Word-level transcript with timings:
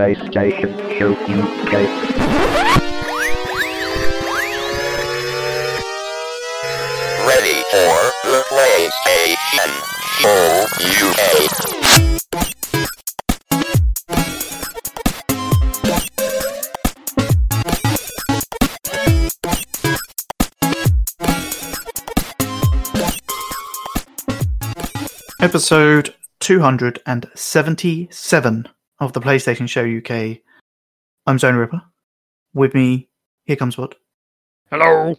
PlayStation 0.00 0.72
Show 0.98 1.12
UK. 1.12 1.72
Ready 7.28 7.60
for 7.68 7.92
the 8.24 8.40
PlayStation 8.48 9.70
Show 10.16 10.40
UK. 11.04 11.20
Episode 25.42 26.14
277 26.40 28.68
of 29.00 29.12
the 29.14 29.20
PlayStation 29.20 29.68
Show 29.68 29.84
UK. 29.84 30.38
I'm 31.26 31.38
Zone 31.38 31.56
Ripper. 31.56 31.82
With 32.54 32.74
me, 32.74 33.08
here 33.44 33.56
comes 33.56 33.78
what? 33.78 33.94
Hello. 34.70 35.16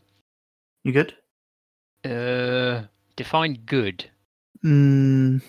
You 0.84 0.91
good? 0.94 1.16
Uh, 2.05 2.84
define 3.16 3.59
good. 3.66 4.05
Mm, 4.63 5.41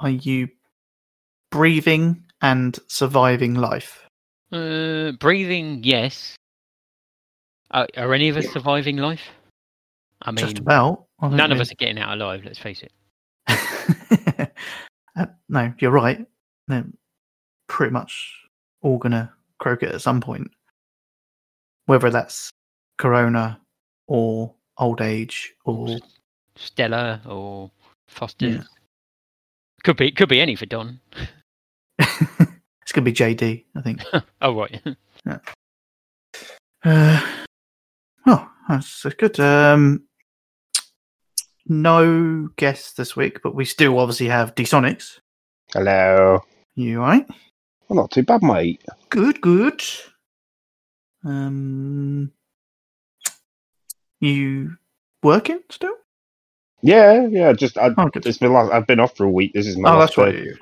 are 0.00 0.10
you 0.10 0.48
breathing 1.50 2.24
and 2.42 2.78
surviving 2.88 3.54
life? 3.54 4.06
Uh, 4.52 5.12
breathing, 5.12 5.80
yes. 5.82 6.36
Uh, 7.70 7.86
are 7.96 8.14
any 8.14 8.28
of 8.28 8.36
us 8.36 8.46
surviving 8.52 8.98
life? 8.98 9.22
I 10.22 10.30
mean, 10.30 10.44
Just 10.44 10.58
about. 10.58 11.06
I 11.20 11.28
think 11.28 11.36
none 11.36 11.52
of 11.52 11.60
us 11.60 11.72
are 11.72 11.76
getting 11.76 11.98
out 11.98 12.12
alive. 12.12 12.42
Let's 12.44 12.58
face 12.58 12.82
it. 12.82 12.92
Uh, 15.18 15.24
no, 15.48 15.72
you're 15.78 15.90
right. 15.90 16.26
They're 16.68 16.84
pretty 17.68 17.92
much 17.92 18.32
all 18.82 18.98
gonna 18.98 19.32
croak 19.58 19.82
it 19.82 19.94
at 19.94 20.02
some 20.02 20.20
point. 20.20 20.50
Whether 21.86 22.10
that's 22.10 22.50
corona 22.98 23.60
or 24.06 24.54
old 24.78 25.00
age 25.00 25.54
or 25.64 25.98
Stella 26.56 27.20
or 27.26 27.70
Foster's. 28.08 28.56
Yeah. 28.56 28.62
Could 29.84 29.96
be. 29.96 30.10
Could 30.10 30.28
be 30.28 30.40
any 30.40 30.56
for 30.56 30.66
Don. 30.66 31.00
it's 31.98 32.92
gonna 32.92 33.04
be 33.04 33.12
JD, 33.12 33.64
I 33.74 33.80
think. 33.80 34.02
Oh 34.40 34.54
right. 34.54 34.82
Uh, 36.84 37.20
oh, 38.26 38.48
that's 38.68 39.02
that's 39.02 39.16
good. 39.16 39.40
Um, 39.40 40.04
no 41.66 42.48
guests 42.56 42.92
this 42.92 43.16
week, 43.16 43.42
but 43.42 43.56
we 43.56 43.64
still 43.64 43.98
obviously 43.98 44.28
have 44.28 44.54
Dsonics. 44.54 45.18
Hello. 45.72 46.42
You 46.76 47.00
all 47.00 47.08
right? 47.08 47.26
Well, 47.88 47.96
not 47.96 48.10
too 48.10 48.22
bad, 48.22 48.42
mate. 48.42 48.82
Good, 49.10 49.40
good. 49.40 49.82
Um, 51.24 52.32
you 54.20 54.76
working 55.22 55.60
still? 55.70 55.94
Yeah, 56.82 57.26
yeah. 57.26 57.52
Just 57.52 57.78
I, 57.78 57.90
oh, 57.96 58.10
it's 58.14 58.38
been 58.38 58.52
last, 58.52 58.72
I've 58.72 58.86
been 58.86 59.00
off 59.00 59.16
for 59.16 59.24
a 59.24 59.30
week. 59.30 59.52
This 59.54 59.66
is 59.66 59.76
my 59.76 59.90
Oh, 59.92 59.98
last 59.98 60.16
that's 60.16 60.32
day. 60.32 60.48
right. 60.48 60.58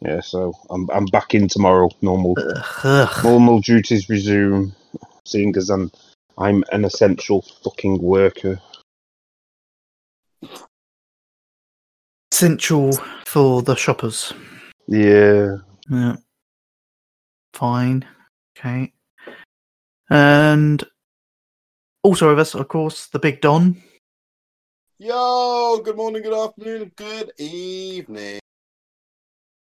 Yeah, 0.00 0.20
so 0.20 0.54
I'm 0.70 0.88
I'm 0.90 1.06
back 1.06 1.34
in 1.34 1.48
tomorrow. 1.48 1.88
Normal 2.02 2.36
ugh. 2.84 3.24
normal 3.24 3.60
duties 3.60 4.08
resume. 4.08 4.72
Seeing 5.24 5.54
as 5.56 5.70
I'm 5.70 5.90
I'm 6.38 6.62
an 6.70 6.84
essential 6.84 7.42
fucking 7.64 8.00
worker. 8.00 8.60
Essential 12.32 12.92
for 13.26 13.62
the 13.62 13.74
shoppers. 13.74 14.32
Yeah. 14.86 15.56
Yeah. 15.90 16.16
Fine. 17.58 18.06
Okay. 18.56 18.92
And 20.10 20.84
also 22.04 22.28
with 22.28 22.38
us, 22.38 22.54
of 22.54 22.68
course, 22.68 23.08
the 23.08 23.18
big 23.18 23.40
Don. 23.40 23.82
Yo, 24.96 25.80
good 25.84 25.96
morning, 25.96 26.22
good 26.22 26.38
afternoon, 26.38 26.92
good 26.94 27.32
evening. 27.36 28.38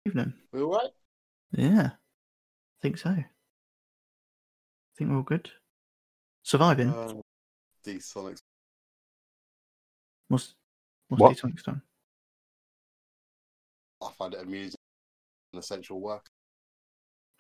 Evening. 0.05 0.35
We 0.53 0.61
all 0.61 0.73
right? 0.73 0.91
Yeah. 1.53 1.87
I 1.87 2.79
think 2.83 2.99
so. 2.99 3.09
I 3.09 3.25
think 4.99 5.09
we're 5.09 5.17
all 5.17 5.23
good. 5.23 5.49
Surviving. 6.43 6.91
Uh, 6.91 7.15
D 7.83 7.95
Sonics. 7.95 8.41
what's 10.29 10.55
what's 11.09 11.23
what? 11.23 11.35
Dsonics 11.35 11.63
done? 11.63 11.81
I 14.03 14.11
find 14.19 14.35
it 14.35 14.43
amusing. 14.43 14.77
An 15.55 15.61
essential 15.61 15.99
work. 15.99 16.27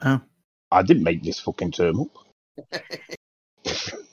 Oh. 0.00 0.22
I 0.71 0.82
didn't 0.82 1.04
make 1.04 1.22
this 1.22 1.41
fucking 1.41 1.72
term 1.72 2.00
up. 2.00 2.78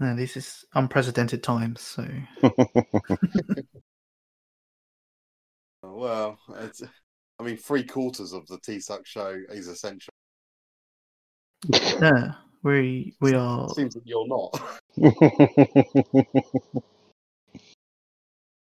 No, 0.00 0.14
this 0.14 0.36
is 0.36 0.64
unprecedented 0.74 1.42
times, 1.42 1.80
so 1.80 2.06
well, 5.82 6.38
it's, 6.60 6.84
I 7.40 7.42
mean, 7.42 7.56
three 7.56 7.82
quarters 7.82 8.32
of 8.32 8.46
the 8.46 8.60
T 8.60 8.78
Suck 8.78 9.04
show 9.04 9.36
is 9.50 9.66
essential. 9.66 10.12
yeah. 11.68 12.34
We 12.62 13.14
we 13.20 13.34
are 13.34 13.68
Seems 13.70 13.94
that 13.94 14.04
you're 14.04 14.26
not. 14.26 14.60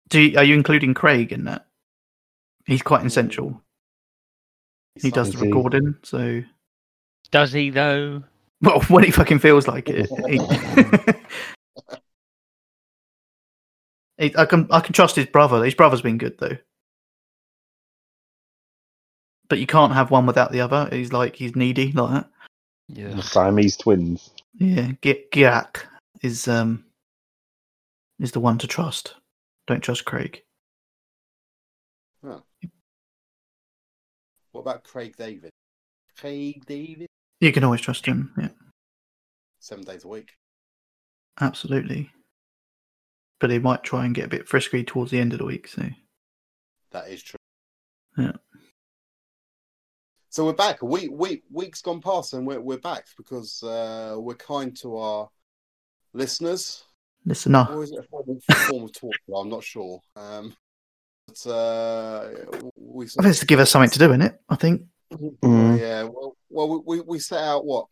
do 0.09 0.21
you, 0.21 0.37
are 0.37 0.43
you 0.43 0.55
including 0.55 0.95
Craig 0.95 1.31
in 1.31 1.45
that? 1.45 1.67
He's 2.65 2.81
quite 2.81 3.05
essential. 3.05 3.61
He 4.95 5.11
does 5.11 5.31
the 5.31 5.37
recording, 5.37 5.95
so 6.01 6.41
Does 7.31 7.51
he 7.51 7.69
though? 7.69 8.23
well 8.61 8.81
when 8.89 9.03
he 9.03 9.11
fucking 9.11 9.39
feels 9.39 9.67
like 9.67 9.89
it. 9.89 10.09
he- 10.27 11.21
He- 14.17 14.35
I 14.37 14.45
can 14.45 14.67
I 14.71 14.79
can 14.79 14.93
trust 14.93 15.15
his 15.17 15.25
brother. 15.25 15.61
His 15.63 15.75
brother's 15.75 16.01
been 16.01 16.17
good 16.17 16.37
though. 16.39 16.57
But 19.49 19.59
you 19.59 19.67
can't 19.67 19.91
have 19.93 20.09
one 20.09 20.25
without 20.25 20.51
the 20.53 20.61
other. 20.61 20.87
He's 20.91 21.11
like 21.11 21.35
he's 21.35 21.53
needy 21.55 21.91
like 21.91 22.11
that. 22.11 22.29
Yeah. 22.87 23.09
The 23.13 23.21
Siamese 23.21 23.75
twins. 23.77 24.31
Yeah, 24.53 24.91
Gi- 25.01 25.25
Giak 25.33 25.81
is 26.21 26.47
um 26.47 26.85
is 28.19 28.31
the 28.31 28.39
one 28.39 28.57
to 28.59 28.67
trust. 28.67 29.15
Don't 29.67 29.81
trust 29.83 30.05
Craig. 30.05 30.41
What 32.21 32.41
about 34.61 34.83
Craig 34.85 35.15
David? 35.17 35.51
Craig 36.19 36.63
David? 36.65 37.07
You 37.41 37.51
can 37.51 37.63
always 37.63 37.81
trust 37.81 38.05
him. 38.05 38.31
Yeah, 38.37 38.49
Seven 39.59 39.83
days 39.83 40.03
a 40.03 40.07
week. 40.07 40.31
absolutely. 41.41 42.11
But 43.39 43.49
he 43.49 43.59
might 43.59 43.83
try 43.83 44.05
and 44.05 44.15
get 44.15 44.25
a 44.25 44.29
bit 44.29 44.47
frisky 44.47 44.83
towards 44.83 45.11
the 45.11 45.19
end 45.19 45.33
of 45.33 45.39
the 45.39 45.45
week. 45.45 45.67
So 45.67 45.83
That 46.91 47.09
is 47.09 47.21
true. 47.21 47.37
Yeah. 48.17 48.31
So 50.29 50.45
we're 50.45 50.53
back. 50.53 50.81
Week, 50.81 51.11
week, 51.11 51.43
weeks 51.51 51.81
gone 51.81 52.01
past, 52.01 52.33
and 52.33 52.45
we're 52.47 52.59
we're 52.61 52.77
back 52.77 53.05
because 53.17 53.61
uh, 53.63 54.15
we're 54.17 54.35
kind 54.35 54.75
to 54.77 54.97
our 54.97 55.29
listeners. 56.13 56.83
listen 57.25 57.55
up. 57.55 57.69
Or 57.71 57.83
is 57.83 57.91
it 57.91 57.99
a 57.99 58.03
form 58.03 58.29
of, 58.29 58.43
form 58.67 58.83
of 58.83 58.93
torture? 58.93 59.17
I'm 59.37 59.49
not 59.49 59.63
sure. 59.63 59.99
Um, 60.15 60.53
but 61.27 61.47
uh, 61.49 62.29
we 62.77 63.05
I 63.05 63.07
think 63.21 63.25
it's 63.27 63.39
to 63.39 63.45
give 63.45 63.59
us 63.59 63.71
something 63.71 63.89
to 63.89 63.99
do 63.99 64.11
in 64.13 64.21
it. 64.21 64.39
I 64.49 64.55
think. 64.55 64.83
Mm. 65.13 65.79
Yeah. 65.79 66.03
Well, 66.03 66.35
well, 66.49 66.83
we 66.85 67.01
we 67.01 67.19
set 67.19 67.43
out 67.43 67.65
what 67.65 67.85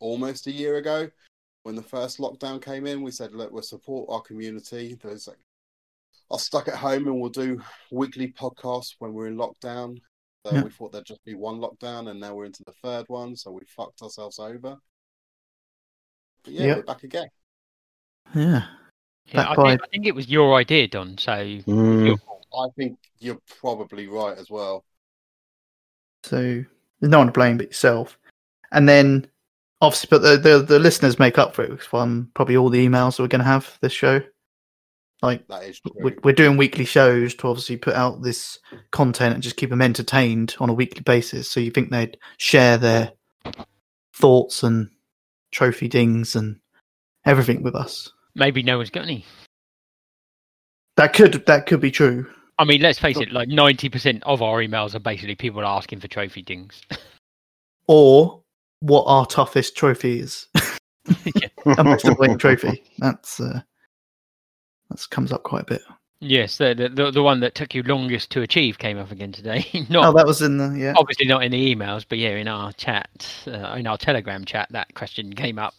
almost 0.00 0.46
a 0.46 0.52
year 0.52 0.76
ago 0.76 1.08
when 1.62 1.74
the 1.76 1.82
first 1.82 2.18
lockdown 2.18 2.62
came 2.62 2.86
in. 2.86 3.02
We 3.02 3.10
said, 3.10 3.32
look, 3.32 3.52
we'll 3.52 3.62
support 3.62 4.08
our 4.10 4.20
community. 4.20 4.96
Those 5.02 5.28
like, 5.28 5.38
are 6.30 6.38
stuck 6.38 6.68
at 6.68 6.74
home, 6.74 7.06
and 7.06 7.20
we'll 7.20 7.30
do 7.30 7.60
weekly 7.90 8.32
podcasts 8.32 8.94
when 8.98 9.12
we're 9.12 9.28
in 9.28 9.36
lockdown. 9.36 9.98
So 10.46 10.54
Yeah. 10.54 10.62
we 10.64 10.70
thought 10.70 10.92
there'd 10.92 11.06
just 11.06 11.24
be 11.24 11.34
one 11.34 11.58
lockdown, 11.58 12.10
and 12.10 12.20
now 12.20 12.34
we're 12.34 12.44
into 12.46 12.64
the 12.64 12.74
third 12.82 13.06
one. 13.08 13.36
So 13.36 13.50
we 13.50 13.62
fucked 13.66 14.02
ourselves 14.02 14.38
over. 14.38 14.76
But 16.42 16.52
yeah, 16.52 16.66
Yeah. 16.66 16.74
we're 16.76 16.82
back 16.82 17.02
again. 17.04 17.28
Yeah. 18.34 18.66
Yeah, 19.26 19.50
I, 19.50 19.54
think, 19.54 19.82
I 19.82 19.86
think 19.90 20.06
it 20.06 20.14
was 20.14 20.28
your 20.28 20.54
idea, 20.54 20.86
Don. 20.86 21.16
So 21.16 21.32
Mm. 21.32 22.18
I 22.52 22.68
think 22.76 22.98
you're 23.20 23.40
probably 23.58 24.06
right 24.06 24.36
as 24.36 24.50
well. 24.50 24.84
So 26.24 26.64
there's 27.00 27.10
no 27.10 27.18
one 27.18 27.28
to 27.28 27.32
blame 27.32 27.58
but 27.58 27.68
yourself. 27.68 28.18
And 28.72 28.88
then 28.88 29.26
obviously, 29.80 30.08
but 30.10 30.22
the 30.22 30.36
the, 30.36 30.58
the 30.60 30.78
listeners 30.78 31.18
make 31.18 31.38
up 31.38 31.54
for 31.54 31.64
it 31.64 31.82
from 31.82 32.30
probably 32.34 32.56
all 32.56 32.70
the 32.70 32.86
emails 32.86 33.16
that 33.16 33.22
we're 33.22 33.28
going 33.28 33.40
to 33.40 33.44
have 33.44 33.78
this 33.80 33.92
show. 33.92 34.20
Like 35.22 35.46
That 35.48 35.64
is 35.64 35.80
true. 35.80 35.92
we're, 35.96 36.16
we're 36.22 36.32
doing 36.32 36.56
weekly 36.56 36.84
shows 36.84 37.34
to 37.36 37.48
obviously 37.48 37.76
put 37.76 37.94
out 37.94 38.22
this 38.22 38.58
content 38.90 39.34
and 39.34 39.42
just 39.42 39.56
keep 39.56 39.70
them 39.70 39.80
entertained 39.80 40.54
on 40.60 40.68
a 40.68 40.74
weekly 40.74 41.00
basis. 41.00 41.48
So 41.48 41.60
you 41.60 41.70
think 41.70 41.90
they'd 41.90 42.18
share 42.36 42.76
their 42.76 43.12
thoughts 44.14 44.62
and 44.62 44.90
trophy 45.50 45.88
dings 45.88 46.36
and 46.36 46.58
everything 47.24 47.62
with 47.62 47.74
us? 47.74 48.10
maybe 48.34 48.62
no 48.62 48.76
one's 48.76 48.90
got 48.90 49.04
any. 49.04 49.24
That 50.96 51.12
could 51.12 51.44
that 51.46 51.66
could 51.66 51.80
be 51.80 51.90
true. 51.90 52.30
I 52.58 52.64
mean, 52.64 52.80
let's 52.80 52.98
face 52.98 53.18
it. 53.18 53.32
Like 53.32 53.48
ninety 53.48 53.88
percent 53.88 54.22
of 54.24 54.42
our 54.42 54.58
emails 54.60 54.94
are 54.94 55.00
basically 55.00 55.34
people 55.34 55.64
asking 55.64 56.00
for 56.00 56.08
trophy 56.08 56.42
dings. 56.42 56.80
or 57.86 58.42
what 58.80 59.04
our 59.04 59.26
toughest 59.26 59.76
trophy 59.76 60.20
is. 60.20 60.46
Yeah. 61.34 61.48
a 61.78 61.84
most 61.84 62.06
annoying 62.06 62.38
trophy. 62.38 62.82
That's 62.98 63.38
uh, 63.38 63.60
that's 64.88 65.06
comes 65.06 65.32
up 65.32 65.42
quite 65.42 65.62
a 65.62 65.66
bit. 65.66 65.82
Yes, 66.20 66.56
the, 66.56 66.74
the 66.74 66.88
the 66.88 67.10
the 67.10 67.22
one 67.22 67.40
that 67.40 67.54
took 67.54 67.74
you 67.74 67.82
longest 67.82 68.30
to 68.30 68.40
achieve 68.40 68.78
came 68.78 68.96
up 68.96 69.10
again 69.10 69.30
today. 69.30 69.66
not 69.90 70.06
Oh, 70.06 70.12
that 70.12 70.26
was 70.26 70.40
in 70.40 70.56
the 70.56 70.74
yeah. 70.78 70.94
obviously 70.96 71.26
not 71.26 71.44
in 71.44 71.52
the 71.52 71.74
emails, 71.74 72.06
but 72.08 72.16
yeah, 72.16 72.30
in 72.30 72.48
our 72.48 72.72
chat, 72.72 73.28
uh, 73.46 73.74
in 73.76 73.86
our 73.86 73.98
Telegram 73.98 74.46
chat, 74.46 74.68
that 74.70 74.94
question 74.94 75.34
came 75.34 75.58
up, 75.58 75.74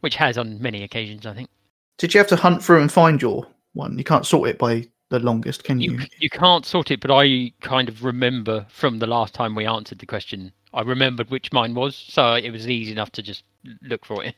which 0.00 0.16
has 0.16 0.36
on 0.36 0.60
many 0.60 0.82
occasions, 0.82 1.24
I 1.24 1.32
think. 1.32 1.48
Did 1.96 2.12
you 2.12 2.18
have 2.18 2.28
to 2.28 2.36
hunt 2.36 2.62
through 2.62 2.82
and 2.82 2.92
find 2.92 3.22
your 3.22 3.46
one? 3.72 3.96
You 3.96 4.04
can't 4.04 4.26
sort 4.26 4.50
it 4.50 4.58
by 4.58 4.86
the 5.10 5.18
longest, 5.20 5.64
can 5.64 5.80
you? 5.80 5.92
You 5.92 6.06
you 6.20 6.30
can't 6.30 6.66
sort 6.66 6.90
it, 6.90 7.00
but 7.00 7.10
I 7.10 7.52
kind 7.60 7.88
of 7.88 8.04
remember 8.04 8.66
from 8.68 8.98
the 8.98 9.06
last 9.06 9.34
time 9.34 9.54
we 9.54 9.66
answered 9.66 9.98
the 9.98 10.06
question. 10.06 10.52
I 10.74 10.82
remembered 10.82 11.30
which 11.30 11.52
mine 11.52 11.74
was, 11.74 11.96
so 11.96 12.34
it 12.34 12.50
was 12.50 12.68
easy 12.68 12.92
enough 12.92 13.10
to 13.12 13.22
just 13.22 13.42
look 13.82 14.04
for 14.04 14.22
it. 14.24 14.34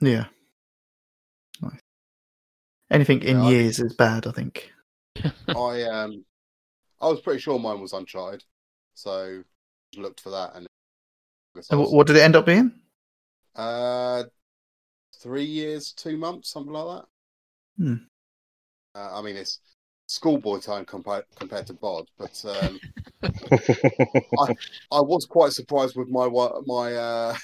Yeah. 0.00 0.26
Nice. 1.62 1.80
Anything 2.90 3.22
in 3.22 3.38
Yeah, 3.38 3.44
I- 3.44 3.50
years 3.50 3.78
is 3.80 3.94
bad, 3.94 4.26
I 4.26 4.32
think. 4.32 4.70
I 5.48 5.82
um, 5.84 6.24
I 7.00 7.08
was 7.08 7.20
pretty 7.20 7.40
sure 7.40 7.58
mine 7.58 7.80
was 7.80 7.92
Uncharted, 7.92 8.44
so 8.94 9.42
looked 9.96 10.20
for 10.20 10.30
that 10.30 10.52
and. 10.54 10.66
And 11.70 11.80
wh- 11.80 11.92
what 11.92 12.06
did 12.06 12.16
it 12.16 12.22
end 12.22 12.34
up 12.36 12.46
being? 12.46 12.72
Uh, 13.54 14.24
three 15.20 15.44
years, 15.44 15.92
two 15.92 16.16
months, 16.16 16.50
something 16.50 16.72
like 16.72 17.02
that. 17.02 17.04
Hmm. 17.82 17.94
Uh, 18.94 19.18
I 19.18 19.22
mean, 19.22 19.36
it's 19.36 19.60
schoolboy 20.12 20.58
time 20.58 20.84
compared 20.84 21.24
compared 21.38 21.66
to 21.66 21.74
Bod, 21.74 22.06
but 22.18 22.44
um, 22.44 22.78
I 24.92 25.00
was 25.00 25.24
quite 25.26 25.52
surprised 25.52 25.96
with 25.96 26.08
my 26.08 26.28
my 26.66 26.94
uh, 26.94 27.34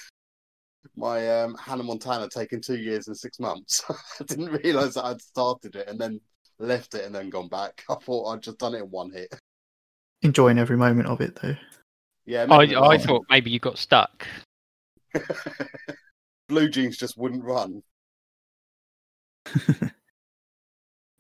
my 0.97 1.43
um, 1.43 1.56
Hannah 1.56 1.82
Montana 1.82 2.29
taking 2.29 2.61
two 2.61 2.76
years 2.76 3.09
and 3.09 3.17
six 3.17 3.41
months. 3.41 3.82
I 4.20 4.25
didn't 4.25 4.53
realize 4.62 4.94
that 4.94 5.06
I'd 5.06 5.20
started 5.20 5.76
it 5.76 5.88
and 5.88 5.99
then 5.99 6.20
left 6.59 6.94
it 6.94 7.05
and 7.05 7.15
then 7.15 7.31
gone 7.31 7.49
back. 7.49 7.85
I 7.91 7.94
thought 7.94 8.32
I'd 8.32 8.43
just 8.43 8.59
done 8.59 8.75
it 8.75 8.82
in 8.82 8.91
one 8.91 9.11
hit. 9.11 9.35
Enjoying 10.23 10.59
every 10.59 10.76
moment 10.76 11.09
of 11.09 11.21
it, 11.21 11.38
though. 11.41 11.56
Yeah, 12.26 12.47
I 12.50 12.64
I 12.64 12.99
thought 12.99 13.25
maybe 13.31 13.50
you 13.50 13.59
got 13.59 13.79
stuck. 13.79 14.26
Blue 16.49 16.69
Jeans 16.69 16.99
just 16.99 17.17
wouldn't 17.17 17.44
run. 17.44 17.82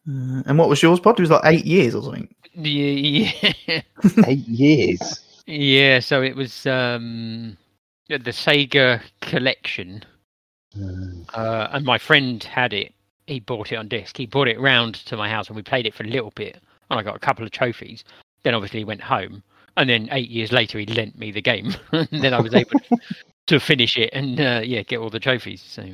Uh, 0.08 0.42
and 0.46 0.58
what 0.58 0.68
was 0.68 0.82
yours, 0.82 1.00
Pod? 1.00 1.18
It 1.18 1.22
was 1.22 1.30
like 1.30 1.42
eight 1.44 1.66
years 1.66 1.94
or 1.94 2.02
something. 2.02 2.34
Yeah, 2.54 3.30
yeah, 3.66 3.80
Eight 4.26 4.48
years. 4.48 5.20
yeah. 5.46 6.00
So 6.00 6.22
it 6.22 6.34
was 6.34 6.66
um, 6.66 7.56
the 8.08 8.18
Sega 8.18 9.00
collection. 9.20 10.04
Mm. 10.76 11.24
Uh, 11.34 11.68
and 11.72 11.84
my 11.84 11.98
friend 11.98 12.42
had 12.42 12.72
it. 12.72 12.94
He 13.26 13.40
bought 13.40 13.70
it 13.72 13.76
on 13.76 13.88
disc. 13.88 14.16
He 14.16 14.26
brought 14.26 14.48
it 14.48 14.58
round 14.58 14.94
to 15.06 15.16
my 15.16 15.28
house, 15.28 15.48
and 15.48 15.56
we 15.56 15.62
played 15.62 15.86
it 15.86 15.94
for 15.94 16.02
a 16.04 16.08
little 16.08 16.32
bit. 16.34 16.58
And 16.90 16.98
I 16.98 17.02
got 17.02 17.16
a 17.16 17.20
couple 17.20 17.44
of 17.44 17.50
trophies. 17.50 18.02
Then 18.42 18.54
obviously 18.54 18.80
he 18.80 18.84
went 18.84 19.02
home, 19.02 19.42
and 19.76 19.88
then 19.90 20.08
eight 20.10 20.30
years 20.30 20.50
later 20.52 20.78
he 20.78 20.86
lent 20.86 21.18
me 21.18 21.30
the 21.30 21.42
game. 21.42 21.74
and 21.92 22.08
then 22.10 22.32
I 22.32 22.40
was 22.40 22.54
able 22.54 22.80
to 23.46 23.60
finish 23.60 23.96
it 23.96 24.10
and 24.12 24.40
uh, 24.40 24.60
yeah, 24.64 24.82
get 24.82 24.98
all 24.98 25.10
the 25.10 25.20
trophies. 25.20 25.62
So 25.62 25.84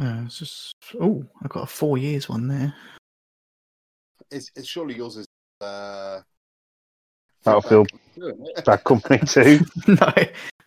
uh, 0.00 0.22
it's 0.24 0.38
just 0.38 0.74
oh, 1.00 1.24
I've 1.42 1.50
got 1.50 1.64
a 1.64 1.66
four 1.66 1.98
years 1.98 2.28
one 2.28 2.48
there. 2.48 2.74
It's, 4.30 4.50
it's 4.54 4.68
surely 4.68 4.96
yours 4.96 5.16
is 5.16 5.26
uh, 5.60 6.20
Battlefield. 7.44 7.88
Bad 8.64 8.84
Company 8.84 9.18
too. 9.26 9.60
no, 9.86 10.12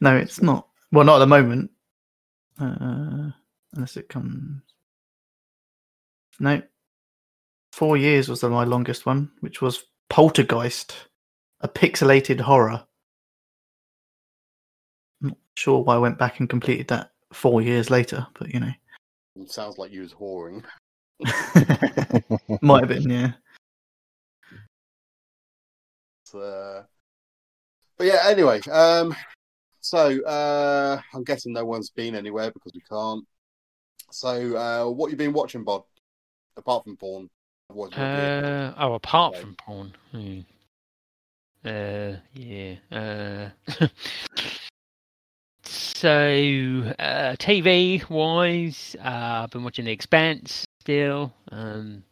no, 0.01 0.17
it's 0.17 0.41
not. 0.41 0.67
Well, 0.91 1.05
not 1.05 1.15
at 1.15 1.19
the 1.19 1.27
moment. 1.27 1.71
Uh, 2.59 3.31
unless 3.73 3.97
it 3.97 4.09
comes. 4.09 4.61
No. 6.39 6.61
Four 7.71 7.97
years 7.97 8.29
was 8.29 8.41
the, 8.41 8.49
my 8.49 8.63
longest 8.63 9.05
one, 9.05 9.31
which 9.39 9.61
was 9.61 9.85
Poltergeist, 10.09 10.95
a 11.61 11.67
pixelated 11.67 12.39
horror. 12.39 12.85
Not 15.21 15.37
sure 15.55 15.83
why 15.83 15.95
I 15.95 15.99
went 15.99 16.19
back 16.19 16.39
and 16.39 16.49
completed 16.49 16.87
that 16.89 17.11
four 17.31 17.61
years 17.61 17.89
later, 17.89 18.27
but 18.37 18.53
you 18.53 18.59
know, 18.59 18.67
It 18.67 18.75
sounds 19.47 19.77
like 19.77 19.91
you 19.91 20.01
was 20.01 20.13
whoring. 20.13 20.63
might 22.61 22.81
have 22.81 22.89
been, 22.89 23.09
yeah. 23.09 23.31
Uh, 26.33 26.83
but 27.97 28.07
yeah, 28.07 28.23
anyway, 28.25 28.59
um, 28.71 29.15
so 29.81 30.23
uh, 30.23 30.99
I'm 31.13 31.23
guessing 31.23 31.53
no 31.53 31.65
one's 31.65 31.91
been 31.91 32.15
anywhere 32.15 32.51
because 32.51 32.71
we 32.73 32.81
can't. 32.81 33.25
So, 34.11 34.55
uh, 34.55 34.89
what 34.89 35.11
you 35.11 35.17
been 35.17 35.33
watching, 35.33 35.63
Bod? 35.63 35.83
Apart 36.57 36.85
from 36.85 36.97
porn, 36.97 37.29
what, 37.67 37.91
what 37.91 37.99
uh, 37.99 38.73
oh, 38.77 38.93
apart 38.93 39.33
Okay. 39.33 39.41
from 39.41 39.55
porn, 39.55 39.93
hmm. 40.11 40.39
uh, 41.65 42.15
yeah. 42.33 42.75
Uh, 42.91 43.87
so 45.73 46.93
uh, 46.99 47.35
TV 47.37 48.07
wise, 48.09 48.95
uh, 48.99 49.43
I've 49.43 49.51
been 49.51 49.63
watching 49.63 49.85
The 49.85 49.91
Expanse 49.91 50.65
still. 50.79 51.33
Um, 51.51 52.03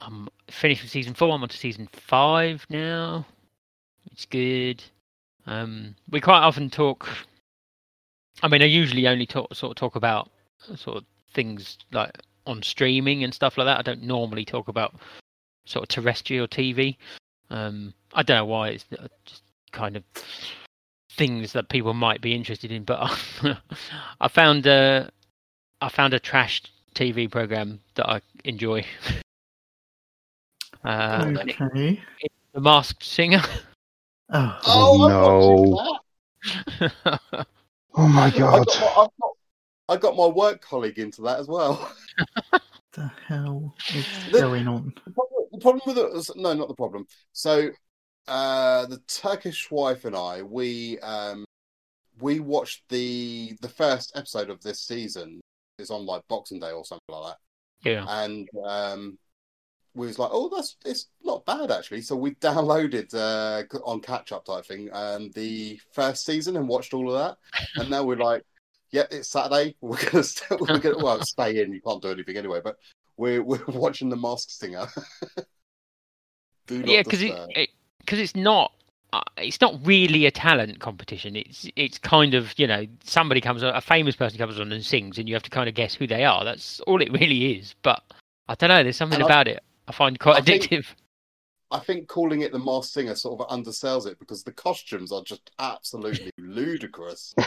I'm 0.00 0.28
finished 0.50 0.82
with 0.82 0.90
season 0.90 1.14
four. 1.14 1.32
I'm 1.32 1.42
on 1.42 1.48
to 1.48 1.56
season 1.56 1.88
five 1.92 2.66
now. 2.68 3.24
It's 4.10 4.26
good. 4.26 4.82
Um, 5.46 5.94
we 6.10 6.20
quite 6.20 6.40
often 6.40 6.70
talk. 6.70 7.08
I 8.42 8.48
mean, 8.48 8.62
I 8.62 8.66
usually 8.66 9.06
only 9.06 9.26
talk 9.26 9.54
sort 9.54 9.70
of 9.70 9.76
talk 9.76 9.96
about 9.96 10.30
sort 10.76 10.98
of 10.98 11.04
things 11.34 11.78
like 11.92 12.18
on 12.46 12.62
streaming 12.62 13.22
and 13.24 13.32
stuff 13.32 13.56
like 13.56 13.66
that. 13.66 13.78
I 13.78 13.82
don't 13.82 14.02
normally 14.02 14.44
talk 14.44 14.68
about 14.68 14.94
sort 15.64 15.84
of 15.84 15.88
terrestrial 15.88 16.48
TV. 16.48 16.96
Um, 17.50 17.94
I 18.14 18.22
don't 18.22 18.38
know 18.38 18.44
why. 18.46 18.68
It's 18.70 18.84
uh, 18.98 19.06
just 19.24 19.42
kind 19.70 19.96
of 19.96 20.02
things 21.16 21.52
that 21.52 21.68
people 21.68 21.94
might 21.94 22.20
be 22.20 22.34
interested 22.34 22.72
in. 22.72 22.84
But 22.84 23.00
I 24.20 24.28
found 24.28 24.66
a 24.66 25.10
I 25.80 25.88
found 25.88 26.14
a 26.14 26.18
trash 26.20 26.62
TV 26.94 27.30
program 27.30 27.80
that 27.94 28.08
I 28.08 28.20
enjoy. 28.44 28.84
Uh, 30.84 31.22
and 31.28 31.38
it- 31.48 31.60
okay. 31.60 32.00
the 32.54 32.60
Masked 32.60 33.04
Singer. 33.04 33.40
Oh, 34.34 34.58
Oh, 34.66 36.00
no. 36.80 36.98
Oh 37.94 38.08
my 38.08 38.24
I 38.24 38.30
god. 38.30 38.66
got, 38.66 39.12
my, 39.20 39.28
I've 39.90 40.00
got, 40.00 40.16
my 40.16 40.26
work 40.26 40.60
colleague 40.60 40.98
into 40.98 41.22
that 41.22 41.38
as 41.38 41.46
well. 41.46 41.92
the 42.94 43.10
hell 43.28 43.74
is 43.94 44.06
The- 44.32 44.40
going 44.40 44.66
on? 44.66 44.92
The 45.04 45.12
problem, 45.12 45.44
the 45.52 45.58
problem 45.60 45.82
with 45.86 45.98
it 45.98 46.12
was, 46.12 46.30
no, 46.34 46.52
not 46.54 46.66
the 46.68 46.74
problem. 46.74 47.06
So, 47.32 47.70
uh, 48.28 48.86
the 48.86 48.98
Turkish 49.08 49.70
wife 49.70 50.04
and 50.04 50.16
I, 50.16 50.42
we 50.42 50.98
um, 51.00 51.44
we 52.20 52.40
watched 52.40 52.82
the 52.88 53.56
the 53.60 53.68
first 53.68 54.12
episode 54.14 54.50
of 54.50 54.62
this 54.62 54.80
season. 54.80 55.40
It's 55.78 55.90
on 55.90 56.06
like 56.06 56.22
Boxing 56.28 56.60
Day 56.60 56.70
or 56.70 56.84
something 56.84 57.02
like 57.08 57.34
that, 57.34 57.90
yeah. 57.90 58.04
and 58.08 58.48
um, 58.64 59.18
we 59.94 60.06
was 60.06 60.18
like, 60.18 60.30
"Oh, 60.32 60.48
that's 60.54 60.76
it's 60.84 61.08
not 61.22 61.44
bad 61.46 61.70
actually." 61.70 62.02
So 62.02 62.14
we 62.16 62.34
downloaded 62.36 63.14
uh, 63.14 63.64
on 63.84 64.00
catch 64.00 64.32
up 64.32 64.44
type 64.44 64.66
thing, 64.66 64.88
um, 64.92 65.30
the 65.30 65.80
first 65.92 66.24
season 66.24 66.56
and 66.56 66.68
watched 66.68 66.94
all 66.94 67.12
of 67.12 67.18
that, 67.18 67.62
and 67.76 67.90
now 67.90 68.04
we're 68.04 68.16
like, 68.16 68.42
"Yeah, 68.90 69.06
it's 69.10 69.28
Saturday. 69.28 69.76
We're 69.80 70.10
gonna 70.10 70.22
still, 70.24 70.58
we're 70.60 70.78
gonna 70.78 71.02
well 71.02 71.22
stay 71.24 71.62
in. 71.62 71.72
You 71.72 71.80
can't 71.80 72.02
do 72.02 72.10
anything 72.10 72.36
anyway, 72.36 72.60
but." 72.62 72.76
We're 73.18 73.42
we're 73.42 73.62
watching 73.68 74.08
the 74.08 74.16
Masked 74.16 74.52
Singer. 74.52 74.86
Yeah, 76.70 77.02
because 77.02 77.22
because 78.04 78.18
it's 78.18 78.36
not 78.36 78.72
uh, 79.12 79.20
it's 79.38 79.60
not 79.60 79.74
really 79.84 80.26
a 80.26 80.30
talent 80.30 80.80
competition. 80.80 81.36
It's 81.36 81.68
it's 81.76 81.98
kind 81.98 82.34
of 82.34 82.52
you 82.58 82.66
know 82.66 82.86
somebody 83.04 83.40
comes 83.40 83.62
on, 83.62 83.74
a 83.74 83.80
famous 83.80 84.16
person 84.16 84.38
comes 84.38 84.58
on 84.60 84.70
and 84.72 84.84
sings, 84.84 85.18
and 85.18 85.28
you 85.28 85.34
have 85.34 85.42
to 85.44 85.50
kind 85.50 85.68
of 85.68 85.74
guess 85.74 85.94
who 85.94 86.06
they 86.06 86.24
are. 86.24 86.44
That's 86.44 86.80
all 86.80 87.00
it 87.02 87.12
really 87.20 87.58
is. 87.58 87.74
But 87.82 88.02
I 88.48 88.54
don't 88.54 88.68
know. 88.68 88.82
There's 88.82 88.96
something 88.96 89.16
And 89.20 89.24
I- 89.24 89.26
about 89.26 89.48
it 89.48 89.62
I 89.88 89.92
find 89.92 90.18
quite 90.18 90.36
I 90.36 90.40
think- 90.40 90.64
addictive. 90.64 90.86
I 91.70 91.78
think 91.78 92.06
calling 92.06 92.42
it 92.42 92.52
the 92.52 92.58
Masked 92.58 92.92
Singer 92.92 93.14
sort 93.14 93.40
of 93.40 93.48
undersells 93.48 94.06
it 94.06 94.18
because 94.18 94.42
the 94.42 94.52
costumes 94.52 95.10
are 95.10 95.22
just 95.24 95.50
absolutely 95.58 96.30
ludicrous. 96.38 97.34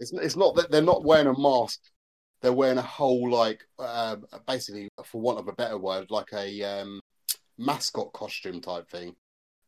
It's 0.00 0.12
it's 0.12 0.36
not 0.36 0.54
that 0.56 0.70
they're 0.70 0.82
not 0.82 1.04
wearing 1.04 1.28
a 1.28 1.38
mask; 1.38 1.80
they're 2.42 2.52
wearing 2.52 2.78
a 2.78 2.82
whole 2.82 3.30
like 3.30 3.64
uh, 3.78 4.16
basically, 4.46 4.88
for 5.04 5.20
want 5.20 5.38
of 5.38 5.48
a 5.48 5.52
better 5.52 5.78
word, 5.78 6.10
like 6.10 6.32
a 6.34 6.62
um, 6.62 7.00
mascot 7.58 8.12
costume 8.12 8.60
type 8.60 8.88
thing. 8.88 9.14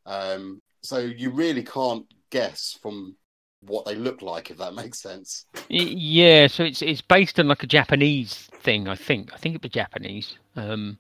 Um, 0.05 0.61
so 0.83 0.99
you 0.99 1.31
really 1.31 1.63
can't 1.63 2.07
guess 2.31 2.79
from 2.81 3.17
what 3.61 3.85
they 3.87 3.95
look 3.95 4.23
like, 4.23 4.51
if 4.51 4.59
that 4.59 4.75
makes 4.83 5.01
sense. 5.01 5.47
Yeah, 5.69 6.47
so 6.47 6.65
it's 6.65 6.83
it's 6.83 7.01
based 7.01 7.39
on 7.41 7.49
like 7.49 7.63
a 7.63 7.67
Japanese 7.67 8.49
thing. 8.53 8.89
I 8.89 8.95
think 8.95 9.33
I 9.33 9.37
think 9.37 9.57
it 9.57 9.63
was 9.63 9.69
Japanese. 9.71 10.37
Um, 10.55 10.99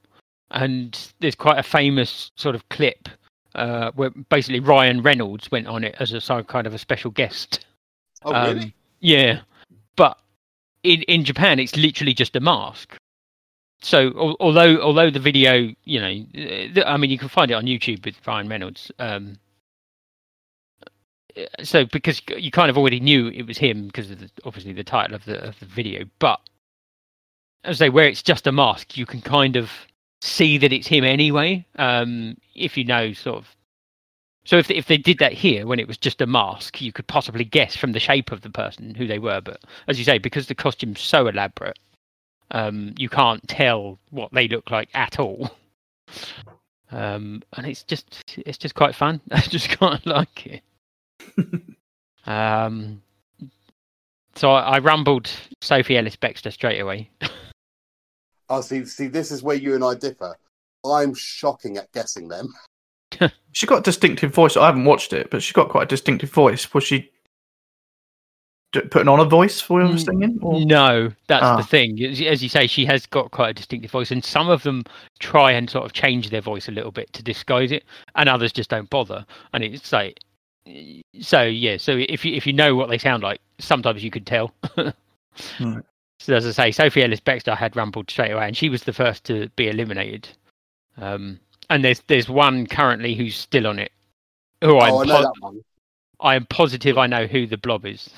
and 0.50 1.12
there's 1.20 1.34
quite 1.34 1.58
a 1.58 1.62
famous 1.62 2.30
sort 2.36 2.54
of 2.54 2.68
clip 2.68 3.08
uh, 3.54 3.90
where 3.94 4.10
basically 4.10 4.60
Ryan 4.60 5.02
Reynolds 5.02 5.50
went 5.50 5.66
on 5.66 5.82
it 5.82 5.96
as 5.98 6.12
a 6.12 6.42
kind 6.44 6.66
of 6.66 6.74
a 6.74 6.78
special 6.78 7.10
guest. 7.10 7.66
Oh, 8.24 8.32
Um, 8.32 8.56
really? 8.56 8.74
Yeah, 9.00 9.40
but 9.96 10.18
in 10.82 11.02
in 11.02 11.24
Japan, 11.24 11.58
it's 11.58 11.76
literally 11.76 12.14
just 12.14 12.36
a 12.36 12.40
mask. 12.40 12.96
So 13.82 14.08
al- 14.16 14.36
although 14.40 14.80
although 14.80 15.10
the 15.10 15.20
video, 15.20 15.74
you 15.84 16.00
know, 16.00 16.84
I 16.86 16.96
mean, 16.96 17.10
you 17.10 17.18
can 17.18 17.28
find 17.28 17.50
it 17.50 17.54
on 17.54 17.64
YouTube 17.64 18.04
with 18.04 18.16
Ryan 18.26 18.48
Reynolds. 18.48 18.90
Um, 18.98 19.38
uh, 21.36 21.42
so 21.62 21.84
because 21.84 22.22
you 22.36 22.50
kind 22.50 22.70
of 22.70 22.78
already 22.78 23.00
knew 23.00 23.28
it 23.28 23.46
was 23.46 23.58
him 23.58 23.86
because 23.86 24.10
of 24.10 24.20
the, 24.20 24.30
obviously 24.44 24.72
the 24.72 24.84
title 24.84 25.14
of 25.14 25.24
the 25.24 25.42
of 25.46 25.58
the 25.60 25.66
video, 25.66 26.04
but 26.18 26.40
as 27.64 27.78
they 27.78 27.90
where 27.90 28.08
it's 28.08 28.22
just 28.22 28.46
a 28.46 28.52
mask, 28.52 28.96
you 28.96 29.06
can 29.06 29.20
kind 29.20 29.56
of 29.56 29.70
see 30.20 30.58
that 30.58 30.72
it's 30.72 30.86
him 30.86 31.04
anyway. 31.04 31.64
Um, 31.76 32.36
if 32.54 32.76
you 32.76 32.84
know 32.84 33.12
sort 33.12 33.36
of 33.36 33.56
so 34.46 34.56
if 34.56 34.70
if 34.70 34.86
they 34.86 34.96
did 34.96 35.18
that 35.18 35.32
here 35.32 35.66
when 35.66 35.80
it 35.80 35.88
was 35.88 35.98
just 35.98 36.20
a 36.22 36.26
mask, 36.26 36.80
you 36.80 36.92
could 36.92 37.08
possibly 37.08 37.44
guess 37.44 37.76
from 37.76 37.92
the 37.92 38.00
shape 38.00 38.30
of 38.30 38.42
the 38.42 38.50
person 38.50 38.94
who 38.94 39.06
they 39.06 39.18
were. 39.18 39.40
But 39.40 39.60
as 39.88 39.98
you 39.98 40.04
say, 40.04 40.18
because 40.18 40.46
the 40.46 40.54
costume's 40.54 41.00
so 41.00 41.26
elaborate, 41.26 41.78
um, 42.50 42.94
you 42.96 43.08
can't 43.08 43.46
tell 43.48 43.98
what 44.10 44.32
they 44.32 44.48
look 44.48 44.70
like 44.70 44.88
at 44.94 45.18
all. 45.18 45.50
Um, 46.90 47.42
and 47.54 47.66
it's 47.66 47.82
just 47.82 48.22
it's 48.38 48.58
just 48.58 48.74
quite 48.74 48.94
fun. 48.94 49.20
I 49.30 49.40
just 49.40 49.76
quite 49.76 50.06
like 50.06 50.46
it. 50.46 50.62
um, 52.26 53.02
so 54.34 54.50
I, 54.50 54.76
I 54.76 54.78
rumbled 54.78 55.30
Sophie 55.60 55.98
Ellis 55.98 56.16
Bextor 56.16 56.52
straight 56.52 56.80
away. 56.80 57.10
Oh, 58.48 58.60
see, 58.60 58.84
see, 58.84 59.08
this 59.08 59.32
is 59.32 59.42
where 59.42 59.56
you 59.56 59.74
and 59.74 59.82
I 59.82 59.94
differ. 59.94 60.36
I'm 60.84 61.14
shocking 61.14 61.78
at 61.78 61.90
guessing 61.92 62.28
them. 62.28 62.52
She 63.52 63.66
got 63.66 63.78
a 63.78 63.82
distinctive 63.82 64.34
voice. 64.34 64.56
I 64.56 64.66
haven't 64.66 64.84
watched 64.84 65.12
it, 65.12 65.30
but 65.30 65.42
she 65.42 65.54
got 65.54 65.70
quite 65.70 65.84
a 65.84 65.86
distinctive 65.86 66.30
voice. 66.30 66.72
Was 66.74 66.84
she 66.84 66.98
d- 67.00 67.10
putting 68.82 69.08
on 69.08 69.20
a 69.20 69.24
voice 69.24 69.60
for 69.60 69.80
Mm, 69.80 70.04
singing? 70.04 70.38
Or? 70.42 70.64
No, 70.64 71.12
that's 71.26 71.44
Ah. 71.44 71.56
the 71.56 71.62
thing. 71.62 72.02
As 72.02 72.20
as 72.20 72.42
you 72.42 72.48
say, 72.48 72.66
she 72.66 72.84
has 72.86 73.06
got 73.06 73.30
quite 73.30 73.50
a 73.50 73.54
distinctive 73.54 73.90
voice, 73.90 74.10
and 74.10 74.24
some 74.24 74.48
of 74.48 74.62
them 74.62 74.84
try 75.18 75.52
and 75.52 75.68
sort 75.68 75.84
of 75.84 75.92
change 75.92 76.30
their 76.30 76.40
voice 76.40 76.68
a 76.68 76.72
little 76.72 76.90
bit 76.92 77.12
to 77.14 77.22
disguise 77.22 77.72
it, 77.72 77.84
and 78.14 78.28
others 78.28 78.52
just 78.52 78.70
don't 78.70 78.90
bother. 78.90 79.24
And 79.52 79.62
it's 79.64 79.92
like, 79.92 80.20
so 81.20 81.42
yeah. 81.42 81.76
So 81.76 81.96
if 81.96 82.24
you 82.24 82.34
if 82.34 82.46
you 82.46 82.52
know 82.52 82.74
what 82.74 82.88
they 82.88 82.98
sound 82.98 83.22
like, 83.22 83.40
sometimes 83.58 84.02
you 84.04 84.10
could 84.10 84.26
tell. 84.26 84.52
Right. 85.60 85.84
So 86.18 86.34
as 86.34 86.46
I 86.46 86.50
say, 86.50 86.70
Sophie 86.72 87.02
Ellis 87.04 87.20
Bextor 87.20 87.54
had 87.54 87.76
rumbled 87.76 88.10
straight 88.10 88.30
away, 88.30 88.46
and 88.46 88.56
she 88.56 88.70
was 88.70 88.84
the 88.84 88.92
first 88.94 89.22
to 89.24 89.48
be 89.56 89.68
eliminated. 89.68 90.26
Um, 90.96 91.38
and 91.68 91.84
there's 91.84 92.00
there's 92.06 92.28
one 92.28 92.66
currently 92.66 93.14
who's 93.14 93.36
still 93.36 93.66
on 93.66 93.78
it. 93.78 93.92
Who 94.64 94.78
I'm 94.78 94.92
oh, 94.94 95.02
I 95.02 95.04
know 95.04 95.14
po- 95.16 95.22
that 95.22 95.34
one. 95.40 95.60
I 96.20 96.34
am 96.36 96.46
positive 96.46 96.96
I 96.96 97.06
know 97.06 97.26
who 97.26 97.46
the 97.46 97.58
blob 97.58 97.84
is. 97.84 98.08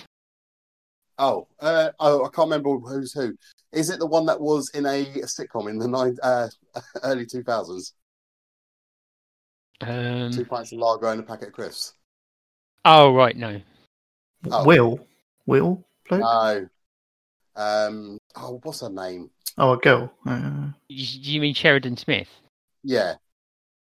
Oh, 1.19 1.49
uh, 1.61 1.91
oh, 1.99 2.21
I 2.25 2.29
can't 2.29 2.47
remember 2.51 2.79
who's 2.79 3.13
who. 3.13 3.37
Is 3.73 3.91
it 3.91 3.99
the 3.99 4.07
one 4.07 4.27
that 4.27 4.41
was 4.41 4.71
in 4.71 4.87
a 4.87 5.05
sitcom 5.25 5.69
in 5.69 5.79
the 5.79 5.89
nine, 5.89 6.17
uh, 6.23 6.49
early 7.03 7.27
two 7.27 7.43
thousands? 7.43 7.93
Um, 9.81 10.33
Two 10.33 10.45
pints 10.45 10.73
of 10.73 10.79
lager 10.79 11.07
and 11.07 11.21
a 11.21 11.23
packet 11.23 11.49
of 11.49 11.55
crisps. 11.55 11.95
oh 12.85 13.15
right, 13.15 13.37
no. 13.37 13.61
Oh. 14.51 14.65
Will? 14.65 15.01
Will? 15.47 15.85
Bloke? 16.09 16.21
No. 16.21 16.69
Um. 17.57 18.19
Oh, 18.37 18.61
what's 18.63 18.81
her 18.81 18.89
name? 18.89 19.31
oh, 19.57 19.73
a 19.73 19.77
girl. 19.77 20.13
Uh, 20.27 20.69
You, 20.89 21.21
you 21.35 21.41
mean 21.41 21.55
Sheridan 21.55 21.97
Smith? 21.97 22.29
Yeah. 22.85 23.15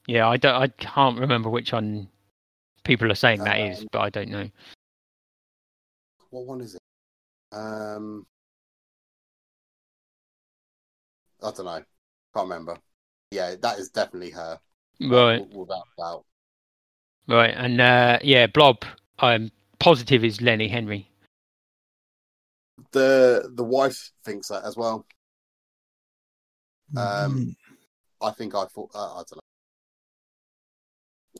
Yeah, 0.06 0.28
I 0.28 0.36
don't. 0.36 0.54
I 0.54 0.68
can't 0.68 1.18
remember 1.18 1.50
which 1.50 1.72
one 1.72 2.08
people 2.84 3.10
are 3.10 3.16
saying 3.16 3.42
that 3.44 3.58
is, 3.58 3.80
Um, 3.80 3.88
but 3.92 4.00
I 4.00 4.10
don't 4.10 4.28
know. 4.28 4.48
What 6.30 6.46
one 6.46 6.60
is 6.60 6.74
it? 6.76 6.80
Um. 7.56 8.26
I 11.42 11.50
don't 11.50 11.66
know. 11.66 11.82
Can't 12.34 12.48
remember. 12.48 12.78
Yeah, 13.30 13.54
that 13.62 13.78
is 13.78 13.90
definitely 13.90 14.30
her. 14.30 14.58
Right, 15.00 15.38
w- 15.38 15.60
Without 15.60 15.84
doubt. 15.98 16.24
right, 17.28 17.54
and 17.56 17.80
uh, 17.80 18.18
yeah, 18.22 18.46
Blob. 18.46 18.84
I'm 19.18 19.50
positive 19.78 20.24
is 20.24 20.40
Lenny 20.40 20.68
Henry. 20.68 21.08
The 22.92 23.50
the 23.54 23.64
wife 23.64 24.12
thinks 24.24 24.48
that 24.48 24.64
as 24.64 24.76
well. 24.76 25.06
Um, 26.96 27.36
mm, 27.36 27.56
I 28.22 28.30
think 28.30 28.54
I 28.54 28.64
thought. 28.66 28.90
Uh, 28.94 29.14
I 29.14 29.22
don't 29.28 29.36
know. 29.36 29.40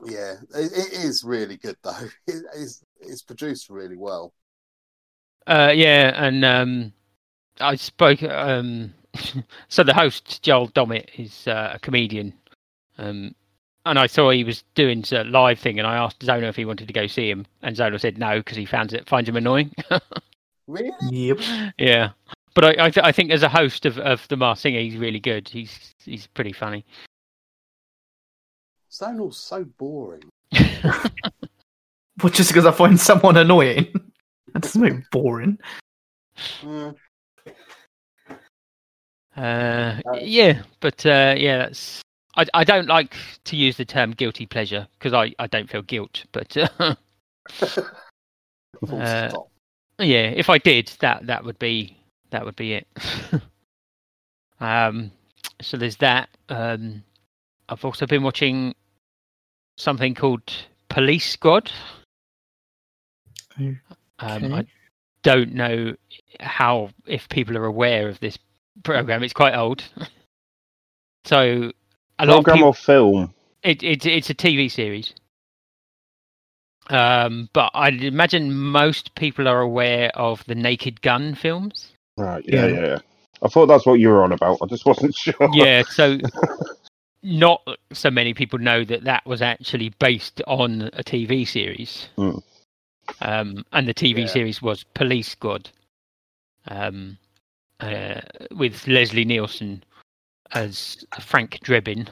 Yeah, 0.05 0.35
it, 0.55 0.73
it 0.73 0.93
is 1.05 1.25
really 1.25 1.57
good 1.57 1.77
though. 1.83 1.93
It, 2.27 2.45
it's 2.57 2.83
it's 3.01 3.23
produced 3.23 3.71
really 3.71 3.97
well. 3.97 4.35
Uh, 5.47 5.73
yeah, 5.75 6.13
and 6.17 6.45
um, 6.45 6.93
I 7.61 7.77
spoke. 7.77 8.23
Um, 8.23 8.93
so 9.69 9.83
the 9.83 9.95
host 9.95 10.43
Joel 10.43 10.69
Dommett 10.69 11.09
is 11.19 11.47
uh, 11.47 11.73
a 11.75 11.79
comedian, 11.79 12.35
um, 12.99 13.35
and 13.85 13.99
I 13.99 14.07
saw 14.07 14.31
he 14.31 14.45
was 14.45 14.65
doing 14.75 15.05
a 15.13 15.25
live 15.25 15.59
thing, 15.59 15.79
and 15.79 15.87
I 15.87 15.97
asked 15.97 16.21
Zonal 16.21 16.49
if 16.49 16.57
he 16.57 16.65
wanted 16.65 16.89
to 16.89 16.95
go 16.95 17.07
see 17.07 17.31
him, 17.31 17.47
and 17.63 17.77
Zonal 17.77 18.01
said 18.01 18.19
no 18.19 18.39
because 18.39 18.57
he 18.57 18.67
finds 18.67 18.93
it 18.93 19.09
finds 19.09 19.29
him 19.29 19.37
annoying. 19.37 19.73
Really? 20.69 20.91
Yep. 21.13 21.39
yeah, 21.79 22.11
but 22.57 22.65
I 22.65 22.87
I, 22.87 22.91
th- 22.91 23.07
I 23.07 23.13
think 23.13 23.31
as 23.31 23.45
a 23.45 23.49
host 23.49 23.87
of, 23.87 23.99
of 23.99 24.27
the 24.27 24.37
Masked 24.37 24.63
Singer, 24.63 24.81
he's 24.81 24.97
really 24.97 25.21
good. 25.21 25.49
He's 25.49 25.95
he's 26.05 26.27
pretty 26.27 26.51
funny. 26.53 26.85
Zonal's 28.91 29.39
so 29.39 29.63
boring. 29.63 30.25
Well, 32.23 32.33
just 32.33 32.49
because 32.49 32.65
I 32.65 32.73
find 32.73 32.99
someone 32.99 33.37
annoying. 33.37 33.89
That 34.57 34.63
doesn't 34.63 34.81
make 34.81 35.11
boring. 35.11 35.59
Mm, 36.63 36.97
Uh, 39.37 40.01
yeah, 40.19 40.63
but 40.81 41.05
uh, 41.05 41.35
yeah, 41.37 41.59
that's. 41.59 42.01
I 42.39 42.47
I 42.55 42.65
don't 42.65 42.89
like 42.89 43.15
to 43.45 43.57
use 43.57 43.77
the 43.77 43.85
term 43.85 44.13
guilty 44.13 44.47
pleasure 44.47 44.89
because 44.99 45.13
I, 45.13 45.35
I 45.39 45.47
don't 45.47 45.69
feel 45.71 45.83
guilt, 45.83 46.25
but 46.33 46.57
uh, 46.81 46.95
full 48.87 49.01
Uh, 49.01 49.29
stop. 49.29 49.51
yeah, 49.99 50.31
if 50.31 50.49
I 50.49 50.57
did, 50.59 50.91
that 51.01 51.27
that 51.27 51.45
would 51.45 51.59
be 51.59 51.97
that 52.31 52.47
would 52.47 52.57
be 52.57 52.73
it. 52.75 52.87
um, 54.61 55.11
so 55.61 55.77
there's 55.77 55.97
that. 55.97 56.31
Um, 56.49 57.03
I've 57.69 57.85
also 57.85 58.07
been 58.07 58.23
watching 58.23 58.75
something 59.77 60.15
called 60.15 60.51
Police 60.89 61.29
Squad. 61.31 61.71
Um, 64.19 64.53
I 64.55 64.67
don't 65.23 65.53
know 65.55 65.95
how 66.41 66.91
if 67.07 67.29
people 67.29 67.57
are 67.59 67.65
aware 67.67 68.09
of 68.09 68.21
this 68.21 68.39
program. 68.83 69.23
It's 69.23 69.33
quite 69.33 69.55
old, 69.55 69.85
so 71.25 71.73
a 72.19 72.27
lot 72.27 72.39
of 72.39 72.45
Program 72.45 72.57
people, 72.57 72.69
or 72.69 72.75
film? 72.75 73.35
it, 73.63 73.83
it 73.83 74.07
it's 74.07 74.31
a 74.31 74.35
TV 74.35 74.71
series. 74.71 75.13
Um, 76.89 77.49
but 77.53 77.71
I'd 77.75 78.03
imagine 78.05 78.55
most 78.55 79.15
people 79.17 79.49
are 79.49 79.61
aware 79.61 80.11
of 80.15 80.45
the 80.47 80.55
Naked 80.55 81.03
Gun 81.03 81.35
films. 81.35 81.93
Right. 82.17 82.45
Yeah, 82.47 82.67
Yeah. 82.67 82.75
yeah, 82.75 82.87
yeah. 82.87 82.99
I 83.43 83.49
thought 83.49 83.67
that's 83.67 83.85
what 83.85 83.95
you 84.01 84.09
were 84.09 84.23
on 84.23 84.33
about. 84.33 84.59
I 84.63 84.67
just 84.67 84.87
wasn't 84.87 85.15
sure. 85.17 85.35
yeah, 85.53 85.83
so 85.83 86.19
not 87.23 87.61
so 87.93 88.11
many 88.11 88.33
people 88.35 88.59
know 88.59 88.85
that 88.85 89.05
that 89.05 89.27
was 89.27 89.43
actually 89.43 89.91
based 89.99 90.41
on 90.47 90.83
a 90.95 91.03
TV 91.03 91.47
series. 91.47 92.09
Hmm. 92.17 92.39
Um, 93.21 93.65
and 93.73 93.89
the 93.89 93.95
TV 93.95 94.21
Yeah. 94.21 94.27
series 94.27 94.61
was 94.61 94.85
Police 94.95 95.29
Squad, 95.29 95.71
um, 96.69 97.19
uh, 97.81 98.21
with 98.51 98.87
Leslie 98.87 99.25
Nielsen 99.25 99.83
as 100.53 101.05
Frank 101.21 101.59
Drebin. 101.65 102.09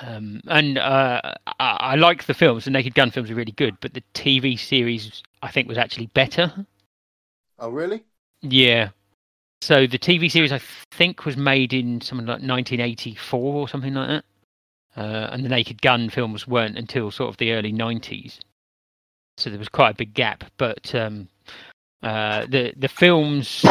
Um, 0.00 0.40
and 0.46 0.78
uh, 0.78 1.20
I, 1.58 1.76
I 1.80 1.94
like 1.96 2.24
the 2.24 2.34
films. 2.34 2.64
The 2.64 2.70
Naked 2.70 2.94
Gun 2.94 3.10
films 3.10 3.30
are 3.30 3.34
really 3.34 3.52
good, 3.52 3.76
but 3.80 3.94
the 3.94 4.02
TV 4.14 4.58
series 4.58 5.22
I 5.42 5.50
think 5.50 5.68
was 5.68 5.78
actually 5.78 6.06
better. 6.06 6.66
Oh, 7.58 7.70
really? 7.70 8.04
Yeah. 8.42 8.90
So 9.62 9.86
the 9.86 9.98
TV 9.98 10.30
series 10.30 10.52
I 10.52 10.60
think 10.92 11.26
was 11.26 11.36
made 11.36 11.72
in 11.72 12.00
something 12.00 12.26
like 12.26 12.40
1984 12.40 13.54
or 13.54 13.68
something 13.68 13.92
like 13.92 14.08
that, 14.08 14.24
uh, 14.96 15.28
and 15.32 15.44
the 15.44 15.50
Naked 15.50 15.82
Gun 15.82 16.08
films 16.08 16.48
weren't 16.48 16.78
until 16.78 17.10
sort 17.10 17.28
of 17.28 17.36
the 17.36 17.52
early 17.52 17.72
90s. 17.72 18.38
So 19.40 19.50
there 19.50 19.58
was 19.58 19.68
quite 19.68 19.90
a 19.90 19.96
big 19.96 20.14
gap. 20.14 20.44
But 20.56 20.94
um, 20.94 21.28
uh, 22.02 22.46
the 22.46 22.72
the 22.76 22.88
films, 22.88 23.64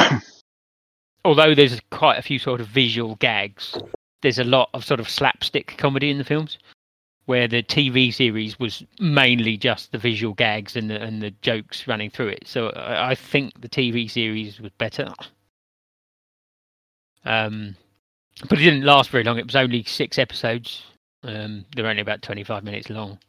although 1.26 1.56
there's 1.56 1.80
quite 1.92 2.18
a 2.18 2.24
few 2.24 2.40
sort 2.40 2.62
of 2.62 2.68
visual 2.68 3.16
gags, 3.16 3.78
there's 4.22 4.40
a 4.40 4.44
lot 4.44 4.70
of 4.74 4.84
sort 4.84 5.00
of 5.00 5.10
slapstick 5.10 5.76
comedy 5.78 6.10
in 6.10 6.18
the 6.18 6.24
films. 6.24 6.58
Where 7.26 7.48
the 7.48 7.62
TV 7.62 8.12
series 8.12 8.60
was 8.60 8.84
mainly 9.00 9.56
just 9.56 9.92
the 9.92 10.00
visual 10.00 10.34
gags 10.34 10.76
and 10.76 10.90
the 10.90 11.00
and 11.00 11.22
the 11.22 11.30
jokes 11.42 11.88
running 11.88 12.10
through 12.10 12.30
it, 12.30 12.48
so 12.48 12.70
I, 12.70 13.12
I 13.12 13.16
think 13.16 13.62
the 13.62 13.70
TV 13.70 14.10
series 14.10 14.60
was 14.60 14.72
better. 14.80 15.14
Um, 17.26 17.76
but 18.48 18.60
it 18.60 18.64
didn't 18.64 18.84
last 18.84 19.10
very 19.10 19.24
long. 19.24 19.38
It 19.38 19.46
was 19.46 19.56
only 19.56 19.84
six 19.84 20.18
episodes. 20.18 20.84
Um, 21.24 21.66
they're 21.76 21.88
only 21.88 22.02
about 22.02 22.22
25 22.22 22.64
minutes 22.64 22.90
long. 22.90 23.20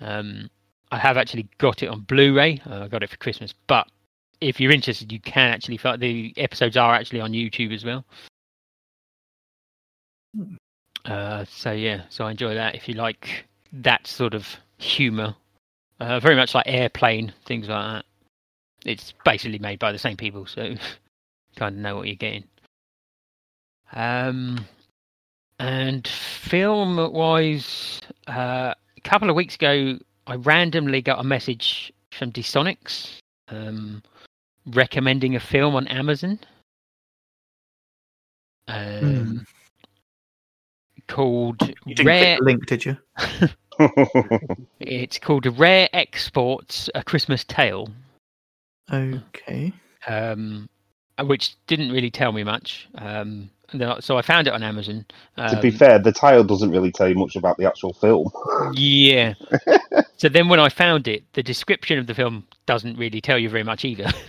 Um, 0.00 0.48
I 0.90 0.98
have 0.98 1.16
actually 1.16 1.48
got 1.58 1.82
it 1.82 1.86
on 1.86 2.00
Blu-ray. 2.00 2.60
Uh, 2.68 2.84
I 2.84 2.88
got 2.88 3.02
it 3.02 3.10
for 3.10 3.16
Christmas. 3.16 3.54
But 3.66 3.86
if 4.40 4.60
you're 4.60 4.72
interested, 4.72 5.12
you 5.12 5.20
can 5.20 5.50
actually 5.50 5.76
find 5.76 6.00
the 6.00 6.34
episodes 6.36 6.76
are 6.76 6.94
actually 6.94 7.20
on 7.20 7.32
YouTube 7.32 7.72
as 7.72 7.84
well. 7.84 8.04
Uh, 11.04 11.44
so 11.44 11.72
yeah, 11.72 12.02
so 12.08 12.24
I 12.24 12.30
enjoy 12.30 12.54
that. 12.54 12.74
If 12.74 12.88
you 12.88 12.94
like 12.94 13.46
that 13.72 14.06
sort 14.06 14.34
of 14.34 14.48
humour, 14.78 15.34
uh, 16.00 16.20
very 16.20 16.36
much 16.36 16.54
like 16.54 16.66
Airplane, 16.66 17.32
things 17.46 17.68
like 17.68 17.92
that. 17.92 18.04
It's 18.84 19.12
basically 19.24 19.58
made 19.58 19.78
by 19.78 19.92
the 19.92 19.98
same 19.98 20.16
people, 20.16 20.46
so 20.46 20.74
kind 21.56 21.74
of 21.74 21.80
know 21.80 21.96
what 21.96 22.06
you're 22.06 22.16
getting. 22.16 22.44
Um, 23.92 24.64
and 25.58 26.06
film 26.06 27.12
wise, 27.12 28.00
uh, 28.26 28.74
a 28.96 29.00
couple 29.02 29.28
of 29.28 29.36
weeks 29.36 29.56
ago, 29.56 29.98
I 30.30 30.36
randomly 30.36 31.02
got 31.02 31.18
a 31.18 31.24
message 31.24 31.92
from 32.12 32.30
Dsonics 32.30 33.18
um, 33.48 34.00
recommending 34.66 35.34
a 35.34 35.40
film 35.40 35.74
on 35.74 35.88
Amazon. 35.88 36.38
Um, 38.68 39.44
Called 41.08 41.60
You 41.84 41.94
didn't 41.96 42.06
Rare. 42.06 42.36
the 42.38 42.44
link, 42.44 42.66
did 42.66 42.84
you? 42.84 42.96
It's 44.78 45.18
called 45.18 45.46
Rare 45.58 45.88
Exports: 45.94 46.90
A 46.94 47.02
Christmas 47.02 47.42
Tale. 47.44 47.88
Okay. 48.92 49.72
um, 50.06 50.68
which 51.24 51.56
didn't 51.66 51.90
really 51.90 52.10
tell 52.10 52.30
me 52.32 52.44
much. 52.44 52.88
Um, 52.96 53.06
and 53.06 53.10
then- 53.10 53.50
so 54.00 54.16
I 54.16 54.22
found 54.22 54.46
it 54.46 54.52
on 54.52 54.62
Amazon. 54.62 55.04
Um, 55.36 55.54
to 55.54 55.60
be 55.60 55.70
fair, 55.70 55.98
the 55.98 56.12
title 56.12 56.44
doesn't 56.44 56.70
really 56.70 56.92
tell 56.92 57.08
you 57.08 57.14
much 57.14 57.36
about 57.36 57.56
the 57.56 57.66
actual 57.66 57.92
film. 57.92 58.30
yeah. 58.74 59.34
so 60.16 60.28
then 60.28 60.48
when 60.48 60.60
I 60.60 60.68
found 60.68 61.08
it, 61.08 61.24
the 61.34 61.42
description 61.42 61.98
of 61.98 62.06
the 62.06 62.14
film 62.14 62.46
doesn't 62.66 62.96
really 62.96 63.20
tell 63.20 63.38
you 63.38 63.48
very 63.48 63.64
much 63.64 63.84
either. 63.84 64.10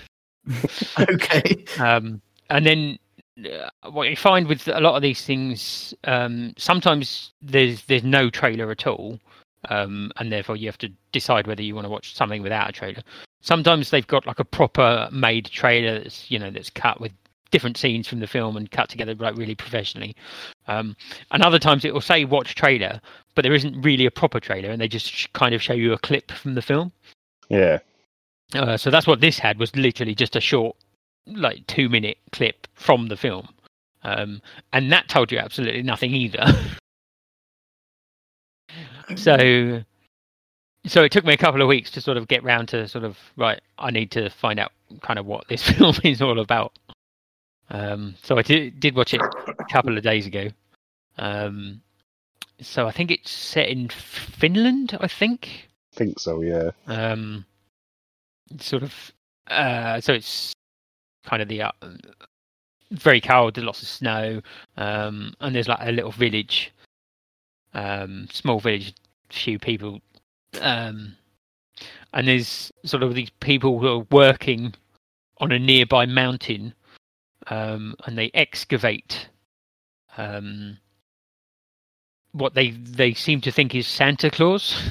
Okay. 0.98 1.66
Um, 1.80 2.22
and 2.50 2.66
then 2.66 3.00
uh, 3.46 3.70
what 3.92 4.10
you 4.10 4.16
find 4.16 4.48
with 4.48 4.68
a 4.68 4.80
lot 4.80 4.96
of 4.96 5.02
these 5.02 5.24
things, 5.24 5.94
um, 6.06 6.54
sometimes 6.58 7.32
there's 7.42 7.86
there's 7.86 8.04
no 8.04 8.30
trailer 8.30 8.72
at 8.72 8.88
all, 8.88 9.20
um, 9.70 10.12
and 10.18 10.32
therefore 10.32 10.56
you 10.56 10.68
have 10.68 10.78
to 10.80 10.90
decide 11.12 11.48
whether 11.48 11.62
you 11.62 11.76
want 11.76 11.86
to 11.86 11.90
watch 11.90 12.16
something 12.16 12.42
without 12.42 12.70
a 12.70 12.74
trailer. 12.74 13.02
Sometimes 13.42 13.90
they've 13.90 14.08
got 14.08 14.26
like 14.26 14.40
a 14.40 14.46
proper 14.46 15.10
made 15.12 15.46
trailer 15.46 16.00
that's 16.00 16.30
you 16.30 16.40
know 16.40 16.52
that's 16.52 16.70
cut 16.70 17.00
with 17.00 17.12
different 17.52 17.78
scenes 17.78 18.08
from 18.08 18.20
the 18.20 18.28
film 18.28 18.58
and 18.58 18.72
cut 18.72 18.90
together 18.90 19.14
like 19.16 19.38
really 19.38 19.56
professionally. 19.56 20.16
Um, 20.68 20.96
and 21.32 21.44
other 21.44 21.60
times 21.60 21.86
it 21.86 21.94
will 21.94 22.02
say 22.02 22.26
watch 22.26 22.56
trailer, 22.56 23.00
but 23.36 23.44
there 23.44 23.54
isn't 23.54 23.82
really 23.82 24.06
a 24.06 24.12
proper 24.12 24.40
trailer, 24.40 24.70
and 24.70 24.82
they 24.82 24.88
just 24.88 25.06
sh- 25.06 25.28
kind 25.34 25.54
of 25.54 25.62
show 25.62 25.74
you 25.74 25.94
a 25.94 26.00
clip 26.00 26.32
from 26.32 26.56
the 26.56 26.62
film. 26.62 26.92
Yeah. 27.50 27.80
Uh, 28.56 28.78
so 28.78 28.90
that's 28.90 29.08
what 29.08 29.22
this 29.22 29.38
had 29.38 29.60
was 29.60 29.76
literally 29.76 30.16
just 30.16 30.36
a 30.36 30.42
short, 30.42 30.76
like 31.28 31.66
two 31.68 31.90
minute 31.90 32.18
clip 32.32 32.68
from 32.74 33.08
the 33.08 33.18
film, 33.18 33.48
um, 34.04 34.42
and 34.74 34.92
that 34.92 35.08
told 35.08 35.32
you 35.32 35.38
absolutely 35.38 35.84
nothing 35.84 36.14
either. 36.14 36.46
so, 39.16 39.84
so 40.86 41.04
it 41.04 41.12
took 41.12 41.26
me 41.26 41.34
a 41.34 41.38
couple 41.38 41.62
of 41.62 41.68
weeks 41.68 41.92
to 41.92 42.02
sort 42.02 42.18
of 42.18 42.28
get 42.28 42.44
round 42.44 42.70
to 42.70 42.88
sort 42.88 43.04
of 43.04 43.18
right. 43.38 43.62
I 43.78 43.92
need 43.92 44.12
to 44.12 44.30
find 44.30 44.60
out 44.60 44.72
kind 45.02 45.20
of 45.20 45.26
what 45.26 45.48
this 45.48 45.64
film 45.64 45.96
is 46.04 46.22
all 46.22 46.40
about. 46.40 46.74
Um, 47.72 48.16
so 48.22 48.38
I 48.38 48.42
did, 48.42 48.80
did 48.80 48.96
watch 48.96 49.14
it 49.14 49.22
a 49.22 49.64
couple 49.72 49.98
of 49.98 50.04
days 50.04 50.28
ago. 50.28 50.50
Um, 51.18 51.82
so 52.62 52.88
I 52.88 52.92
think 52.92 53.12
it's 53.12 53.32
set 53.32 53.70
in 53.70 53.90
Finland. 53.90 54.98
I 55.00 55.08
think 55.08 55.70
I 55.94 55.98
think 55.98 56.20
so, 56.20 56.42
yeah. 56.42 56.72
um 56.88 57.46
sort 58.60 58.84
of 58.84 59.12
uh 59.48 60.02
so 60.02 60.14
it's 60.14 60.54
kind 61.26 61.42
of 61.42 61.48
the 61.48 61.62
uh, 61.62 61.72
very 62.92 63.22
cold 63.22 63.56
there's 63.56 63.66
lots 63.66 63.82
of 63.82 63.88
snow 63.88 64.42
um 64.76 65.34
and 65.40 65.56
there's 65.56 65.70
like 65.70 65.80
a 65.82 65.92
little 65.92 66.12
village 66.12 66.74
um 67.74 68.28
small 68.32 68.60
village 68.60 68.94
few 69.30 69.58
people 69.58 70.02
um 70.60 71.16
and 72.14 72.28
there's 72.28 72.72
sort 72.84 73.04
of 73.04 73.16
these 73.16 73.30
people 73.40 73.80
who 73.80 73.88
are 73.88 74.06
working 74.12 74.74
on 75.38 75.52
a 75.54 75.60
nearby 75.60 76.06
mountain 76.06 76.74
um 77.48 77.96
and 78.06 78.18
they 78.18 78.30
excavate 78.34 79.30
um 80.18 80.78
what 82.34 82.54
they 82.54 82.72
they 82.72 83.14
seem 83.14 83.42
to 83.42 83.52
think 83.52 83.74
is 83.76 83.88
Santa 83.88 84.30
Claus 84.30 84.82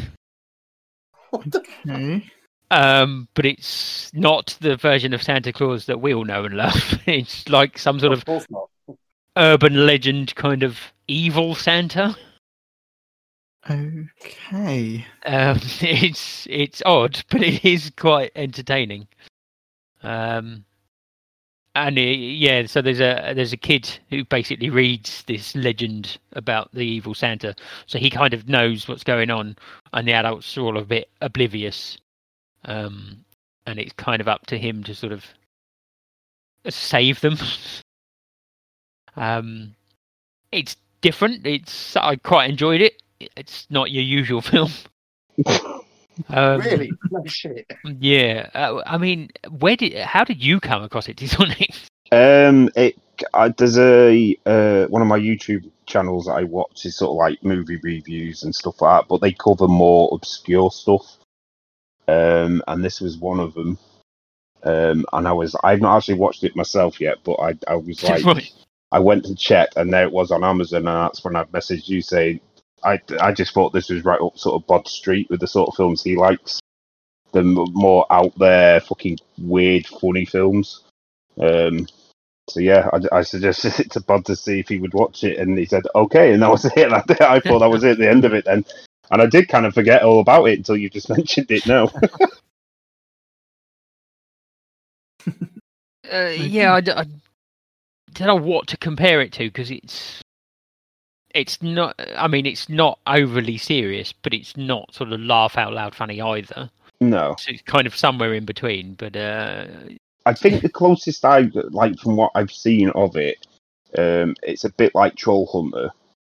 Okay. 1.32 2.24
um, 2.72 3.28
but 3.34 3.46
it's 3.46 4.12
not 4.12 4.56
the 4.60 4.76
version 4.76 5.14
of 5.14 5.22
Santa 5.22 5.52
Claus 5.52 5.86
that 5.86 6.00
we 6.00 6.12
all 6.12 6.24
know 6.24 6.44
and 6.44 6.54
love. 6.56 6.98
It's 7.06 7.48
like 7.48 7.78
some 7.78 8.00
sort 8.00 8.12
of 8.12 8.24
course 8.24 8.46
not. 8.50 8.68
urban 9.36 9.86
legend 9.86 10.34
kind 10.34 10.62
of 10.64 10.78
evil 11.06 11.54
Santa. 11.54 12.16
Okay. 13.68 15.06
Um, 15.24 15.60
it's 15.80 16.46
it's 16.50 16.82
odd, 16.84 17.22
but 17.30 17.42
it 17.42 17.64
is 17.64 17.92
quite 17.96 18.32
entertaining. 18.34 19.06
Um, 20.02 20.64
and 21.74 21.98
it, 21.98 22.16
yeah, 22.16 22.66
so 22.66 22.83
there's 22.83 23.00
a 23.00 23.33
there's 23.35 23.52
a 23.52 23.56
kid 23.56 23.98
who 24.09 24.24
basically 24.24 24.70
reads 24.70 25.22
this 25.24 25.54
legend 25.54 26.18
about 26.33 26.70
the 26.72 26.85
evil 26.85 27.14
Santa, 27.14 27.54
so 27.87 27.98
he 27.98 28.11
kind 28.11 28.35
of 28.35 28.48
knows 28.48 28.88
what's 28.88 29.04
going 29.04 29.30
on, 29.30 29.56
and 29.92 30.06
the 30.06 30.12
adults 30.12 30.56
are 30.59 30.62
all 30.62 30.78
a 30.78 30.85
bit 30.85 31.09
oblivious. 31.20 31.98
Um, 32.64 33.24
and 33.66 33.78
it's 33.78 33.92
kind 33.92 34.20
of 34.20 34.28
up 34.28 34.46
to 34.46 34.59
him 34.59 34.83
to 34.85 34.94
sort 34.94 35.12
of 35.12 35.24
save 36.68 37.20
them. 37.20 37.37
um, 39.16 39.74
it's 40.52 40.76
different. 41.00 41.46
It's 41.46 41.96
I 41.96 42.16
quite 42.16 42.50
enjoyed 42.50 42.80
it. 42.80 43.00
It's 43.37 43.66
not 43.70 43.90
your 43.90 44.02
usual 44.02 44.40
film. 44.42 44.70
Um, 46.28 46.61
really? 46.61 46.92
No 47.11 47.24
shit. 47.26 47.70
Yeah, 47.85 48.50
uh, 48.54 48.83
I 48.87 48.98
mean, 48.98 49.30
where 49.48 49.76
did 49.76 49.96
how 49.98 50.24
did 50.24 50.42
you 50.42 50.61
come 50.61 50.83
across 50.83 51.09
it, 51.09 51.20
Sonic? 51.26 51.72
Um, 52.12 52.70
it 52.76 52.96
I, 53.35 53.48
there's 53.48 53.78
a 53.78 54.37
uh, 54.46 54.87
one 54.87 55.02
of 55.02 55.09
my 55.09 55.18
YouTube 55.18 55.70
channels 55.87 56.26
that 56.26 56.33
I 56.33 56.44
watch 56.44 56.85
is 56.85 56.96
sort 56.96 57.11
of 57.11 57.16
like 57.16 57.44
movie 57.44 57.78
reviews 57.83 58.42
and 58.42 58.54
stuff 58.54 58.80
like 58.80 59.02
that, 59.02 59.09
but 59.09 59.20
they 59.20 59.33
cover 59.33 59.68
more 59.68 60.09
obscure 60.12 60.70
stuff. 60.70 61.18
Um, 62.09 62.62
and 62.66 62.85
this 62.85 63.00
was 63.00 63.18
one 63.18 63.40
of 63.40 63.54
them. 63.54 63.78
Um, 64.62 65.06
and 65.12 65.26
I 65.26 65.33
was 65.33 65.56
I've 65.64 65.80
not 65.80 65.96
actually 65.96 66.18
watched 66.18 66.44
it 66.44 66.56
myself 66.56 67.00
yet, 67.00 67.18
but 67.24 67.35
I 67.35 67.54
I 67.68 67.76
was 67.76 68.02
like 68.24 68.52
I 68.92 68.98
went 68.98 69.24
to 69.26 69.35
check 69.35 69.70
and 69.76 69.92
there 69.92 70.04
it 70.04 70.12
was 70.12 70.30
on 70.30 70.44
Amazon, 70.44 70.87
and 70.87 70.87
that's 70.87 71.24
when 71.24 71.37
I 71.37 71.44
messaged 71.44 71.88
you 71.88 72.02
saying 72.02 72.40
I 72.82 73.00
I 73.20 73.32
just 73.32 73.52
thought 73.52 73.72
this 73.72 73.90
was 73.90 74.04
right 74.04 74.20
up 74.20 74.38
sort 74.38 74.60
of 74.60 74.66
Bod 74.66 74.88
Street 74.88 75.28
with 75.30 75.40
the 75.40 75.46
sort 75.46 75.68
of 75.68 75.76
films 75.76 76.02
he 76.02 76.16
likes, 76.16 76.60
the 77.32 77.42
more 77.42 78.06
out 78.10 78.36
there, 78.38 78.80
fucking 78.80 79.18
weird, 79.38 79.86
funny 79.86 80.24
films. 80.24 80.82
Um, 81.38 81.86
so 82.48 82.60
yeah, 82.60 82.88
I, 82.92 83.18
I 83.18 83.22
suggested 83.22 83.78
it 83.78 83.90
to 83.92 84.00
Bod 84.00 84.26
to 84.26 84.36
see 84.36 84.60
if 84.60 84.68
he 84.68 84.78
would 84.78 84.94
watch 84.94 85.24
it, 85.24 85.38
and 85.38 85.56
he 85.56 85.66
said 85.66 85.82
okay, 85.94 86.32
and 86.32 86.42
that 86.42 86.50
was 86.50 86.64
it. 86.64 86.92
I, 87.20 87.36
I 87.36 87.40
thought 87.40 87.60
that 87.60 87.70
was 87.70 87.84
it, 87.84 87.98
the 87.98 88.10
end 88.10 88.24
of 88.24 88.34
it 88.34 88.44
then, 88.44 88.64
and 89.10 89.22
I 89.22 89.26
did 89.26 89.48
kind 89.48 89.66
of 89.66 89.74
forget 89.74 90.02
all 90.02 90.20
about 90.20 90.48
it 90.48 90.58
until 90.58 90.76
you 90.76 90.90
just 90.90 91.08
mentioned 91.16 91.50
it 91.50 91.66
now. 91.66 91.90
Uh, 96.12 96.34
yeah, 96.34 96.74
I 96.74 96.80
don't 96.80 97.06
know 98.20 98.34
what 98.34 98.66
to 98.66 98.76
compare 98.76 99.20
it 99.20 99.32
to 99.32 99.44
because 99.44 99.70
it's 99.70 100.20
it's 101.34 101.62
not. 101.62 101.94
I 102.16 102.28
mean, 102.28 102.46
it's 102.46 102.68
not 102.68 102.98
overly 103.06 103.58
serious, 103.58 104.12
but 104.12 104.34
it's 104.34 104.56
not 104.56 104.92
sort 104.94 105.12
of 105.12 105.20
laugh 105.20 105.56
out 105.56 105.72
loud 105.72 105.94
funny 105.94 106.20
either. 106.20 106.70
no, 107.00 107.34
So 107.38 107.52
it's 107.52 107.62
kind 107.62 107.86
of 107.86 107.96
somewhere 107.96 108.34
in 108.34 108.44
between. 108.44 108.94
But 108.94 109.16
uh, 109.16 109.66
I 110.26 110.34
think 110.34 110.62
the 110.62 110.68
closest 110.68 111.24
I 111.24 111.50
like 111.70 111.98
from 111.98 112.16
what 112.16 112.32
I've 112.34 112.52
seen 112.52 112.90
of 112.90 113.16
it, 113.16 113.46
um, 113.96 114.36
it's 114.42 114.64
a 114.64 114.72
bit 114.72 114.94
like 114.94 115.16
Troll 115.16 115.46
Hunter. 115.46 115.90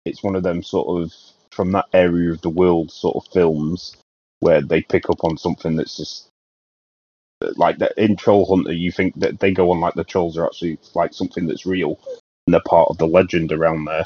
It's 0.04 0.22
one 0.22 0.36
of 0.36 0.42
them 0.42 0.62
sort 0.62 1.02
of 1.02 1.12
from 1.50 1.72
that 1.72 1.86
area 1.92 2.32
of 2.32 2.40
the 2.42 2.50
world 2.50 2.90
sort 2.90 3.16
of 3.16 3.32
films 3.32 3.96
where 4.40 4.60
they 4.60 4.82
pick 4.82 5.08
up 5.08 5.24
on 5.24 5.38
something 5.38 5.76
that's 5.76 5.96
just 5.96 6.28
like 7.56 7.78
that 7.78 7.92
in 7.96 8.16
Troll 8.16 8.46
Hunter. 8.46 8.72
You 8.72 8.92
think 8.92 9.18
that 9.20 9.40
they 9.40 9.52
go 9.52 9.70
on 9.70 9.80
like 9.80 9.94
the 9.94 10.04
trolls 10.04 10.36
are 10.36 10.46
actually 10.46 10.78
like 10.94 11.14
something 11.14 11.46
that's 11.46 11.66
real 11.66 11.98
and 12.46 12.52
they're 12.52 12.60
part 12.66 12.90
of 12.90 12.98
the 12.98 13.06
legend 13.06 13.52
around 13.52 13.84
there. 13.84 14.04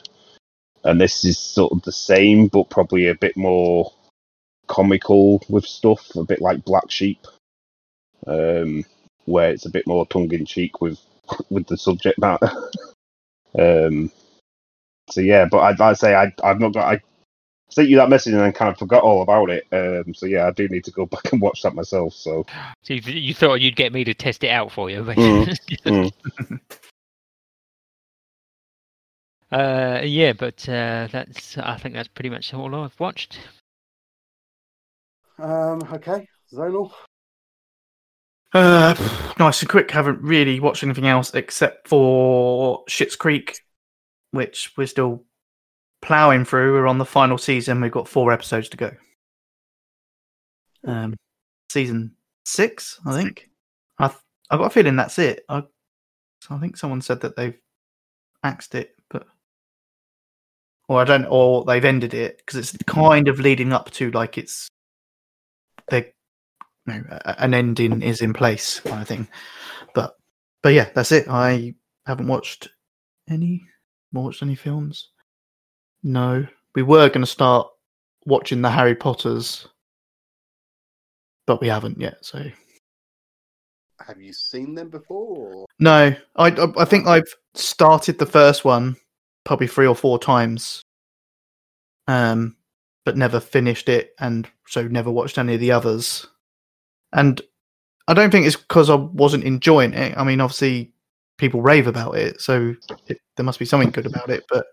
And 0.84 1.00
this 1.00 1.24
is 1.24 1.38
sort 1.38 1.72
of 1.72 1.82
the 1.82 1.92
same, 1.92 2.46
but 2.48 2.70
probably 2.70 3.08
a 3.08 3.14
bit 3.14 3.36
more 3.36 3.92
comical 4.66 5.42
with 5.48 5.64
stuff, 5.64 6.14
a 6.14 6.24
bit 6.24 6.40
like 6.40 6.64
Black 6.64 6.90
Sheep. 6.90 7.26
Um, 8.26 8.84
where 9.24 9.50
it's 9.50 9.66
a 9.66 9.70
bit 9.70 9.86
more 9.86 10.06
tongue 10.06 10.32
in 10.32 10.46
cheek 10.46 10.80
with 10.80 10.98
with 11.50 11.66
the 11.66 11.76
subject 11.76 12.18
matter. 12.18 12.50
um, 13.58 14.10
so 15.10 15.20
yeah, 15.20 15.46
but 15.50 15.58
I'd, 15.58 15.80
I'd 15.80 15.98
say 15.98 16.14
I, 16.14 16.32
I've 16.42 16.60
not 16.60 16.74
got. 16.74 16.94
I 16.94 17.00
sent 17.70 17.88
you 17.88 17.96
that 17.96 18.08
message 18.08 18.32
and 18.32 18.42
then 18.42 18.52
kind 18.52 18.70
of 18.70 18.78
forgot 18.78 19.02
all 19.02 19.22
about 19.22 19.50
it. 19.50 19.66
Um, 19.72 20.14
so 20.14 20.26
yeah, 20.26 20.46
I 20.46 20.52
do 20.52 20.68
need 20.68 20.84
to 20.84 20.90
go 20.90 21.06
back 21.06 21.32
and 21.32 21.40
watch 21.40 21.62
that 21.62 21.74
myself. 21.74 22.14
So 22.14 22.46
So 22.82 22.94
you, 22.94 23.00
you 23.12 23.34
thought 23.34 23.60
you'd 23.60 23.76
get 23.76 23.92
me 23.92 24.04
to 24.04 24.14
test 24.14 24.44
it 24.44 24.50
out 24.50 24.72
for 24.72 24.90
you, 24.90 25.02
but 25.02 25.16
Mm, 25.16 26.12
uh, 29.50 30.00
yeah. 30.04 30.32
But 30.32 30.68
uh, 30.68 31.08
that's 31.10 31.58
I 31.58 31.76
think 31.76 31.94
that's 31.94 32.08
pretty 32.08 32.30
much 32.30 32.52
all 32.54 32.74
I've 32.74 32.98
watched. 32.98 33.38
Um, 35.38 35.82
okay, 35.92 36.26
Zonal. 36.52 36.92
Uh, 38.52 38.94
nice 39.38 39.60
and 39.60 39.68
quick. 39.68 39.90
Haven't 39.90 40.22
really 40.22 40.58
watched 40.58 40.82
anything 40.82 41.06
else 41.06 41.34
except 41.34 41.86
for 41.86 42.84
Schitt's 42.86 43.16
Creek, 43.16 43.60
which 44.30 44.72
we're 44.76 44.86
still 44.86 45.24
ploughing 46.00 46.44
through. 46.44 46.72
We're 46.72 46.86
on 46.86 46.98
the 46.98 47.04
final 47.04 47.38
season. 47.38 47.80
We've 47.80 47.92
got 47.92 48.08
four 48.08 48.32
episodes 48.32 48.68
to 48.70 48.76
go. 48.76 48.90
Um, 50.84 51.16
season 51.70 52.12
six, 52.44 52.98
I 53.04 53.16
think. 53.16 53.50
I 53.98 54.08
th- 54.08 54.20
I 54.50 54.56
got 54.56 54.66
a 54.66 54.70
feeling 54.70 54.96
that's 54.96 55.18
it. 55.18 55.44
I 55.48 55.64
I 56.50 56.58
think 56.58 56.76
someone 56.76 57.02
said 57.02 57.20
that 57.20 57.36
they've 57.36 57.58
axed 58.42 58.74
it, 58.74 58.96
but 58.96 58.97
or 60.88 61.02
I 61.02 61.04
don't, 61.04 61.26
or 61.26 61.64
they've 61.64 61.84
ended 61.84 62.14
it 62.14 62.38
because 62.38 62.56
it's 62.56 62.82
kind 62.86 63.28
of 63.28 63.38
leading 63.38 63.72
up 63.72 63.90
to 63.92 64.10
like 64.10 64.38
it's 64.38 64.68
they 65.90 66.12
no, 66.86 67.02
an 67.24 67.52
ending 67.52 68.02
is 68.02 68.22
in 68.22 68.32
place 68.32 68.80
kind 68.80 69.02
of 69.02 69.08
thing. 69.08 69.28
But 69.94 70.14
but 70.62 70.72
yeah, 70.72 70.88
that's 70.94 71.12
it. 71.12 71.28
I 71.28 71.74
haven't 72.06 72.26
watched 72.26 72.70
any 73.28 73.62
watched 74.12 74.42
any 74.42 74.54
films. 74.54 75.10
No, 76.02 76.46
we 76.74 76.82
were 76.82 77.08
going 77.08 77.20
to 77.20 77.26
start 77.26 77.68
watching 78.24 78.62
the 78.62 78.70
Harry 78.70 78.94
Potters, 78.94 79.68
but 81.46 81.60
we 81.60 81.68
haven't 81.68 82.00
yet. 82.00 82.24
So 82.24 82.42
Have 84.06 84.22
you 84.22 84.32
seen 84.32 84.74
them 84.74 84.88
before? 84.88 85.66
No, 85.78 86.14
I 86.36 86.46
I, 86.46 86.66
I 86.78 86.84
think 86.86 87.06
I've 87.06 87.34
started 87.54 88.18
the 88.18 88.26
first 88.26 88.64
one 88.64 88.96
probably 89.48 89.66
three 89.66 89.86
or 89.86 89.96
four 89.96 90.18
times, 90.18 90.82
um, 92.06 92.54
but 93.06 93.16
never 93.16 93.40
finished 93.40 93.88
it, 93.88 94.14
and 94.20 94.46
so 94.66 94.86
never 94.86 95.10
watched 95.10 95.38
any 95.38 95.54
of 95.54 95.60
the 95.60 95.72
others. 95.72 96.26
And 97.14 97.40
I 98.06 98.14
don't 98.14 98.30
think 98.30 98.46
it's 98.46 98.56
because 98.56 98.90
I 98.90 98.94
wasn't 98.94 99.44
enjoying 99.44 99.94
it. 99.94 100.16
I 100.18 100.22
mean, 100.22 100.42
obviously, 100.42 100.92
people 101.38 101.62
rave 101.62 101.86
about 101.86 102.16
it, 102.16 102.42
so 102.42 102.74
it, 103.06 103.18
there 103.36 103.44
must 103.44 103.58
be 103.58 103.64
something 103.64 103.90
good 103.90 104.04
about 104.04 104.28
it. 104.28 104.44
But 104.50 104.66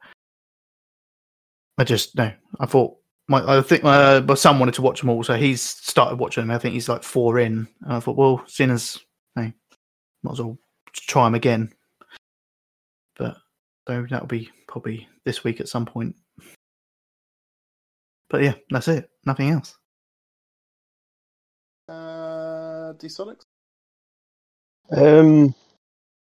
I 1.78 1.86
just 1.86 2.14
no. 2.18 2.30
I 2.60 2.66
thought 2.66 2.98
my 3.30 3.58
I 3.58 3.62
think 3.62 3.86
uh, 3.86 4.24
my 4.28 4.34
son 4.34 4.60
wanted 4.60 4.76
to 4.76 4.82
watch 4.82 5.00
them 5.00 5.10
all, 5.10 5.24
so 5.24 5.36
he's 5.36 5.62
started 5.62 6.20
watching 6.20 6.44
them. 6.44 6.52
I 6.52 6.60
think 6.60 6.74
he's 6.74 6.90
like 6.90 7.02
four 7.02 7.40
in, 7.40 7.66
and 7.82 7.94
I 7.94 8.02
thought, 8.02 8.18
well, 8.18 8.44
seeing 8.46 8.72
as 8.72 9.00
hey, 9.36 9.54
might 10.22 10.34
as 10.34 10.42
well 10.42 10.58
try 10.92 11.24
them 11.24 11.36
again. 11.36 11.72
But 13.86 13.94
so 13.94 14.08
that'll 14.10 14.28
be 14.28 14.50
probably 14.68 15.08
this 15.26 15.44
week 15.44 15.60
at 15.60 15.70
some 15.70 15.86
point. 15.86 16.16
But 18.30 18.44
yeah, 18.44 18.54
that's 18.70 18.88
it. 18.88 19.10
Nothing 19.26 19.52
else. 19.52 19.78
Uh, 21.88 22.94
D-Sonics? 22.94 23.44
um, 24.92 25.54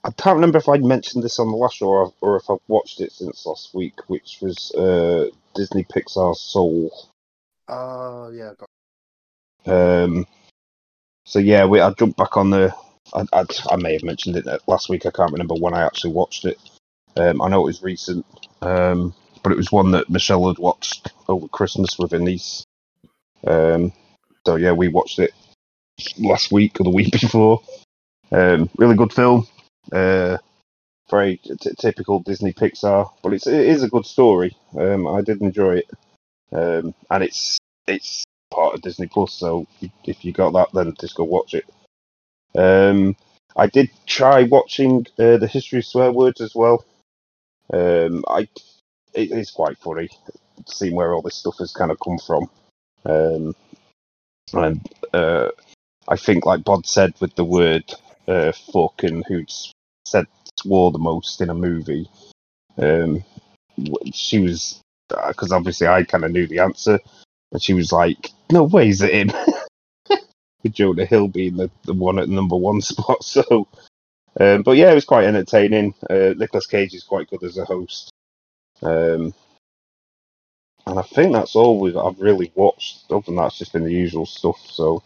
I 0.02 0.10
can't 0.12 0.36
remember 0.36 0.58
if 0.58 0.68
I'd 0.68 0.82
mentioned 0.82 1.22
this 1.22 1.38
on 1.38 1.50
the 1.50 1.56
last 1.56 1.76
show 1.76 1.88
or, 1.88 2.14
or 2.22 2.36
if 2.36 2.48
I've 2.48 2.58
watched 2.68 3.00
it 3.02 3.12
since 3.12 3.44
last 3.44 3.74
week, 3.74 4.08
which 4.08 4.38
was 4.40 4.72
uh, 4.72 5.26
Disney 5.54 5.84
Pixar 5.84 6.34
Soul. 6.34 6.90
Oh, 7.68 8.30
yeah. 8.30 8.52
Got... 9.66 10.04
Um, 10.04 10.26
so 11.26 11.38
yeah, 11.38 11.66
we 11.66 11.80
I 11.80 11.92
jumped 11.92 12.16
back 12.16 12.38
on 12.38 12.50
the. 12.50 12.74
I, 13.12 13.26
I, 13.32 13.44
I 13.70 13.76
may 13.76 13.92
have 13.92 14.02
mentioned 14.02 14.36
it 14.36 14.46
last 14.66 14.88
week. 14.88 15.04
I 15.04 15.10
can't 15.10 15.32
remember 15.32 15.54
when 15.54 15.74
I 15.74 15.84
actually 15.84 16.12
watched 16.12 16.46
it. 16.46 16.58
Um, 17.16 17.42
I 17.42 17.48
know 17.48 17.62
it 17.62 17.66
was 17.66 17.82
recent, 17.82 18.24
um, 18.62 19.14
but 19.42 19.52
it 19.52 19.58
was 19.58 19.72
one 19.72 19.92
that 19.92 20.10
Michelle 20.10 20.48
had 20.48 20.58
watched 20.58 21.12
over 21.28 21.48
Christmas 21.48 21.98
with 21.98 22.12
her 22.12 22.18
niece. 22.18 22.64
Um, 23.46 23.92
so 24.46 24.56
yeah, 24.56 24.72
we 24.72 24.88
watched 24.88 25.18
it 25.18 25.32
last 26.18 26.52
week 26.52 26.80
or 26.80 26.84
the 26.84 26.90
week 26.90 27.12
before. 27.20 27.62
Um, 28.32 28.70
really 28.76 28.96
good 28.96 29.12
film. 29.12 29.46
Uh, 29.92 30.38
very 31.10 31.38
t- 31.38 31.74
typical 31.78 32.20
Disney 32.20 32.52
Pixar, 32.52 33.10
but 33.22 33.32
it's 33.32 33.46
it 33.46 33.66
is 33.66 33.82
a 33.82 33.88
good 33.88 34.06
story. 34.06 34.56
Um, 34.78 35.08
I 35.08 35.20
did 35.22 35.40
enjoy 35.42 35.78
it, 35.78 35.90
um, 36.52 36.94
and 37.10 37.24
it's 37.24 37.58
it's 37.88 38.24
part 38.50 38.74
of 38.74 38.82
Disney 38.82 39.08
Plus. 39.08 39.32
So 39.32 39.66
if 40.04 40.24
you 40.24 40.32
got 40.32 40.52
that, 40.52 40.68
then 40.72 40.94
just 41.00 41.16
go 41.16 41.24
watch 41.24 41.54
it. 41.54 41.64
Um, 42.56 43.16
I 43.56 43.66
did 43.66 43.90
try 44.06 44.44
watching 44.44 45.06
uh, 45.18 45.36
the 45.38 45.48
History 45.50 45.80
of 45.80 45.86
Swear 45.86 46.12
Words 46.12 46.40
as 46.40 46.54
well. 46.54 46.84
Um, 47.72 48.24
I 48.28 48.48
it 49.14 49.32
is 49.32 49.50
quite 49.50 49.78
funny 49.78 50.08
seeing 50.66 50.94
where 50.94 51.12
all 51.12 51.22
this 51.22 51.36
stuff 51.36 51.58
has 51.58 51.72
kind 51.72 51.90
of 51.90 51.98
come 52.00 52.18
from. 52.18 52.48
Um, 53.04 53.54
and 54.52 54.86
uh, 55.12 55.48
I 56.08 56.16
think, 56.16 56.44
like 56.46 56.64
Bod 56.64 56.86
said, 56.86 57.14
with 57.20 57.34
the 57.34 57.44
word 57.44 57.84
uh, 58.26 58.52
"fuck" 58.52 59.02
and 59.02 59.24
who's 59.26 59.72
said 60.04 60.26
swore 60.58 60.90
the 60.90 60.98
most 60.98 61.40
in 61.40 61.50
a 61.50 61.54
movie, 61.54 62.08
um, 62.78 63.24
she 64.12 64.38
was 64.40 64.80
because 65.28 65.52
obviously 65.52 65.86
I 65.86 66.04
kind 66.04 66.24
of 66.24 66.32
knew 66.32 66.46
the 66.46 66.60
answer, 66.60 66.98
and 67.52 67.62
she 67.62 67.74
was 67.74 67.92
like, 67.92 68.30
"No 68.50 68.64
way, 68.64 68.88
is 68.88 69.02
it 69.02 69.14
him?" 69.14 69.30
With 70.62 70.74
Jonah 70.74 71.06
Hill 71.06 71.28
being 71.28 71.56
the, 71.56 71.70
the 71.84 71.94
one 71.94 72.18
at 72.18 72.28
number 72.28 72.56
one 72.56 72.80
spot. 72.82 73.24
So, 73.24 73.66
um, 74.38 74.62
but 74.62 74.76
yeah, 74.76 74.90
it 74.90 74.94
was 74.94 75.04
quite 75.04 75.24
entertaining. 75.24 75.94
Uh, 76.08 76.34
Nicolas 76.36 76.66
Cage 76.66 76.94
is 76.94 77.04
quite 77.04 77.28
good 77.28 77.42
as 77.42 77.58
a 77.58 77.64
host. 77.64 78.10
Um, 78.82 79.34
and 80.86 80.98
I 80.98 81.02
think 81.02 81.32
that's 81.32 81.56
all 81.56 81.78
we've 81.78 81.96
I've 81.96 82.20
really 82.20 82.52
watched. 82.54 83.04
Other 83.10 83.22
than 83.26 83.36
that, 83.36 83.48
it's 83.48 83.58
just 83.58 83.72
been 83.72 83.84
the 83.84 83.92
usual 83.92 84.26
stuff. 84.26 84.58
So 84.66 85.02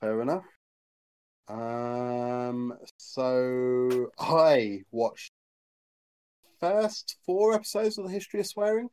Fair 0.00 0.22
enough. 0.22 0.44
Um, 1.48 2.74
so 2.96 4.10
I 4.18 4.82
watched 4.90 5.32
first 6.60 7.16
four 7.24 7.54
episodes 7.54 7.98
of 7.98 8.04
the 8.04 8.10
History 8.10 8.40
of 8.40 8.46
Swearing. 8.46 8.88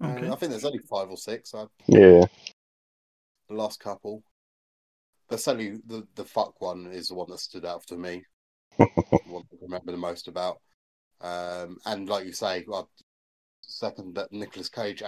And 0.00 0.18
Okay. 0.18 0.30
I 0.30 0.36
think 0.36 0.50
there's 0.50 0.64
only 0.64 0.78
five 0.78 1.10
or 1.10 1.16
six. 1.16 1.54
I 1.54 1.66
yeah, 1.86 2.24
the 3.48 3.54
last 3.54 3.80
couple. 3.80 4.22
But 5.30 5.40
certainly 5.40 5.78
the 5.86 6.06
the 6.16 6.24
fuck 6.24 6.60
one 6.60 6.88
is 6.88 7.08
the 7.08 7.14
one 7.14 7.30
that 7.30 7.38
stood 7.38 7.64
out 7.64 7.86
for 7.88 7.96
me. 7.96 8.24
the 8.78 8.86
one 9.28 9.44
I 9.52 9.56
remember 9.62 9.92
the 9.92 9.98
most 9.98 10.28
about. 10.28 10.60
Um, 11.20 11.78
and 11.86 12.08
like 12.08 12.26
you 12.26 12.32
say, 12.32 12.64
I 12.72 12.82
second 13.60 14.16
that 14.16 14.32
Nicolas 14.32 14.68
Cage 14.68 15.02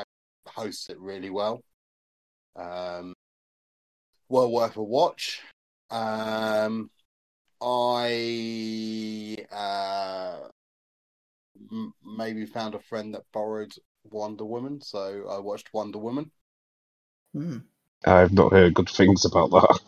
hosts 0.46 0.88
it 0.88 0.98
really 1.00 1.30
well. 1.30 1.62
Um, 2.54 3.14
well 4.28 4.52
worth 4.52 4.76
a 4.76 4.82
watch. 4.82 5.42
Um, 5.90 6.90
I 7.61 9.37
uh, 9.50 10.48
m- 11.70 11.94
maybe 12.04 12.46
found 12.46 12.74
a 12.76 12.80
friend 12.80 13.14
that 13.14 13.24
borrowed 13.32 13.72
Wonder 14.04 14.44
Woman, 14.44 14.80
so 14.80 15.26
I 15.28 15.38
watched 15.38 15.74
Wonder 15.74 15.98
Woman. 15.98 16.30
Hmm. 17.32 17.58
I've 18.04 18.32
not 18.32 18.52
heard 18.52 18.74
good 18.74 18.88
things 18.88 19.24
about 19.24 19.50
that. 19.50 19.80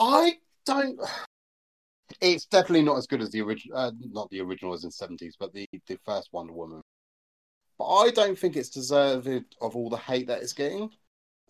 I 0.00 0.38
don't. 0.64 0.98
It's 2.20 2.46
definitely 2.46 2.82
not 2.82 2.96
as 2.96 3.06
good 3.06 3.20
as 3.20 3.30
the 3.30 3.42
original. 3.42 3.76
Uh, 3.76 3.92
not 4.00 4.30
the 4.30 4.40
original 4.40 4.72
as 4.72 4.84
in 4.84 4.90
seventies, 4.90 5.36
but 5.38 5.52
the 5.52 5.68
the 5.86 5.98
first 6.04 6.30
Wonder 6.32 6.54
Woman. 6.54 6.80
But 7.78 7.86
I 7.86 8.10
don't 8.10 8.38
think 8.38 8.56
it's 8.56 8.70
deserved 8.70 9.28
of 9.60 9.76
all 9.76 9.90
the 9.90 9.96
hate 9.96 10.26
that 10.28 10.42
it's 10.42 10.54
getting. 10.54 10.90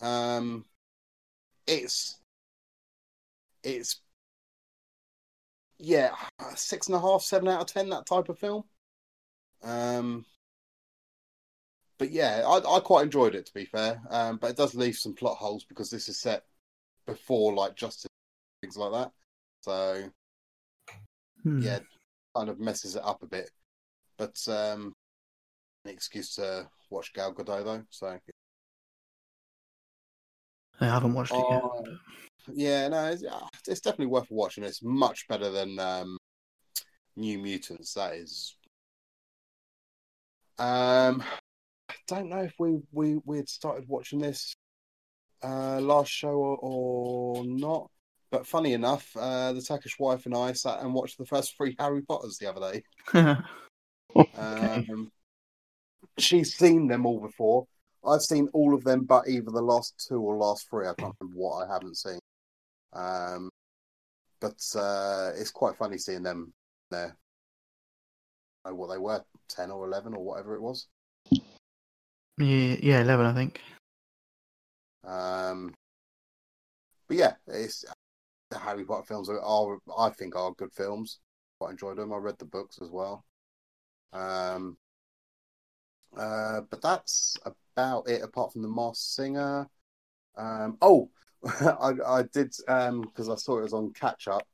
Um, 0.00 0.64
it's 1.66 2.18
it's 3.62 4.00
yeah, 5.78 6.14
six 6.56 6.88
and 6.88 6.96
a 6.96 7.00
half, 7.00 7.22
seven 7.22 7.48
out 7.48 7.62
of 7.62 7.66
ten, 7.68 7.88
that 7.90 8.06
type 8.06 8.28
of 8.28 8.38
film. 8.38 8.64
Um, 9.62 10.26
but 11.98 12.10
yeah, 12.10 12.42
I, 12.46 12.76
I 12.76 12.80
quite 12.80 13.04
enjoyed 13.04 13.34
it 13.34 13.46
to 13.46 13.54
be 13.54 13.64
fair. 13.64 14.00
Um, 14.10 14.38
but 14.38 14.50
it 14.50 14.56
does 14.56 14.74
leave 14.74 14.96
some 14.96 15.14
plot 15.14 15.36
holes 15.36 15.64
because 15.64 15.90
this 15.90 16.08
is 16.08 16.18
set 16.18 16.44
before 17.06 17.54
like 17.54 17.76
Justice 17.76 18.10
things 18.60 18.76
like 18.76 18.92
that. 18.92 19.10
So 19.60 20.10
Hmm. 21.42 21.62
yeah, 21.62 21.78
kind 22.36 22.48
of 22.50 22.60
messes 22.60 22.96
it 22.96 23.02
up 23.04 23.22
a 23.22 23.26
bit. 23.26 23.50
But 24.18 24.36
um, 24.48 24.92
an 25.84 25.92
excuse 25.92 26.34
to 26.34 26.68
watch 26.90 27.12
Gal 27.14 27.32
Gadot 27.32 27.64
though. 27.64 27.82
So 27.90 28.18
I 30.80 30.86
haven't 30.86 31.14
watched 31.14 31.32
it 31.32 31.46
yet. 31.50 31.62
Oh, 31.62 31.84
yeah, 32.52 32.88
no, 32.88 33.06
it's, 33.06 33.24
it's 33.68 33.80
definitely 33.80 34.06
worth 34.06 34.30
watching. 34.30 34.64
It's 34.64 34.82
much 34.82 35.26
better 35.28 35.50
than 35.50 35.78
um, 35.78 36.18
New 37.16 37.38
Mutants. 37.38 37.94
That 37.94 38.14
is. 38.14 38.56
Um, 40.58 41.22
I 41.88 41.94
don't 42.06 42.28
know 42.28 42.42
if 42.42 42.54
we 42.58 42.80
we 42.92 43.18
we 43.24 43.38
had 43.38 43.48
started 43.48 43.88
watching 43.88 44.18
this 44.18 44.54
uh 45.42 45.80
last 45.80 46.10
show 46.10 46.34
or, 46.34 46.58
or 46.60 47.44
not. 47.46 47.90
But 48.30 48.46
funny 48.46 48.74
enough, 48.74 49.10
uh, 49.16 49.52
the 49.52 49.62
Turkish 49.62 49.98
wife 49.98 50.26
and 50.26 50.34
I 50.36 50.52
sat 50.52 50.80
and 50.80 50.94
watched 50.94 51.18
the 51.18 51.26
first 51.26 51.56
three 51.56 51.74
Harry 51.78 52.02
Potters 52.02 52.38
the 52.38 52.50
other 52.50 52.72
day. 52.72 53.36
Um, 54.36 55.12
she's 56.18 56.54
seen 56.54 56.88
them 56.88 57.06
all 57.06 57.20
before. 57.20 57.66
I've 58.04 58.22
seen 58.22 58.48
all 58.52 58.74
of 58.74 58.84
them, 58.84 59.04
but 59.04 59.28
either 59.28 59.50
the 59.50 59.62
last 59.62 60.04
two 60.08 60.20
or 60.20 60.36
last 60.36 60.68
three. 60.68 60.86
I 60.86 60.94
can't 60.98 61.14
remember 61.20 61.38
what 61.38 61.68
I 61.68 61.72
haven't 61.72 61.96
seen. 61.96 62.18
Um, 62.92 63.50
but 64.40 64.60
uh, 64.74 65.32
it's 65.36 65.50
quite 65.50 65.76
funny 65.76 65.98
seeing 65.98 66.22
them 66.22 66.52
there. 66.90 67.16
I 68.64 68.70
don't 68.70 68.78
know 68.78 68.80
what 68.80 68.92
they 68.92 68.98
were, 68.98 69.22
ten 69.48 69.70
or 69.70 69.86
eleven 69.86 70.14
or 70.14 70.24
whatever 70.24 70.54
it 70.54 70.62
was. 70.62 70.88
yeah, 71.30 71.38
yeah, 72.38 73.00
eleven, 73.02 73.26
I 73.26 73.34
think. 73.34 73.60
Um, 75.04 75.74
but 77.06 77.16
yeah, 77.16 77.34
it's 77.48 77.84
the 78.50 78.58
Harry 78.58 78.84
Potter 78.84 79.06
films 79.06 79.28
are, 79.28 79.40
are 79.40 79.78
I 79.98 80.10
think 80.10 80.36
are 80.36 80.52
good 80.52 80.72
films. 80.72 81.20
Quite 81.58 81.72
enjoyed 81.72 81.96
them. 81.98 82.12
I 82.12 82.16
read 82.16 82.38
the 82.38 82.44
books 82.44 82.78
as 82.82 82.90
well. 82.90 83.24
Um, 84.12 84.76
uh, 86.16 86.62
but 86.70 86.82
that's 86.82 87.36
about 87.44 88.08
it. 88.08 88.22
Apart 88.22 88.52
from 88.52 88.62
the 88.62 88.68
Masked 88.68 89.14
Singer. 89.14 89.68
Um, 90.36 90.76
oh, 90.82 91.10
I, 91.60 91.92
I 92.06 92.22
did 92.32 92.52
because 92.66 93.28
I 93.28 93.36
saw 93.36 93.58
it 93.58 93.62
was 93.62 93.72
on 93.72 93.92
catch 93.92 94.26
up, 94.28 94.46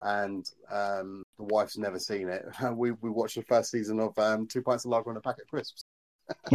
and 0.00 0.48
um, 0.70 1.22
the 1.36 1.44
wife's 1.44 1.76
never 1.78 1.98
seen 1.98 2.28
it. 2.28 2.44
We 2.72 2.92
we 2.92 3.10
watched 3.10 3.36
the 3.36 3.42
first 3.42 3.70
season 3.70 4.00
of 4.00 4.18
um, 4.18 4.46
Two 4.46 4.62
Pints 4.62 4.84
of 4.84 4.90
Lager 4.90 5.10
and 5.10 5.18
a 5.18 5.20
Packet 5.20 5.44
of 5.44 5.50
Crisps. 5.50 5.84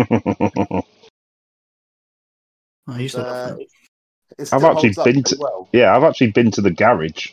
I 2.88 3.00
used 3.00 3.16
to 3.16 3.22
love 3.22 3.28
Uh, 3.28 3.48
them. 3.50 3.60
it- 3.60 3.64
it 3.64 3.87
I've 4.40 4.64
actually 4.64 4.94
been 5.04 5.24
to- 5.24 5.38
well. 5.40 5.70
yeah, 5.74 5.96
I've 5.96 6.04
actually 6.04 6.32
been 6.32 6.52
to 6.52 6.62
the 6.62 6.72
garage. 6.72 7.32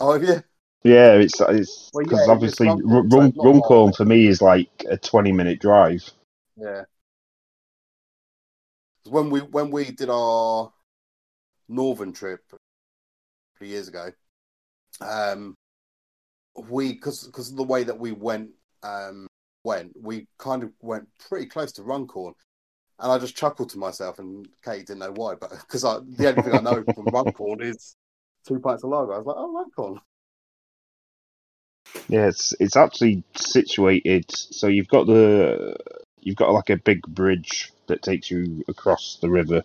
Oh, 0.00 0.12
have 0.12 0.22
you? 0.22 0.42
Yeah, 0.82 1.14
it's 1.14 1.40
it's 1.40 1.90
Well, 1.92 2.04
yeah, 2.04 2.10
because 2.10 2.28
obviously 2.28 2.66
Runcorn, 2.68 2.88
Run, 2.88 3.08
Run, 3.10 3.26
it's 3.28 3.36
not 3.36 3.42
far 3.42 3.52
Runcorn 3.52 3.80
away. 3.82 3.92
for 3.96 4.04
me 4.06 4.26
is 4.26 4.42
like 4.42 4.70
a 4.88 4.96
twenty 4.96 5.32
minute 5.32 5.60
drive. 5.60 6.10
Yeah. 6.56 6.84
When 9.08 9.30
we 9.30 9.40
when 9.40 9.70
we 9.70 9.90
did 9.90 10.08
our 10.10 10.72
northern 11.68 12.12
trip 12.12 12.40
a 12.52 12.56
few 13.58 13.68
years 13.68 13.88
ago, 13.88 14.10
um, 15.00 15.54
we 16.68 16.92
because 16.94 17.24
because 17.24 17.50
of 17.50 17.56
the 17.56 17.62
way 17.64 17.84
that 17.84 17.98
we 17.98 18.12
went 18.12 18.50
um 18.82 19.26
went 19.64 19.92
we 20.00 20.26
kind 20.38 20.62
of 20.62 20.72
went 20.80 21.06
pretty 21.28 21.46
close 21.46 21.72
to 21.72 21.82
Runcorn, 21.82 22.34
and 23.00 23.10
I 23.10 23.18
just 23.18 23.36
chuckled 23.36 23.70
to 23.70 23.78
myself, 23.78 24.18
and 24.18 24.48
Kate 24.64 24.86
didn't 24.86 25.00
know 25.00 25.12
why, 25.12 25.34
but 25.34 25.50
because 25.50 25.84
I 25.84 25.98
the 26.16 26.28
only 26.28 26.42
thing 26.42 26.54
I 26.54 26.60
know 26.60 26.84
from 26.94 27.06
Runcorn 27.06 27.62
is 27.62 27.96
two 28.46 28.58
pints 28.60 28.84
of 28.84 28.90
lager. 28.90 29.14
I 29.14 29.18
was 29.18 29.26
like, 29.26 29.36
oh, 29.38 29.52
Runcorn. 29.52 30.00
Yeah, 32.08 32.26
it's 32.26 32.54
it's 32.60 32.76
actually 32.76 33.24
situated. 33.34 34.26
So 34.30 34.66
you've 34.66 34.88
got 34.88 35.06
the 35.06 35.76
you've 36.20 36.36
got 36.36 36.52
like 36.52 36.70
a 36.70 36.76
big 36.76 37.02
bridge 37.02 37.72
that 37.86 38.02
takes 38.02 38.30
you 38.30 38.64
across 38.68 39.18
the 39.20 39.30
river 39.30 39.64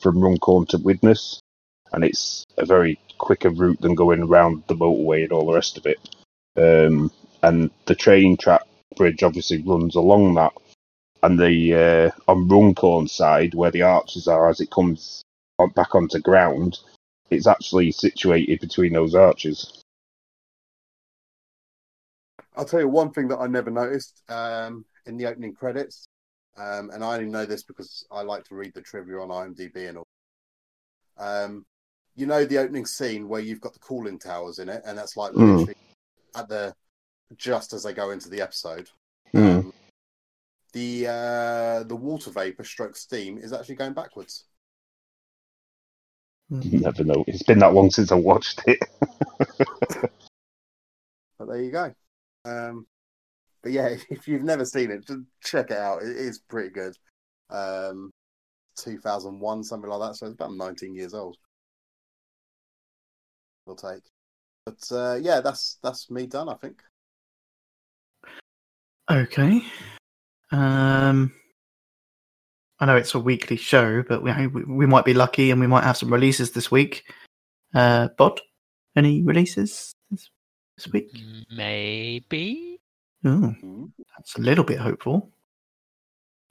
from 0.00 0.20
Runcorn 0.20 0.66
to 0.66 0.78
Widnes, 0.78 1.40
and 1.92 2.04
it's 2.04 2.44
a 2.56 2.64
very 2.64 2.98
quicker 3.18 3.50
route 3.50 3.80
than 3.80 3.94
going 3.94 4.22
around 4.22 4.62
the 4.68 4.76
motorway 4.76 5.24
and 5.24 5.32
all 5.32 5.46
the 5.46 5.54
rest 5.54 5.76
of 5.76 5.86
it. 5.86 5.98
Um, 6.56 7.10
and 7.42 7.70
the 7.86 7.94
train 7.94 8.36
track 8.36 8.62
bridge 8.96 9.22
obviously 9.22 9.62
runs 9.62 9.94
along 9.96 10.34
that, 10.34 10.52
and 11.22 11.38
the 11.38 11.74
uh, 11.74 12.30
on 12.30 12.48
Runcorn 12.48 13.08
side 13.08 13.54
where 13.54 13.70
the 13.70 13.82
arches 13.82 14.28
are 14.28 14.48
as 14.48 14.60
it 14.60 14.70
comes 14.70 15.22
on, 15.58 15.70
back 15.70 15.94
onto 15.94 16.18
ground, 16.20 16.78
it's 17.30 17.46
actually 17.46 17.92
situated 17.92 18.60
between 18.60 18.92
those 18.92 19.14
arches. 19.14 19.82
I'll 22.56 22.64
tell 22.64 22.80
you 22.80 22.88
one 22.88 23.12
thing 23.12 23.28
that 23.28 23.38
I 23.38 23.46
never 23.46 23.70
noticed 23.70 24.22
um, 24.28 24.84
in 25.06 25.16
the 25.16 25.26
opening 25.26 25.54
credits, 25.54 26.06
um, 26.56 26.90
and 26.90 27.04
I 27.04 27.14
only 27.14 27.30
know 27.30 27.46
this 27.46 27.62
because 27.62 28.04
I 28.10 28.22
like 28.22 28.44
to 28.44 28.54
read 28.54 28.74
the 28.74 28.82
trivia 28.82 29.20
on 29.20 29.28
IMDb 29.28 29.88
and 29.88 29.98
all. 29.98 30.06
Um, 31.16 31.66
you 32.16 32.26
know 32.26 32.44
the 32.44 32.58
opening 32.58 32.84
scene 32.84 33.28
where 33.28 33.40
you've 33.40 33.60
got 33.60 33.74
the 33.74 33.78
cooling 33.78 34.18
towers 34.18 34.58
in 34.58 34.68
it, 34.68 34.82
and 34.84 34.98
that's 34.98 35.16
like 35.16 35.32
Mm. 35.32 35.58
literally 35.58 35.74
at 36.34 36.48
the 36.48 36.74
just 37.36 37.72
as 37.72 37.82
they 37.82 37.92
go 37.92 38.10
into 38.10 38.28
the 38.28 38.40
episode. 38.40 38.88
Mm. 39.34 39.72
The 40.78 41.08
uh, 41.08 41.82
the 41.82 41.96
water 41.96 42.30
vapor 42.30 42.62
stroke 42.62 42.94
steam 42.94 43.36
is 43.36 43.52
actually 43.52 43.74
going 43.74 43.94
backwards. 43.94 44.44
You 46.50 46.78
never 46.78 47.02
know. 47.02 47.24
It's 47.26 47.42
been 47.42 47.58
that 47.58 47.74
long 47.74 47.90
since 47.90 48.12
I 48.12 48.14
watched 48.14 48.62
it. 48.66 48.78
But 51.38 51.48
there 51.48 51.62
you 51.62 51.70
go. 51.70 51.92
Um, 52.44 52.86
but 53.62 53.70
yeah, 53.70 53.94
if 54.10 54.26
you've 54.26 54.42
never 54.42 54.64
seen 54.64 54.90
it, 54.90 55.06
just 55.06 55.20
check 55.40 55.70
it 55.70 55.78
out. 55.78 56.02
It 56.02 56.16
is 56.16 56.40
pretty 56.40 56.70
good. 56.70 56.96
Um, 57.48 58.10
2001, 58.76 59.62
something 59.62 59.88
like 59.88 60.00
that. 60.00 60.16
So 60.16 60.26
it's 60.26 60.34
about 60.34 60.54
19 60.54 60.96
years 60.96 61.14
old. 61.14 61.36
We'll 63.66 63.76
take. 63.76 64.02
But 64.64 64.82
uh, 64.90 65.18
yeah, 65.22 65.40
that's 65.40 65.78
that's 65.80 66.10
me 66.10 66.26
done. 66.26 66.48
I 66.48 66.54
think. 66.54 66.82
Okay. 69.08 69.62
Um, 70.50 71.32
I 72.80 72.86
know 72.86 72.96
it's 72.96 73.14
a 73.14 73.20
weekly 73.20 73.56
show, 73.56 74.02
but 74.02 74.22
we 74.22 74.32
we 74.46 74.64
we 74.64 74.86
might 74.86 75.04
be 75.04 75.14
lucky 75.14 75.50
and 75.50 75.60
we 75.60 75.66
might 75.66 75.84
have 75.84 75.96
some 75.96 76.12
releases 76.12 76.52
this 76.52 76.70
week. 76.70 77.04
Uh, 77.74 78.08
Bod, 78.16 78.40
any 78.96 79.22
releases 79.22 79.92
this, 80.10 80.30
this 80.76 80.88
week? 80.92 81.10
Maybe. 81.50 82.80
Oh, 83.24 83.54
Mhm. 83.62 83.92
that's 84.16 84.36
a 84.36 84.40
little 84.40 84.64
bit 84.64 84.78
hopeful. 84.78 85.30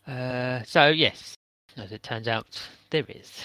Uh, 0.05 0.61
so 0.63 0.87
yes, 0.89 1.35
as 1.77 1.91
it 1.91 2.03
turns 2.03 2.27
out, 2.27 2.61
there 2.89 3.05
is. 3.07 3.43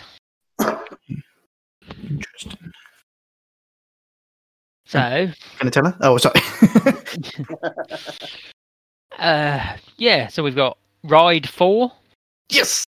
Interesting. 1.88 2.73
So, 4.87 4.99
Can 5.59 5.69
I 5.69 5.71
tell 5.71 5.85
her? 5.87 5.97
Oh, 6.03 6.19
sorry. 6.19 6.41
uh, 9.18 9.77
yeah. 9.96 10.29
So 10.29 10.42
we've 10.42 10.57
got 10.57 10.79
Ride 11.05 11.48
Four. 11.48 11.92
yes. 12.51 12.85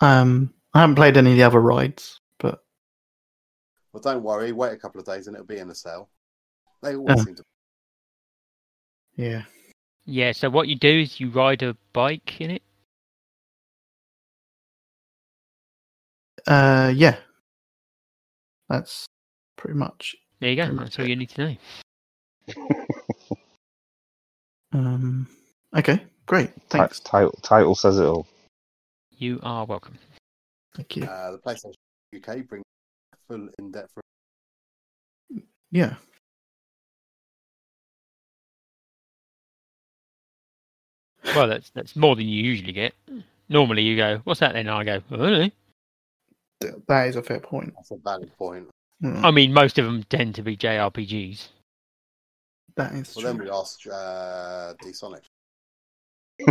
Um, 0.00 0.52
I 0.74 0.80
haven't 0.80 0.96
played 0.96 1.16
any 1.16 1.30
of 1.30 1.36
the 1.36 1.44
other 1.44 1.60
rides, 1.60 2.18
but 2.38 2.64
Well, 3.92 4.00
don't 4.02 4.22
worry. 4.24 4.50
Wait 4.52 4.72
a 4.72 4.76
couple 4.76 5.00
of 5.00 5.06
days 5.06 5.26
and 5.28 5.36
it'll 5.36 5.46
be 5.46 5.58
in 5.58 5.68
the 5.68 5.74
sale. 5.74 6.08
They 6.82 6.96
always 6.96 7.20
Oh. 7.20 7.24
seem 7.24 7.34
to. 7.36 7.42
yeah. 9.16 9.42
Yeah. 10.04 10.32
So 10.32 10.50
what 10.50 10.66
you 10.66 10.74
do 10.76 11.00
is 11.00 11.20
you 11.20 11.30
ride 11.30 11.62
a 11.62 11.76
bike 11.92 12.40
in 12.40 12.50
it. 12.50 12.62
Uh, 16.46 16.92
yeah. 16.94 17.16
That's 18.68 19.06
pretty 19.56 19.78
much. 19.78 20.16
There 20.40 20.50
you 20.50 20.56
go. 20.56 20.74
That's 20.74 20.98
all 20.98 21.06
you 21.06 21.14
need 21.14 21.28
to 21.30 21.56
know. 22.48 22.56
Um. 24.72 25.26
Okay. 25.76 26.02
Great. 26.26 26.50
Thanks. 26.70 27.00
Title 27.00 27.32
title 27.42 27.74
says 27.74 27.98
it 27.98 28.04
all. 28.04 28.26
You 29.16 29.40
are 29.42 29.64
welcome. 29.66 29.98
Thank 30.74 30.96
you. 30.96 31.04
Uh, 31.04 31.32
the 31.32 31.38
PlayStation 31.38 31.74
UK 32.16 32.46
bring 32.46 32.62
full 33.28 33.48
in-depth. 33.58 33.92
Yeah. 35.70 35.94
Well, 41.34 41.48
that's 41.48 41.70
that's 41.70 41.96
more 41.96 42.16
than 42.16 42.28
you 42.28 42.42
usually 42.42 42.72
get. 42.72 42.94
Normally, 43.48 43.82
you 43.82 43.96
go, 43.96 44.20
"What's 44.24 44.40
that?" 44.40 44.52
Then 44.54 44.68
I 44.68 44.84
go, 44.84 45.02
"I 45.10 45.16
don't 45.16 45.32
know." 45.32 45.50
Th- 46.60 46.74
That 46.88 47.08
is 47.08 47.16
a 47.16 47.22
fair 47.22 47.40
point. 47.40 47.72
That's 47.76 47.90
a 47.90 47.96
valid 47.96 48.36
point. 48.36 48.68
Mm, 49.02 49.24
I 49.24 49.30
mean, 49.30 49.52
most 49.52 49.78
of 49.78 49.84
them 49.84 50.02
tend 50.04 50.34
to 50.36 50.42
be 50.42 50.56
JRPGs. 50.56 51.48
That 52.76 52.92
is 52.94 53.14
Well, 53.16 53.24
then 53.24 53.38
we 53.38 53.50
asked 53.50 53.86
uh, 53.86 54.74
D 54.82 54.92
Sonic. 54.92 55.22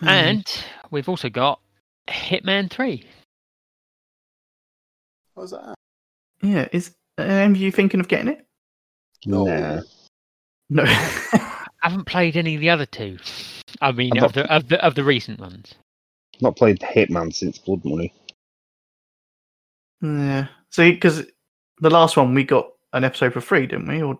Hmm. 0.00 0.08
And 0.08 0.64
we've 0.90 1.08
also 1.08 1.28
got 1.30 1.60
Hitman 2.08 2.70
Three. 2.70 3.04
What 5.34 5.42
was 5.42 5.50
that? 5.52 5.74
yeah, 6.42 6.68
is 6.72 6.94
are 7.18 7.50
you 7.50 7.72
thinking 7.72 8.00
of 8.00 8.08
getting 8.08 8.28
it? 8.28 8.46
No. 9.24 9.44
Nah. 9.44 9.80
No. 10.68 10.82
I 10.86 11.66
haven't 11.82 12.04
played 12.04 12.36
any 12.36 12.54
of 12.56 12.60
the 12.60 12.70
other 12.70 12.86
two. 12.86 13.18
I 13.80 13.92
mean, 13.92 14.12
I'm 14.18 14.24
of 14.24 14.34
not- 14.36 14.46
the 14.46 14.52
of 14.54 14.68
the 14.68 14.84
of 14.84 14.94
the 14.94 15.04
recent 15.04 15.40
ones. 15.40 15.74
Not 16.42 16.56
played 16.56 16.80
Hitman 16.80 17.34
since 17.34 17.56
Blood 17.56 17.82
Money. 17.84 18.12
yeah. 20.02 20.48
See, 20.70 20.90
because 20.90 21.24
the 21.80 21.90
last 21.90 22.16
one 22.16 22.34
we 22.34 22.44
got 22.44 22.68
an 22.92 23.04
episode 23.04 23.32
for 23.32 23.40
free, 23.40 23.66
didn't 23.66 23.88
we? 23.88 24.02
Or, 24.02 24.18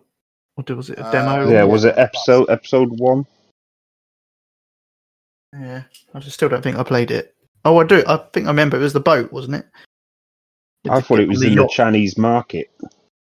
or 0.57 0.75
was 0.75 0.89
it 0.89 0.99
a 0.99 1.09
demo? 1.11 1.47
Uh, 1.47 1.49
Yeah, 1.49 1.63
was 1.63 1.85
it 1.85 1.97
episode 1.97 2.49
episode 2.49 2.89
one? 2.99 3.25
Yeah, 5.53 5.83
I 6.13 6.19
just 6.19 6.35
still 6.35 6.49
don't 6.49 6.61
think 6.61 6.77
I 6.77 6.83
played 6.83 7.11
it. 7.11 7.33
Oh, 7.65 7.77
I 7.79 7.85
do. 7.85 8.03
I 8.07 8.17
think 8.33 8.45
I 8.47 8.49
remember 8.49 8.77
it 8.77 8.81
was 8.81 8.93
the 8.93 8.99
boat, 8.99 9.31
wasn't 9.31 9.55
it? 9.55 9.65
Did 10.83 10.93
I 10.93 10.95
the- 10.97 11.01
thought 11.01 11.19
it 11.19 11.27
was 11.27 11.39
the 11.39 11.47
in 11.47 11.55
the. 11.55 11.67
Chinese 11.67 12.17
market. 12.17 12.69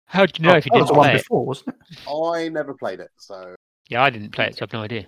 How 0.07 0.25
do 0.25 0.33
you 0.41 0.47
know 0.47 0.55
Oh, 0.55 0.57
if 0.57 0.65
you 0.65 0.71
that 0.71 0.77
didn't 0.79 0.87
the 0.87 0.93
one 0.95 1.05
play 1.09 1.15
it? 1.15 1.19
before, 1.19 1.45
wasn't 1.45 1.69
it? 1.69 2.09
I 2.11 2.49
never 2.49 2.73
played 2.73 2.99
it, 2.99 3.11
so 3.17 3.55
Yeah, 3.89 4.03
I 4.03 4.09
didn't 4.09 4.31
play 4.31 4.47
it, 4.47 4.57
so 4.57 4.63
I've 4.65 4.73
no 4.73 4.81
idea. 4.81 5.05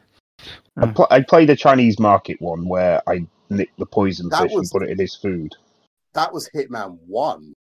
I, 0.77 0.87
pl- 0.87 1.07
I 1.09 1.21
played 1.21 1.49
a 1.49 1.55
Chinese 1.55 1.99
market 1.99 2.39
one 2.41 2.67
where 2.67 3.01
I 3.09 3.25
nicked 3.49 3.77
the 3.79 3.85
poison 3.85 4.29
That 4.29 4.43
fish 4.43 4.51
was- 4.53 4.71
and 4.71 4.79
put 4.79 4.87
it 4.87 4.91
in 4.91 4.99
his 4.99 5.15
food. 5.15 5.55
that 6.13 6.31
was 6.31 6.49
Hitman 6.55 6.97
One. 7.07 7.53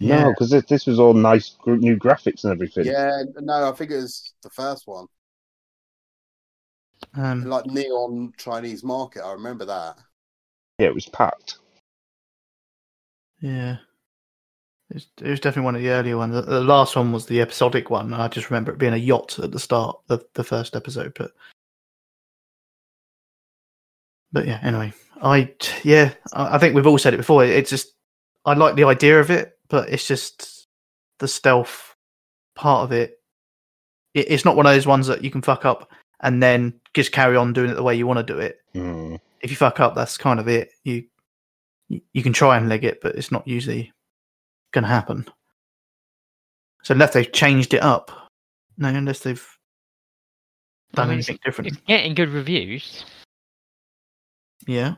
No, 0.00 0.30
because 0.30 0.50
this 0.50 0.86
was 0.86 0.98
all 0.98 1.14
nice 1.14 1.50
gr- 1.58 1.76
new 1.76 1.96
graphics 1.96 2.44
and 2.44 2.52
everything. 2.52 2.86
Yeah, 2.86 3.22
no, 3.40 3.68
I 3.68 3.72
think 3.72 3.90
it 3.90 3.96
was 3.96 4.34
the 4.42 4.50
first 4.50 4.86
one, 4.86 5.06
Um, 7.14 7.44
like 7.44 7.66
neon 7.66 8.32
Chinese 8.36 8.84
market. 8.84 9.22
I 9.24 9.32
remember 9.32 9.64
that. 9.64 9.98
Yeah, 10.78 10.88
it 10.88 10.94
was 10.94 11.06
packed. 11.06 11.58
yeah. 13.40 13.78
It 14.90 14.94
was, 14.94 15.06
it 15.20 15.30
was 15.30 15.40
definitely 15.40 15.64
one 15.64 15.74
of 15.74 15.82
the 15.82 15.88
earlier 15.88 16.16
ones. 16.16 16.34
The, 16.34 16.42
the 16.42 16.60
last 16.60 16.94
one 16.94 17.10
was 17.10 17.26
the 17.26 17.40
episodic 17.40 17.90
one. 17.90 18.14
I 18.14 18.28
just 18.28 18.50
remember 18.50 18.70
it 18.70 18.78
being 18.78 18.92
a 18.92 18.96
yacht 18.98 19.38
at 19.40 19.50
the 19.50 19.58
start 19.58 19.98
of 20.08 20.24
the 20.34 20.44
first 20.44 20.76
episode. 20.76 21.12
But 21.18 21.32
but 24.30 24.46
yeah, 24.46 24.60
anyway, 24.62 24.92
I 25.20 25.52
yeah, 25.82 26.12
I, 26.32 26.54
I 26.54 26.58
think 26.58 26.74
we've 26.76 26.86
all 26.86 26.98
said 26.98 27.14
it 27.14 27.18
before. 27.18 27.44
It's 27.44 27.70
just 27.70 27.94
I 28.44 28.54
like 28.54 28.76
the 28.76 28.84
idea 28.84 29.18
of 29.18 29.30
it, 29.30 29.55
but 29.68 29.88
it's 29.88 30.06
just 30.06 30.66
the 31.18 31.28
stealth 31.28 31.94
part 32.54 32.84
of 32.84 32.92
it. 32.92 33.20
it. 34.14 34.26
It's 34.30 34.44
not 34.44 34.56
one 34.56 34.66
of 34.66 34.72
those 34.72 34.86
ones 34.86 35.06
that 35.06 35.24
you 35.24 35.30
can 35.30 35.42
fuck 35.42 35.64
up 35.64 35.90
and 36.20 36.42
then 36.42 36.74
just 36.94 37.12
carry 37.12 37.36
on 37.36 37.52
doing 37.52 37.70
it 37.70 37.74
the 37.74 37.82
way 37.82 37.94
you 37.94 38.06
want 38.06 38.18
to 38.26 38.32
do 38.34 38.38
it. 38.38 38.58
Mm. 38.74 39.18
if 39.40 39.50
you 39.50 39.56
fuck 39.56 39.80
up, 39.80 39.94
that's 39.94 40.16
kind 40.18 40.40
of 40.40 40.48
it. 40.48 40.70
You 40.84 41.04
you, 41.88 42.00
you 42.12 42.22
can 42.22 42.32
try 42.32 42.56
and 42.56 42.68
leg 42.68 42.84
it, 42.84 43.00
but 43.00 43.14
it's 43.14 43.30
not 43.30 43.46
usually 43.46 43.92
going 44.72 44.82
to 44.82 44.88
happen. 44.88 45.26
So 46.82 46.92
unless 46.94 47.12
they've 47.12 47.30
changed 47.32 47.74
it 47.74 47.82
up, 47.82 48.10
no, 48.76 48.88
unless 48.88 49.20
they've 49.20 49.46
I 50.94 50.96
done 50.96 51.08
mean, 51.10 51.18
it's, 51.20 51.28
anything 51.28 51.40
different. 51.44 51.68
it's 51.68 51.76
getting 51.86 52.14
good 52.14 52.30
reviews, 52.30 53.04
Yeah, 54.66 54.94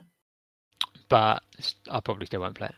but 1.08 1.42
I 1.90 2.00
probably 2.00 2.26
still 2.26 2.40
won't 2.40 2.54
play 2.54 2.68
it. 2.68 2.74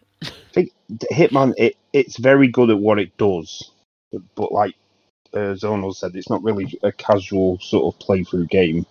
I 0.51 0.53
think 0.53 0.73
Hitman, 1.13 1.55
it, 1.57 1.77
it's 1.93 2.19
very 2.19 2.49
good 2.49 2.71
at 2.71 2.79
what 2.79 2.99
it 2.99 3.17
does, 3.17 3.71
but, 4.11 4.23
but 4.35 4.53
like 4.53 4.75
uh, 5.33 5.55
Zonal 5.55 5.95
said, 5.95 6.17
it's 6.17 6.31
not 6.31 6.43
really 6.43 6.79
a 6.83 6.91
casual 6.91 7.59
sort 7.61 7.95
of 7.95 8.01
playthrough 8.01 8.49
game. 8.51 8.85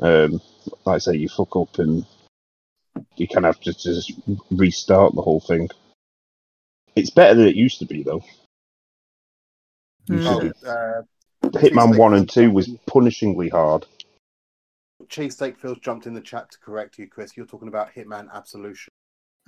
Um, 0.00 0.40
like 0.84 0.96
I 0.96 0.98
say, 0.98 1.16
you 1.16 1.28
fuck 1.28 1.56
up 1.56 1.78
and 1.78 2.04
you 3.16 3.28
kind 3.28 3.46
of 3.46 3.54
have 3.54 3.64
to 3.64 3.72
just 3.72 4.12
restart 4.50 5.14
the 5.14 5.22
whole 5.22 5.40
thing. 5.40 5.68
It's 6.94 7.10
better 7.10 7.34
than 7.34 7.46
it 7.46 7.56
used 7.56 7.78
to 7.78 7.86
be, 7.86 8.02
though. 8.02 8.22
Mm. 10.10 10.54
Oh, 10.64 10.68
uh, 10.68 11.02
Hitman 11.48 11.94
Cheesesteak 11.94 11.98
1 11.98 12.14
and 12.14 12.28
2 12.28 12.50
was 12.50 12.68
punishingly 12.86 13.50
hard. 13.50 13.86
Chase 15.08 15.36
Cheesesteak 15.36 15.80
jumped 15.80 16.06
in 16.06 16.12
the 16.14 16.20
chat 16.20 16.50
to 16.50 16.58
correct 16.58 16.98
you, 16.98 17.08
Chris. 17.08 17.36
You're 17.36 17.46
talking 17.46 17.68
about 17.68 17.94
Hitman 17.94 18.30
Absolution. 18.32 18.92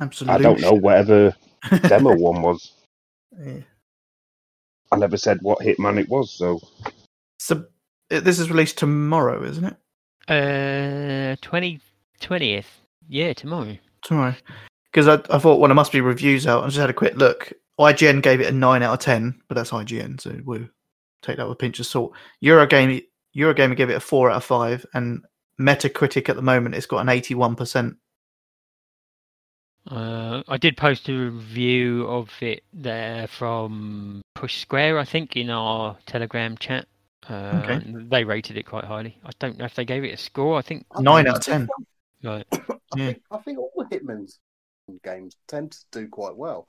Absolutely. 0.00 0.40
I 0.40 0.42
don't 0.42 0.60
know, 0.60 0.72
whatever 0.72 1.34
demo 1.88 2.16
one 2.16 2.42
was. 2.42 2.72
Yeah. 3.38 3.60
I 4.92 4.96
never 4.96 5.16
said 5.16 5.38
what 5.42 5.58
Hitman 5.58 5.98
it 5.98 6.08
was, 6.08 6.30
so 6.30 6.60
So 7.38 7.64
this 8.08 8.38
is 8.38 8.50
released 8.50 8.78
tomorrow, 8.78 9.42
isn't 9.44 9.64
it? 9.64 9.76
Uh, 10.28 11.36
20, 11.42 11.80
20th. 12.20 12.64
Yeah, 13.08 13.32
tomorrow. 13.32 13.76
Tomorrow. 14.02 14.34
Because 14.90 15.08
I, 15.08 15.14
I 15.34 15.38
thought, 15.38 15.58
well, 15.58 15.68
there 15.68 15.74
must 15.74 15.92
be 15.92 16.00
reviews 16.00 16.46
out. 16.46 16.62
I 16.62 16.66
just 16.66 16.78
had 16.78 16.90
a 16.90 16.94
quick 16.94 17.16
look. 17.16 17.52
IGN 17.78 18.22
gave 18.22 18.40
it 18.40 18.46
a 18.46 18.52
nine 18.52 18.82
out 18.82 18.94
of 18.94 19.00
ten, 19.00 19.40
but 19.48 19.56
that's 19.56 19.72
IGN, 19.72 20.20
so 20.20 20.38
we'll 20.44 20.68
take 21.22 21.36
that 21.36 21.48
with 21.48 21.54
a 21.54 21.56
pinch 21.56 21.80
of 21.80 21.86
salt. 21.86 22.12
Eurogame, 22.42 23.04
Eurogamer 23.36 23.76
gave 23.76 23.90
it 23.90 23.96
a 23.96 24.00
four 24.00 24.30
out 24.30 24.36
of 24.36 24.44
five, 24.44 24.86
and 24.94 25.24
Metacritic 25.60 26.28
at 26.28 26.36
the 26.36 26.42
moment 26.42 26.76
it's 26.76 26.86
got 26.86 27.00
an 27.00 27.08
eighty-one 27.08 27.56
percent. 27.56 27.96
Uh, 29.90 30.42
I 30.48 30.56
did 30.56 30.76
post 30.76 31.08
a 31.08 31.12
review 31.12 32.06
of 32.06 32.30
it 32.40 32.64
there 32.72 33.26
from 33.26 34.22
Push 34.34 34.60
Square, 34.62 34.98
I 34.98 35.04
think, 35.04 35.36
in 35.36 35.50
our 35.50 35.96
Telegram 36.06 36.56
chat. 36.56 36.86
Uh, 37.28 37.60
Okay. 37.64 37.84
They 38.10 38.24
rated 38.24 38.56
it 38.56 38.64
quite 38.66 38.84
highly. 38.84 39.18
I 39.24 39.30
don't 39.38 39.58
know 39.58 39.64
if 39.66 39.74
they 39.74 39.84
gave 39.84 40.04
it 40.04 40.14
a 40.14 40.16
score. 40.16 40.58
I 40.58 40.62
think. 40.62 40.86
Nine 40.98 41.26
out 41.26 41.36
of 41.36 41.42
10. 41.42 41.68
Right. 42.22 42.46
I, 42.52 42.58
Yeah. 42.96 43.06
think, 43.06 43.22
I 43.30 43.38
think 43.38 43.58
all 43.58 43.86
Hitman's 43.90 44.40
games 45.02 45.36
tend 45.48 45.72
to 45.72 45.78
do 45.92 46.08
quite 46.08 46.36
well. 46.36 46.66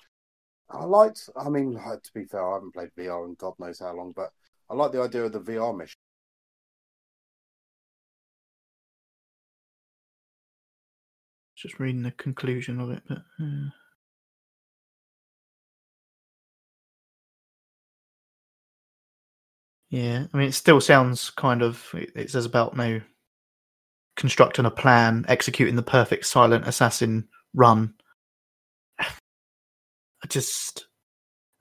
I 0.70 0.84
liked, 0.84 1.30
I 1.38 1.48
mean, 1.50 1.74
to 1.76 2.00
be 2.14 2.26
fair, 2.26 2.46
I 2.46 2.56
haven't 2.56 2.74
played 2.74 2.90
VR 2.98 3.26
in 3.28 3.36
God 3.36 3.54
knows 3.60 3.80
how 3.80 3.94
long, 3.96 4.14
but 4.16 4.32
I 4.70 4.74
like 4.74 4.92
the 4.92 5.02
idea 5.02 5.24
of 5.26 5.32
the 5.32 5.40
VR 5.40 5.78
mission. 5.78 5.98
Just 11.58 11.80
reading 11.80 12.04
the 12.04 12.12
conclusion 12.12 12.80
of 12.82 12.92
it, 12.92 13.02
but 13.08 13.20
uh... 13.42 13.70
yeah, 19.90 20.26
I 20.34 20.38
mean, 20.38 20.50
it 20.50 20.54
still 20.54 20.82
sounds 20.82 21.30
kind 21.30 21.62
of. 21.62 21.84
It 21.94 22.12
it 22.16 22.32
says 22.32 22.46
about 22.46 22.76
no 22.76 23.00
constructing 24.18 24.66
a 24.66 24.72
plan, 24.72 25.26
executing 25.28 25.76
the 25.76 25.84
perfect 25.84 26.26
silent 26.26 26.68
assassin 26.68 27.28
run. 27.54 27.94
I 29.00 30.28
just, 30.28 30.88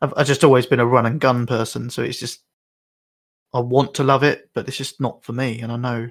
I've, 0.00 0.14
I've 0.16 0.26
just 0.26 0.44
always 0.44 0.66
been 0.66 0.80
a 0.80 0.86
run 0.86 1.06
and 1.06 1.20
gun 1.20 1.46
person, 1.46 1.90
so 1.90 2.02
it's 2.02 2.18
just 2.18 2.42
I 3.52 3.60
want 3.60 3.94
to 3.94 4.04
love 4.04 4.24
it, 4.24 4.50
but 4.54 4.66
it's 4.66 4.76
just 4.76 5.00
not 5.00 5.22
for 5.22 5.32
me, 5.32 5.60
and 5.60 5.70
I 5.70 5.76
know. 5.76 6.10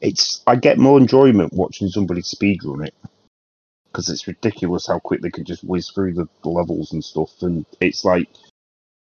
It's 0.00 0.42
I 0.46 0.56
get 0.56 0.78
more 0.78 0.98
enjoyment 0.98 1.52
watching 1.52 1.88
somebody 1.88 2.22
speedrun 2.22 2.86
it 2.86 2.94
because 3.86 4.10
it's 4.10 4.28
ridiculous 4.28 4.86
how 4.86 4.98
quick 4.98 5.22
they 5.22 5.30
can 5.30 5.44
just 5.44 5.64
whiz 5.64 5.88
through 5.88 6.12
the 6.12 6.28
levels 6.44 6.92
and 6.92 7.02
stuff, 7.02 7.32
and 7.40 7.64
it's 7.80 8.04
like 8.04 8.28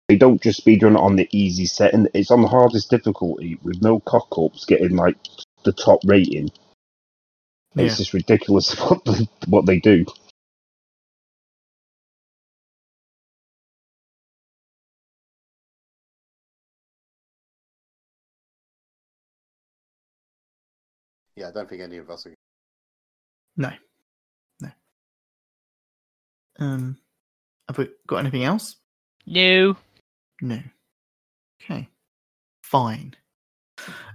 they 0.09 0.17
don't 0.17 0.43
just 0.43 0.65
speedrun 0.65 0.95
it 0.95 1.01
on 1.01 1.17
the 1.17 1.29
easy 1.33 1.67
setting; 1.67 2.09
it's 2.13 2.31
on 2.31 2.43
the 2.43 2.49
hardest 2.49 2.91
difficulty 2.91 3.59
with 3.63 3.81
no 3.83 4.01
cock 4.01 4.29
ups, 4.37 4.67
getting 4.67 4.97
like 4.97 5.17
the 5.65 5.73
top 5.73 6.01
rating. 6.05 6.51
Yeah. 7.75 7.85
It's 7.85 7.97
just 7.97 8.13
ridiculous 8.13 8.73
what 8.79 9.05
they, 9.07 9.29
what 9.49 9.67
they 9.67 9.81
do. 9.81 10.05
Yeah, 21.45 21.51
I 21.51 21.53
don't 21.53 21.69
think 21.69 21.83
any 21.83 21.99
of 21.99 22.09
us 22.09 22.27
are. 22.27 22.35
No, 23.59 23.71
no. 24.61 24.71
Um, 26.59 26.97
have 27.69 27.77
we 27.77 27.89
got 28.07 28.19
anything 28.19 28.45
else? 28.45 28.77
No. 29.27 29.77
No. 30.41 30.59
Okay. 31.63 31.87
Fine. 32.63 33.15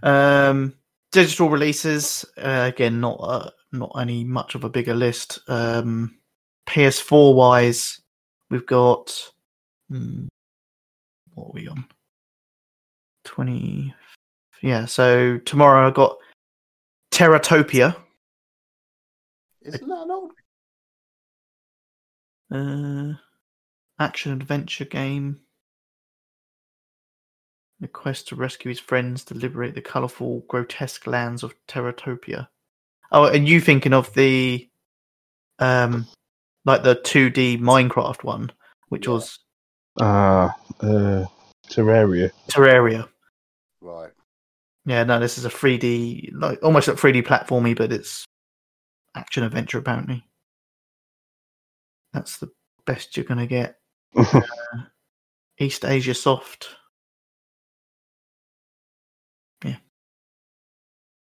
Um, 0.01 0.73
digital 1.11 1.49
releases 1.49 2.25
uh, 2.37 2.71
again, 2.73 2.99
not 2.99 3.19
uh, 3.21 3.51
not 3.71 3.91
any 3.99 4.23
much 4.23 4.55
of 4.55 4.63
a 4.63 4.69
bigger 4.69 4.95
list. 4.95 5.39
Um, 5.47 6.17
PS4 6.67 7.35
wise, 7.35 8.01
we've 8.49 8.65
got 8.65 9.15
hmm, 9.87 10.25
what 11.35 11.49
are 11.49 11.53
we 11.53 11.67
on? 11.67 11.85
Twenty. 13.23 13.93
Yeah. 14.63 14.85
So 14.85 15.37
tomorrow 15.45 15.87
I 15.87 15.91
got 15.91 16.17
Terratopia. 17.19 17.97
Isn't 19.61 19.89
that 19.89 20.03
an 20.03 20.11
old? 20.11 20.31
Uh, 22.49 23.17
action 24.01 24.31
adventure 24.31 24.85
game. 24.85 25.41
The 27.81 27.89
quest 27.89 28.29
to 28.29 28.37
rescue 28.37 28.69
his 28.69 28.79
friends 28.79 29.25
to 29.25 29.33
liberate 29.33 29.75
the 29.75 29.81
colourful, 29.81 30.45
grotesque 30.47 31.07
lands 31.07 31.43
of 31.43 31.53
Terratopia. 31.67 32.47
Oh, 33.11 33.25
and 33.25 33.49
you 33.49 33.59
thinking 33.59 33.93
of 33.93 34.13
the, 34.13 34.69
um, 35.59 36.07
like 36.63 36.83
the 36.83 36.95
two 36.95 37.29
D 37.29 37.57
Minecraft 37.57 38.23
one, 38.23 38.49
which 38.87 39.07
Yeah. 39.07 39.13
was 39.13 39.39
Ah, 39.99 40.55
uh, 40.79 41.25
Terraria. 41.67 42.31
Terraria. 42.49 43.09
Right. 43.81 44.13
Yeah, 44.85 45.03
no, 45.03 45.19
this 45.19 45.37
is 45.37 45.45
a 45.45 45.49
three 45.49 45.77
D, 45.77 46.31
like 46.33 46.63
almost 46.63 46.87
like 46.87 46.97
three 46.97 47.11
D 47.11 47.21
platformy, 47.21 47.75
but 47.75 47.91
it's 47.91 48.25
action 49.15 49.43
adventure 49.43 49.77
apparently. 49.77 50.25
That's 52.13 52.37
the 52.37 52.49
best 52.85 53.15
you're 53.15 53.25
gonna 53.25 53.47
get. 53.47 53.79
East 55.59 55.85
Asia 55.85 56.13
Soft. 56.13 56.69
Yeah. 59.63 59.75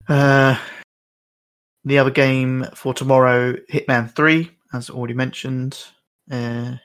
Uh, 0.08 0.58
the 1.84 1.99
other 1.99 2.12
game 2.12 2.66
for 2.76 2.93
tomorrow, 2.93 3.54
Hitman 3.72 4.14
3, 4.16 4.49
as 4.74 4.89
already 4.89 5.14
mentioned. 5.14 5.84
Uh, 6.30 6.76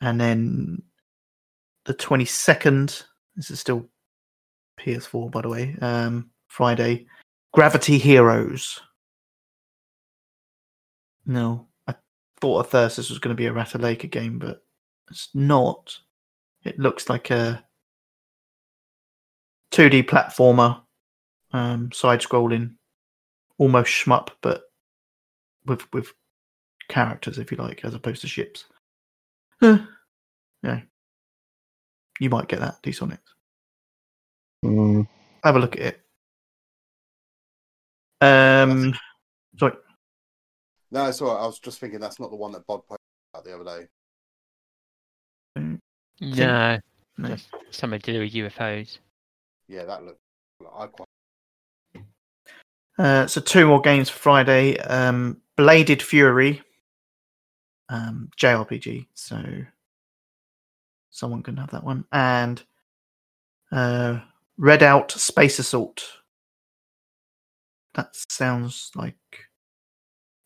and 0.00 0.20
then 0.20 0.82
the 1.84 1.94
22nd, 1.94 3.04
this 3.34 3.50
is 3.50 3.58
still 3.58 3.88
PS4, 4.78 5.30
by 5.30 5.42
the 5.42 5.48
way, 5.48 5.76
um, 5.80 6.30
Friday, 6.48 7.06
Gravity 7.52 7.98
Heroes. 7.98 8.80
No, 11.26 11.66
I 11.86 11.94
thought 12.40 12.64
at 12.64 12.70
first 12.70 12.96
this 12.96 13.10
was 13.10 13.18
going 13.18 13.34
to 13.36 13.40
be 13.40 13.46
a 13.46 13.52
Ratalaika 13.52 14.10
game, 14.10 14.38
but 14.38 14.62
it's 15.10 15.28
not. 15.34 15.98
It 16.64 16.78
looks 16.78 17.08
like 17.08 17.30
a 17.30 17.64
2D 19.72 20.04
platformer, 20.04 20.80
um, 21.52 21.92
side 21.92 22.20
scrolling, 22.20 22.74
almost 23.58 23.92
shmup, 23.92 24.30
but 24.40 24.62
with 25.66 25.92
with 25.92 26.12
characters, 26.88 27.38
if 27.38 27.50
you 27.50 27.58
like, 27.58 27.84
as 27.84 27.94
opposed 27.94 28.22
to 28.22 28.28
ships. 28.28 28.64
Huh. 29.60 29.78
yeah, 30.62 30.80
you 32.20 32.30
might 32.30 32.48
get 32.48 32.60
that, 32.60 32.80
D-Sonics. 32.82 33.18
Mm, 34.64 35.06
Have 35.44 35.56
a 35.56 35.58
look 35.58 35.76
at 35.76 35.82
it. 35.82 36.00
Um, 38.20 38.94
sorry, 39.58 39.74
No, 40.90 41.06
it's 41.06 41.20
all 41.22 41.34
right. 41.34 41.42
I 41.42 41.46
was 41.46 41.60
just 41.60 41.78
thinking 41.78 42.00
that's 42.00 42.18
not 42.18 42.30
the 42.30 42.36
one 42.36 42.50
that 42.52 42.66
Bod 42.66 42.80
posted 42.88 42.98
about 43.32 43.44
the 43.44 43.54
other 43.54 43.64
day. 43.64 43.88
No, 46.20 46.78
no. 47.16 47.36
something 47.70 48.00
to 48.00 48.12
do 48.12 48.20
with 48.20 48.32
UFOs. 48.32 48.98
Yeah, 49.68 49.84
that 49.84 50.04
looked. 50.04 50.18
I 50.76 50.86
quite. 50.86 51.06
Uh, 52.98 53.26
so 53.28 53.40
two 53.40 53.66
more 53.66 53.80
games 53.80 54.08
for 54.10 54.18
Friday. 54.18 54.76
Um, 54.78 55.40
Bladed 55.56 56.02
Fury, 56.02 56.60
um, 57.88 58.30
JRPG. 58.36 59.06
So 59.14 59.40
someone 61.10 61.44
can 61.44 61.56
have 61.58 61.70
that 61.70 61.84
one, 61.84 62.04
and 62.10 62.60
uh, 63.70 64.18
Redout 64.58 65.12
Space 65.12 65.58
Assault. 65.58 66.04
That 67.94 68.08
sounds 68.28 68.90
like 68.94 69.16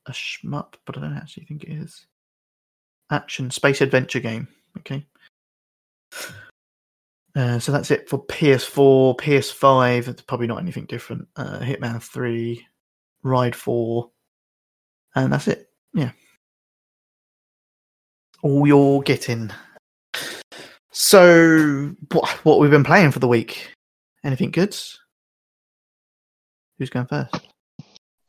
a 0.06 0.12
shmup, 0.12 0.74
but 0.86 0.96
I 0.96 1.00
don't 1.00 1.16
actually 1.16 1.44
think 1.46 1.64
it 1.64 1.72
is. 1.72 2.06
Action 3.10 3.50
space 3.50 3.80
adventure 3.80 4.20
game. 4.20 4.48
Okay. 4.78 5.06
Uh, 7.34 7.58
so 7.58 7.72
that's 7.72 7.90
it 7.90 8.10
for 8.10 8.22
PS4, 8.26 9.16
PS5. 9.16 10.06
It's 10.06 10.20
probably 10.20 10.46
not 10.46 10.58
anything 10.60 10.84
different. 10.84 11.26
Uh, 11.34 11.60
Hitman 11.60 12.02
3, 12.02 12.62
Ride 13.22 13.56
4, 13.56 14.10
and 15.14 15.32
that's 15.32 15.48
it. 15.48 15.70
Yeah. 15.94 16.10
All 18.42 18.66
you're 18.66 19.00
getting. 19.00 19.50
So, 20.94 21.94
what, 22.10 22.28
what 22.44 22.60
we've 22.60 22.70
been 22.70 22.84
playing 22.84 23.12
for 23.12 23.18
the 23.18 23.26
week? 23.26 23.71
Anything 24.24 24.50
good? 24.50 24.76
Who's 26.78 26.90
going 26.90 27.06
first? 27.06 27.34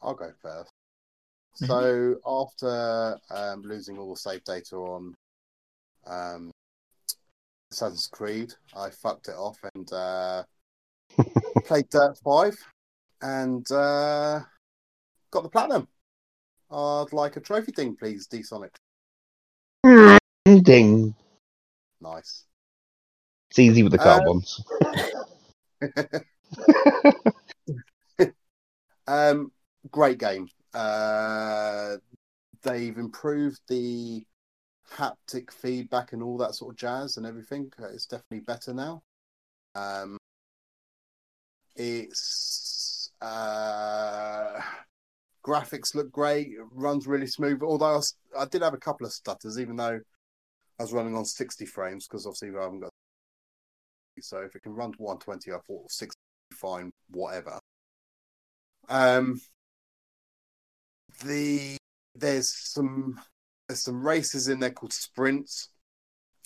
I'll 0.01 0.15
go 0.15 0.31
first. 0.41 0.69
So 1.55 2.15
after 2.25 3.19
um, 3.29 3.61
losing 3.61 3.97
all 3.99 4.13
the 4.13 4.19
save 4.19 4.43
data 4.43 4.75
on 4.75 5.13
um, 6.07 6.51
Assassin's 7.71 8.07
Creed, 8.07 8.53
I 8.75 8.89
fucked 8.89 9.27
it 9.27 9.35
off 9.35 9.59
and 9.75 9.93
uh, 9.93 10.43
played 11.65 11.87
Dirt 11.89 12.17
Five, 12.23 12.55
and 13.21 13.69
uh, 13.71 14.39
got 15.29 15.43
the 15.43 15.49
platinum. 15.49 15.87
I'd 16.71 17.13
like 17.13 17.37
a 17.37 17.39
trophy 17.39 17.71
thing, 17.71 17.95
please, 17.95 18.25
D 18.25 18.41
Sonic. 18.41 18.73
ding. 20.63 21.13
Nice. 22.01 22.45
It's 23.51 23.59
easy 23.59 23.83
with 23.83 23.91
the 23.91 23.99
car 23.99 24.21
Uh, 24.21 24.25
bombs. 24.25 24.59
um, 29.07 29.51
great 29.91 30.17
game. 30.17 30.47
Uh, 30.73 31.97
they've 32.63 32.97
improved 32.97 33.59
the 33.67 34.25
haptic 34.91 35.51
feedback 35.51 36.13
and 36.13 36.23
all 36.23 36.37
that 36.37 36.55
sort 36.55 36.73
of 36.73 36.77
jazz 36.79 37.17
and 37.17 37.25
everything. 37.25 37.71
Uh, 37.81 37.87
It's 37.87 38.05
definitely 38.07 38.41
better 38.41 38.73
now. 38.73 39.03
Um, 39.75 40.17
it's 41.75 43.11
uh, 43.21 44.59
graphics 45.45 45.95
look 45.95 46.11
great. 46.11 46.49
Runs 46.71 47.07
really 47.07 47.27
smooth. 47.27 47.61
Although 47.63 47.85
I, 47.85 47.95
was- 47.95 48.15
I 48.37 48.45
did 48.45 48.61
have 48.61 48.73
a 48.73 48.77
couple 48.79 49.05
of 49.07 49.13
stutters, 49.13 49.59
even 49.59 49.75
though 49.77 49.99
I 50.79 50.83
was 50.83 50.93
running 50.93 51.15
on 51.15 51.25
60 51.25 51.67
frames 51.67 52.07
because 52.07 52.27
obviously 52.27 52.51
I 52.57 52.63
haven't 52.63 52.81
got. 52.81 52.91
So 54.21 54.39
if 54.39 54.55
it 54.55 54.63
can 54.63 54.73
run 54.73 54.91
to 54.93 55.01
120, 55.01 55.51
I 55.51 55.57
thought 55.65 55.91
60 55.91 56.17
fine, 56.53 56.91
whatever. 57.09 57.59
Um, 58.89 59.41
the 61.23 61.77
there's 62.15 62.49
some 62.49 63.19
there's 63.67 63.83
some 63.83 64.05
races 64.05 64.47
in 64.47 64.59
there 64.59 64.71
called 64.71 64.93
sprints. 64.93 65.69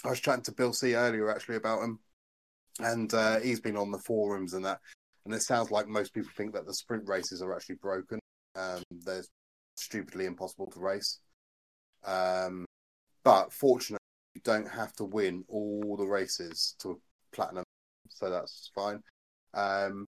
I 0.06 0.10
was 0.10 0.20
chatting 0.20 0.44
to 0.44 0.52
Bill 0.52 0.74
C 0.74 0.96
earlier 0.96 1.30
actually 1.30 1.56
about 1.56 1.82
them, 1.82 2.00
and 2.80 3.14
uh, 3.14 3.40
he's 3.40 3.60
been 3.60 3.78
on 3.78 3.92
the 3.92 4.00
forums 4.00 4.54
and 4.54 4.66
that. 4.66 4.80
And 5.26 5.34
it 5.34 5.42
sounds 5.42 5.72
like 5.72 5.88
most 5.88 6.14
people 6.14 6.30
think 6.38 6.54
that 6.54 6.66
the 6.66 6.74
sprint 6.74 7.08
races 7.08 7.42
are 7.42 7.54
actually 7.54 7.76
broken. 7.76 8.20
Um, 8.56 8.82
they're 8.90 9.26
stupidly 9.76 10.26
impossible 10.26 10.68
to 10.72 10.80
race. 10.80 11.20
Um, 12.06 12.66
but 13.26 13.52
fortunately, 13.52 13.98
you 14.36 14.42
don't 14.46 14.70
have 14.70 14.94
to 14.94 15.04
win 15.04 15.44
all 15.50 15.98
the 15.98 16.06
races 16.06 16.76
to 16.80 17.02
platinum, 17.32 17.64
so 18.10 18.30
that's 18.30 18.72
fine. 18.76 19.02
Um, 19.54 20.06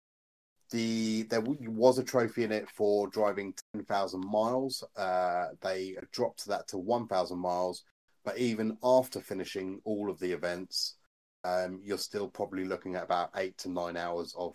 the 0.70 1.24
there 1.24 1.40
was 1.40 1.98
a 1.98 2.04
trophy 2.04 2.44
in 2.44 2.52
it 2.52 2.68
for 2.70 3.08
driving 3.08 3.54
10,000 3.74 4.20
miles. 4.20 4.82
Uh, 4.96 5.46
they 5.60 5.96
dropped 6.12 6.46
that 6.46 6.66
to 6.68 6.78
1,000 6.78 7.38
miles, 7.38 7.84
but 8.24 8.38
even 8.38 8.76
after 8.82 9.20
finishing 9.20 9.80
all 9.84 10.10
of 10.10 10.18
the 10.18 10.32
events, 10.32 10.96
um, 11.44 11.80
you're 11.84 11.98
still 11.98 12.28
probably 12.28 12.64
looking 12.64 12.96
at 12.96 13.04
about 13.04 13.30
eight 13.36 13.56
to 13.58 13.68
nine 13.70 13.96
hours 13.96 14.34
of 14.36 14.54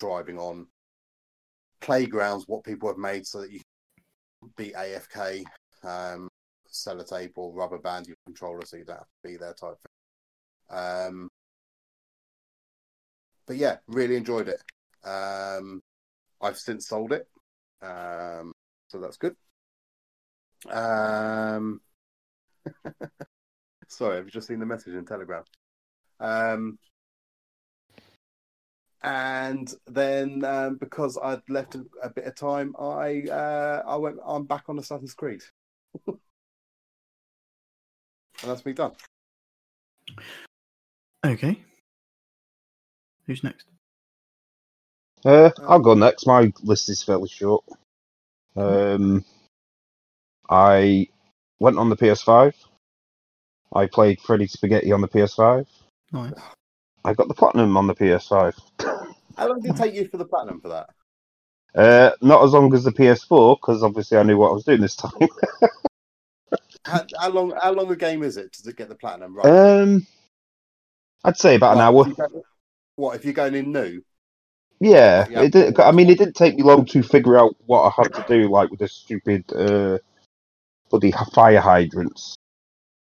driving 0.00 0.38
on 0.38 0.66
playgrounds, 1.80 2.44
what 2.46 2.64
people 2.64 2.88
have 2.88 2.98
made 2.98 3.26
so 3.26 3.40
that 3.40 3.52
you 3.52 3.60
can 4.40 4.52
be 4.56 4.72
AFK, 4.72 5.44
um, 5.84 6.28
sellotape 6.68 7.32
or 7.36 7.52
rubber 7.52 7.78
band 7.78 8.06
your 8.06 8.16
controller 8.26 8.64
so 8.64 8.76
you 8.76 8.84
don't 8.84 8.96
have 8.96 9.04
to 9.04 9.28
be 9.28 9.36
there 9.36 9.54
type 9.54 9.76
thing. 9.78 10.76
Um, 10.78 11.29
but 13.50 13.56
yeah, 13.56 13.78
really 13.88 14.14
enjoyed 14.14 14.46
it. 14.46 14.62
Um, 15.02 15.82
I've 16.40 16.56
since 16.56 16.86
sold 16.86 17.12
it, 17.12 17.26
um, 17.82 18.52
so 18.86 19.00
that's 19.00 19.16
good. 19.16 19.34
Um, 20.70 21.80
sorry, 23.88 24.18
I've 24.18 24.28
just 24.28 24.46
seen 24.46 24.60
the 24.60 24.66
message 24.66 24.94
in 24.94 25.04
Telegram. 25.04 25.42
Um, 26.20 26.78
and 29.02 29.74
then 29.88 30.44
um, 30.44 30.76
because 30.76 31.18
I'd 31.20 31.42
left 31.48 31.74
a, 31.74 31.84
a 32.04 32.10
bit 32.10 32.26
of 32.26 32.36
time, 32.36 32.76
I 32.78 33.22
uh, 33.28 33.82
I 33.84 33.96
went. 33.96 34.18
I'm 34.24 34.44
back 34.44 34.66
on 34.68 34.78
Assassin's 34.78 35.14
Creed, 35.14 35.42
and 36.06 36.20
that's 38.44 38.64
me 38.64 38.74
done. 38.74 38.92
Okay. 41.26 41.60
Who's 43.30 43.44
next? 43.44 43.64
Uh, 45.24 45.50
I'll 45.62 45.78
go 45.78 45.94
next. 45.94 46.26
My 46.26 46.52
list 46.64 46.88
is 46.88 47.04
fairly 47.04 47.28
short. 47.28 47.64
Um, 48.56 49.24
I 50.48 51.06
went 51.60 51.78
on 51.78 51.90
the 51.90 51.96
PS5. 51.96 52.54
I 53.72 53.86
played 53.86 54.20
Freddy 54.20 54.48
Spaghetti 54.48 54.90
on 54.90 55.00
the 55.00 55.06
PS5. 55.06 55.64
Nice. 56.10 56.32
I 57.04 57.14
got 57.14 57.28
the 57.28 57.34
platinum 57.34 57.76
on 57.76 57.86
the 57.86 57.94
PS5. 57.94 58.58
How 59.36 59.48
long 59.48 59.60
did 59.60 59.76
it 59.76 59.76
take 59.76 59.94
you 59.94 60.08
for 60.08 60.16
the 60.16 60.24
platinum 60.24 60.60
for 60.60 60.70
that? 60.70 60.88
Uh, 61.72 62.10
not 62.20 62.42
as 62.42 62.50
long 62.50 62.74
as 62.74 62.82
the 62.82 62.90
PS4 62.90 63.58
because 63.60 63.84
obviously 63.84 64.18
I 64.18 64.24
knew 64.24 64.38
what 64.38 64.50
I 64.50 64.54
was 64.54 64.64
doing 64.64 64.80
this 64.80 64.96
time. 64.96 65.12
How, 66.84 67.04
how 67.16 67.28
long? 67.28 67.52
How 67.62 67.72
long 67.72 67.92
a 67.92 67.94
game 67.94 68.24
is 68.24 68.36
it 68.38 68.54
to 68.54 68.72
get 68.72 68.88
the 68.88 68.94
platinum? 68.96 69.36
Right. 69.36 69.46
Um, 69.46 70.06
I'd 71.22 71.36
say 71.36 71.54
about 71.54 71.76
an 71.76 71.82
hour. 71.82 72.06
If 73.00 73.00
you 73.00 73.00
go- 73.00 73.06
what 73.06 73.16
if 73.16 73.24
you're 73.24 73.34
going 73.34 73.54
in 73.54 73.72
new? 73.72 74.02
Yeah, 74.80 75.26
Yeah. 75.28 75.42
it 75.42 75.52
did, 75.52 75.78
I 75.78 75.90
mean, 75.92 76.08
it 76.08 76.18
didn't 76.18 76.36
take 76.36 76.56
me 76.56 76.62
long 76.62 76.86
to 76.86 77.02
figure 77.02 77.38
out 77.38 77.54
what 77.66 77.82
I 77.82 78.02
had 78.02 78.14
to 78.14 78.24
do, 78.28 78.48
like 78.48 78.70
with 78.70 78.80
the 78.80 78.88
stupid 78.88 79.44
uh, 79.52 79.98
bloody 80.90 81.12
fire 81.32 81.60
hydrants. 81.60 82.36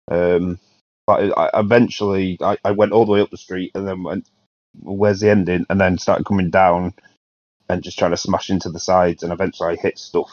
Um, 0.09 0.59
Like 1.07 1.31
I, 1.35 1.49
eventually, 1.55 2.37
I, 2.41 2.57
I 2.63 2.71
went 2.71 2.91
all 2.91 3.05
the 3.05 3.11
way 3.13 3.21
up 3.21 3.31
the 3.31 3.37
street 3.37 3.71
and 3.73 3.87
then 3.87 4.03
went, 4.03 4.27
"Where's 4.81 5.19
the 5.21 5.29
ending?" 5.31 5.65
And 5.69 5.81
then 5.81 5.97
started 5.97 6.25
coming 6.25 6.49
down 6.51 6.93
and 7.69 7.83
just 7.83 7.97
trying 7.97 8.11
to 8.11 8.17
smash 8.17 8.49
into 8.49 8.69
the 8.69 8.79
sides, 8.79 9.23
and 9.23 9.33
eventually 9.33 9.69
I 9.69 9.75
hit 9.81 9.97
stuff. 9.97 10.29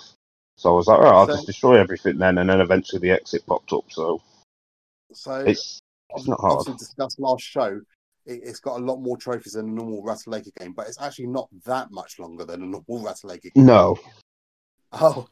So 0.56 0.70
I 0.70 0.74
was 0.74 0.86
like, 0.88 0.98
"Oh, 1.00 1.06
I'll 1.09 1.26
So- 1.26 1.34
just 1.34 1.46
destroy 1.46 1.80
everything 1.80 2.18
then," 2.18 2.36
and 2.38 2.50
then 2.50 2.61
eventually 2.61 3.00
the 3.00 3.12
exit 3.12 3.46
popped 3.46 3.72
up. 3.72 3.84
So 3.90 4.20
So 5.12 5.36
it's 5.40 5.80
it's 6.14 6.28
not 6.28 6.40
hard. 6.40 6.59
obviously 6.59 6.74
discussed 6.78 7.18
last 7.18 7.42
show. 7.44 7.80
It, 8.29 8.41
it's 8.45 8.61
got 8.61 8.79
a 8.79 8.85
lot 8.85 8.99
more 8.99 9.16
trophies 9.16 9.55
than 9.55 9.66
a 9.68 9.72
normal 9.72 10.03
Ratalaika 10.05 10.55
game, 10.59 10.72
but 10.72 10.87
it's 10.87 11.01
actually 11.01 11.26
not 11.29 11.49
that 11.64 11.91
much 11.91 12.18
longer 12.18 12.45
than 12.45 12.62
a 12.62 12.66
normal 12.66 13.03
Ratalaika 13.05 13.53
game. 13.55 13.66
No, 13.66 13.99
Oh, 14.93 15.26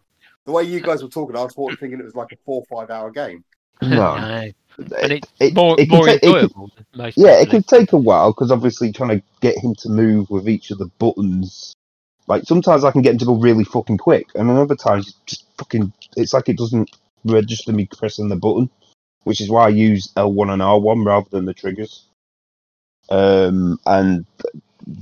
the 0.45 0.53
way 0.53 0.65
you 0.65 0.81
guys 0.81 1.03
were 1.03 1.09
talking, 1.09 1.37
I 1.37 1.43
was 1.43 1.55
thinking 1.55 1.99
it 1.99 2.05
was 2.05 2.15
like 2.15 2.33
a 2.33 2.37
four 2.45 2.63
or 2.69 2.79
five 2.81 2.91
hour 2.91 3.11
game. 3.11 3.45
no. 3.83 4.15
and 4.15 4.55
It- 4.79 5.13
it's 5.13 5.29
it- 5.41 5.55
more 5.55 5.75
it 5.79 5.89
can 5.89 5.97
more 5.97 6.07
take- 6.07 6.17
it 6.17 6.21
can- 6.23 6.35
enjoyable. 6.35 6.71
than 6.77 6.87
most 6.95 7.17
Yeah, 7.19 7.41
it 7.41 7.49
Ratalaika 7.49 7.51
can 7.51 7.63
take 7.63 7.93
a 7.93 7.97
while 7.99 8.33
because 8.33 8.51
obviously 8.51 8.93
trying 8.93 9.19
to 9.21 9.23
get 9.41 9.57
him 9.59 9.75
to 9.77 9.89
move 9.89 10.29
with 10.31 10.49
each 10.49 10.71
of 10.71 10.79
the 10.79 10.87
buttons. 10.99 11.73
Like 12.29 12.45
sometimes 12.45 12.85
I 12.85 12.91
can 12.91 13.03
get 13.03 13.13
him 13.13 13.19
to 13.19 13.25
go 13.25 13.37
really 13.37 13.65
fucking 13.65 13.99
quick, 13.99 14.27
and 14.35 14.49
then 14.49 14.57
other 14.57 14.75
times 14.77 15.15
just 15.27 15.45
fucking. 15.59 15.93
It's 16.17 16.33
like 16.35 16.49
it 16.49 16.59
doesn't 16.59 16.91
register 17.25 17.73
me 17.73 17.87
pressing 17.97 18.29
the 18.29 18.37
button, 18.37 18.69
which 19.25 19.41
is 19.41 19.49
why 19.49 19.67
I 19.67 19.69
use 19.69 20.13
L1 20.17 20.51
and 20.53 20.61
R1 20.63 21.05
rather 21.07 21.29
than 21.31 21.45
the 21.45 21.55
triggers. 21.55 22.05
Um, 23.09 23.79
and 23.87 24.27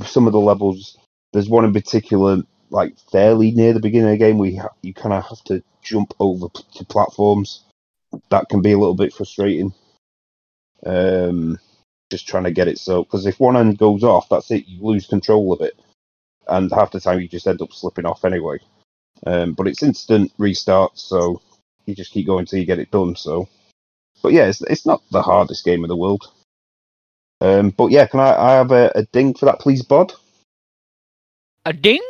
some 0.05 0.27
of 0.27 0.33
the 0.33 0.41
levels, 0.41 0.99
there's 1.33 1.49
one 1.49 1.65
in 1.65 1.73
particular, 1.73 2.43
like 2.71 2.99
fairly 3.11 3.51
near 3.51 3.73
the 3.73 3.81
beginning 3.81 4.09
of 4.09 4.13
the 4.13 4.19
game, 4.19 4.45
you, 4.45 4.61
ha- 4.61 4.69
you 4.83 4.95
kind 4.95 5.13
of 5.15 5.25
have 5.27 5.43
to 5.45 5.63
jump 5.83 6.15
over 6.21 6.49
p- 6.49 6.65
to 6.77 6.85
platforms. 6.85 7.65
That 8.31 8.49
can 8.49 8.63
be 8.63 8.73
a 8.73 8.79
little 8.79 8.95
bit 8.95 9.13
frustrating. 9.13 9.73
Um, 10.87 11.59
just 12.11 12.29
trying 12.29 12.45
to 12.45 12.51
get 12.51 12.69
it 12.69 12.79
so 12.79 13.03
because 13.03 13.27
if 13.27 13.41
one 13.41 13.57
end 13.57 13.79
goes 13.79 14.05
off, 14.05 14.29
that's 14.29 14.51
it. 14.51 14.69
You 14.69 14.85
lose 14.85 15.07
control 15.07 15.53
of 15.53 15.61
it, 15.63 15.79
and 16.47 16.71
half 16.71 16.93
the 16.93 17.01
time 17.01 17.21
you 17.21 17.29
just 17.29 17.47
end 17.47 17.63
up 17.63 17.73
slipping 17.73 18.07
off 18.07 18.25
anyway. 18.25 18.59
Um, 19.27 19.55
but 19.55 19.67
it's 19.67 19.83
instant 19.83 20.33
restart, 20.39 20.99
so 20.99 21.41
you 21.87 21.95
just 21.95 22.13
keep 22.13 22.27
going 22.27 22.41
until 22.41 22.59
you 22.59 22.67
get 22.67 22.79
it 22.79 22.91
done. 22.91 23.17
So, 23.17 23.49
but 24.23 24.33
yeah, 24.33 24.47
it's 24.47 24.61
it's 24.63 24.87
not 24.87 25.03
the 25.11 25.23
hardest 25.23 25.65
game 25.65 25.85
in 25.85 25.89
the 25.89 25.97
world. 25.97 26.31
Um, 27.41 27.71
but 27.71 27.91
yeah, 27.91 28.07
can 28.07 28.21
I, 28.21 28.35
I 28.35 28.53
have 28.53 28.71
a, 28.71 28.93
a 28.95 29.05
ding 29.05 29.35
for 29.35 29.47
that, 29.47 29.61
please, 29.61 29.83
Bod? 29.83 30.13
A 31.67 31.73
ding. 31.73 32.03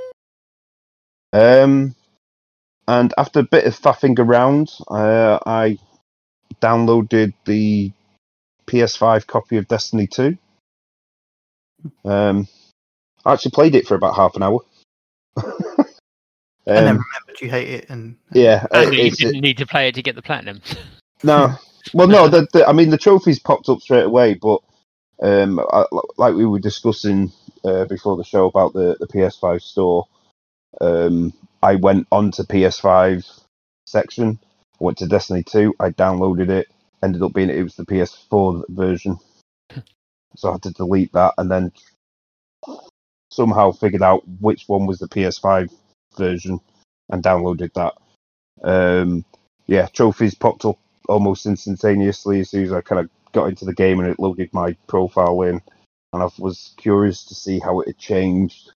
Um, 1.32 1.94
and 2.86 3.14
after 3.18 3.40
a 3.40 3.44
bit 3.44 3.64
of 3.64 3.78
faffing 3.78 4.18
around, 4.18 4.72
uh, 4.88 5.38
I 5.44 5.78
downloaded 6.60 7.32
the 7.44 7.92
PS5 8.66 9.26
copy 9.26 9.56
of 9.56 9.68
Destiny 9.68 10.06
2. 10.06 10.36
Um, 12.04 12.48
I 13.24 13.32
actually 13.32 13.52
played 13.52 13.74
it 13.74 13.86
for 13.86 13.94
about 13.94 14.16
half 14.16 14.36
an 14.36 14.42
hour. 14.42 14.60
and 15.36 15.46
then 16.66 16.88
um, 16.88 17.04
remembered 17.04 17.40
you 17.40 17.50
hate 17.50 17.68
it, 17.68 17.90
and 17.90 18.16
yeah, 18.32 18.66
uh, 18.70 18.84
And 18.84 18.94
you 18.94 19.06
it's, 19.06 19.18
didn't 19.18 19.40
need 19.40 19.58
to 19.58 19.66
play 19.66 19.88
it 19.88 19.94
to 19.96 20.02
get 20.02 20.14
the 20.14 20.22
platinum. 20.22 20.60
no, 21.22 21.54
well, 21.92 22.08
no, 22.08 22.28
the, 22.28 22.46
the, 22.52 22.66
I 22.66 22.72
mean 22.72 22.90
the 22.90 22.98
trophies 22.98 23.38
popped 23.38 23.68
up 23.68 23.80
straight 23.80 24.04
away, 24.04 24.34
but 24.34 24.60
um, 25.22 25.60
I, 25.60 25.84
like 26.16 26.34
we 26.34 26.46
were 26.46 26.58
discussing 26.58 27.32
uh, 27.64 27.84
before 27.86 28.16
the 28.16 28.24
show 28.24 28.46
about 28.46 28.72
the, 28.72 28.96
the 28.98 29.06
PS5 29.06 29.62
store, 29.62 30.06
um, 30.80 31.32
I 31.62 31.76
went 31.76 32.06
onto 32.10 32.42
PS5 32.42 33.42
section, 33.86 34.38
went 34.80 34.98
to 34.98 35.06
Destiny 35.06 35.42
2, 35.42 35.74
I 35.80 35.90
downloaded 35.90 36.50
it, 36.50 36.68
ended 37.02 37.22
up 37.22 37.32
being 37.32 37.50
it 37.50 37.62
was 37.62 37.76
the 37.76 37.86
PS4 37.86 38.64
version, 38.68 39.18
so 40.36 40.48
I 40.48 40.52
had 40.52 40.62
to 40.64 40.70
delete 40.72 41.12
that, 41.12 41.34
and 41.38 41.50
then 41.50 41.72
somehow 43.30 43.72
figured 43.72 44.02
out 44.02 44.22
which 44.40 44.64
one 44.68 44.86
was 44.86 44.98
the 44.98 45.08
PS5 45.08 45.72
version 46.16 46.60
and 47.10 47.22
downloaded 47.22 47.72
that. 47.74 47.94
Um, 48.62 49.24
yeah, 49.66 49.86
trophies 49.86 50.34
popped 50.34 50.64
up 50.64 50.78
almost 51.08 51.46
instantaneously 51.46 52.40
as 52.40 52.50
soon 52.50 52.64
as 52.64 52.72
I 52.72 52.80
kind 52.80 53.00
of 53.00 53.10
got 53.35 53.49
into 53.49 53.66
the 53.66 53.74
game 53.74 54.01
and 54.01 54.09
it 54.09 54.18
loaded 54.18 54.55
my 54.55 54.76
profile 54.87 55.43
in, 55.43 55.61
and 56.12 56.22
I 56.22 56.28
was 56.39 56.74
curious 56.78 57.24
to 57.26 57.35
see 57.35 57.59
how 57.59 57.80
it 57.80 57.89
had 57.89 57.99
changed. 57.99 58.72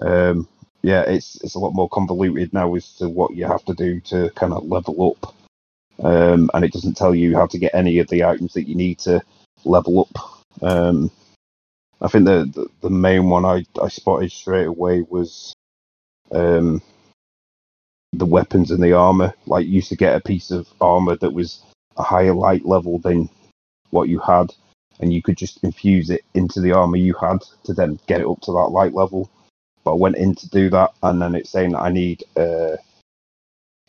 Um, 0.00 0.48
yeah, 0.82 1.02
it's 1.02 1.40
it's 1.42 1.56
a 1.56 1.58
lot 1.58 1.74
more 1.74 1.88
convoluted 1.88 2.52
now 2.52 2.74
as 2.76 2.94
to 2.96 3.08
what 3.08 3.34
you 3.34 3.46
have 3.46 3.64
to 3.66 3.74
do 3.74 4.00
to 4.02 4.30
kind 4.30 4.52
of 4.52 4.64
level 4.66 5.16
up, 5.16 5.34
um, 6.04 6.50
and 6.54 6.64
it 6.64 6.72
doesn't 6.72 6.96
tell 6.96 7.14
you 7.14 7.36
how 7.36 7.46
to 7.46 7.58
get 7.58 7.74
any 7.74 7.98
of 7.98 8.08
the 8.08 8.24
items 8.24 8.54
that 8.54 8.68
you 8.68 8.74
need 8.76 8.98
to 9.00 9.20
level 9.64 10.08
up. 10.08 10.42
Um, 10.62 11.10
I 12.00 12.08
think 12.08 12.26
the, 12.26 12.50
the 12.52 12.68
the 12.82 12.90
main 12.90 13.28
one 13.28 13.44
I 13.44 13.64
I 13.80 13.88
spotted 13.88 14.32
straight 14.32 14.66
away 14.66 15.02
was 15.02 15.54
um, 16.32 16.82
the 18.12 18.26
weapons 18.26 18.70
and 18.70 18.82
the 18.82 18.92
armor. 18.92 19.34
Like 19.46 19.66
you 19.66 19.72
used 19.72 19.90
to 19.90 19.96
get 19.96 20.16
a 20.16 20.20
piece 20.20 20.50
of 20.50 20.68
armor 20.80 21.16
that 21.16 21.32
was 21.32 21.62
a 21.96 22.02
higher 22.02 22.34
light 22.34 22.66
level 22.66 22.98
than 22.98 23.28
what 23.92 24.08
you 24.08 24.18
had, 24.18 24.52
and 25.00 25.12
you 25.12 25.22
could 25.22 25.36
just 25.36 25.62
infuse 25.62 26.10
it 26.10 26.24
into 26.34 26.60
the 26.60 26.72
armor 26.72 26.96
you 26.96 27.14
had 27.14 27.38
to 27.64 27.72
then 27.72 27.98
get 28.06 28.20
it 28.20 28.26
up 28.26 28.40
to 28.42 28.52
that 28.52 28.70
light 28.70 28.94
level. 28.94 29.30
But 29.84 29.92
I 29.92 29.96
went 29.96 30.16
in 30.16 30.34
to 30.34 30.48
do 30.48 30.70
that, 30.70 30.90
and 31.02 31.20
then 31.22 31.34
it's 31.34 31.50
saying 31.50 31.72
that 31.72 31.80
I 31.82 31.90
need 31.90 32.24
uh, 32.36 32.76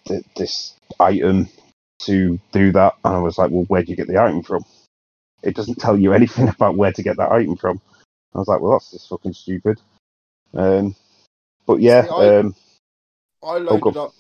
th- 0.06 0.26
this 0.36 0.76
item 1.00 1.50
to 2.00 2.40
do 2.52 2.72
that, 2.74 2.96
and 3.04 3.16
I 3.16 3.20
was 3.20 3.38
like, 3.38 3.52
"Well, 3.52 3.64
where 3.66 3.84
do 3.84 3.90
you 3.92 3.96
get 3.98 4.08
the 4.08 4.22
item 4.22 4.44
from?" 4.44 4.66
It 5.42 5.56
doesn't 5.56 5.80
tell 5.80 5.98
you 5.98 6.14
anything 6.20 6.50
about 6.50 6.78
where 6.78 6.92
to 6.92 7.04
get 7.04 7.18
that 7.18 7.32
item 7.32 7.56
from. 7.58 7.82
I 8.34 8.40
was 8.40 8.48
like, 8.48 8.62
"Well, 8.62 8.72
that's 8.74 8.92
just 8.92 9.10
fucking 9.10 9.34
stupid." 9.34 9.80
Um, 10.54 10.96
but 11.66 11.80
yeah, 11.80 12.04
See, 12.04 12.10
I- 12.10 12.38
um, 12.40 12.56
I 13.44 13.60
go. 13.60 13.92
loaded 13.92 13.98
up. 13.98 14.12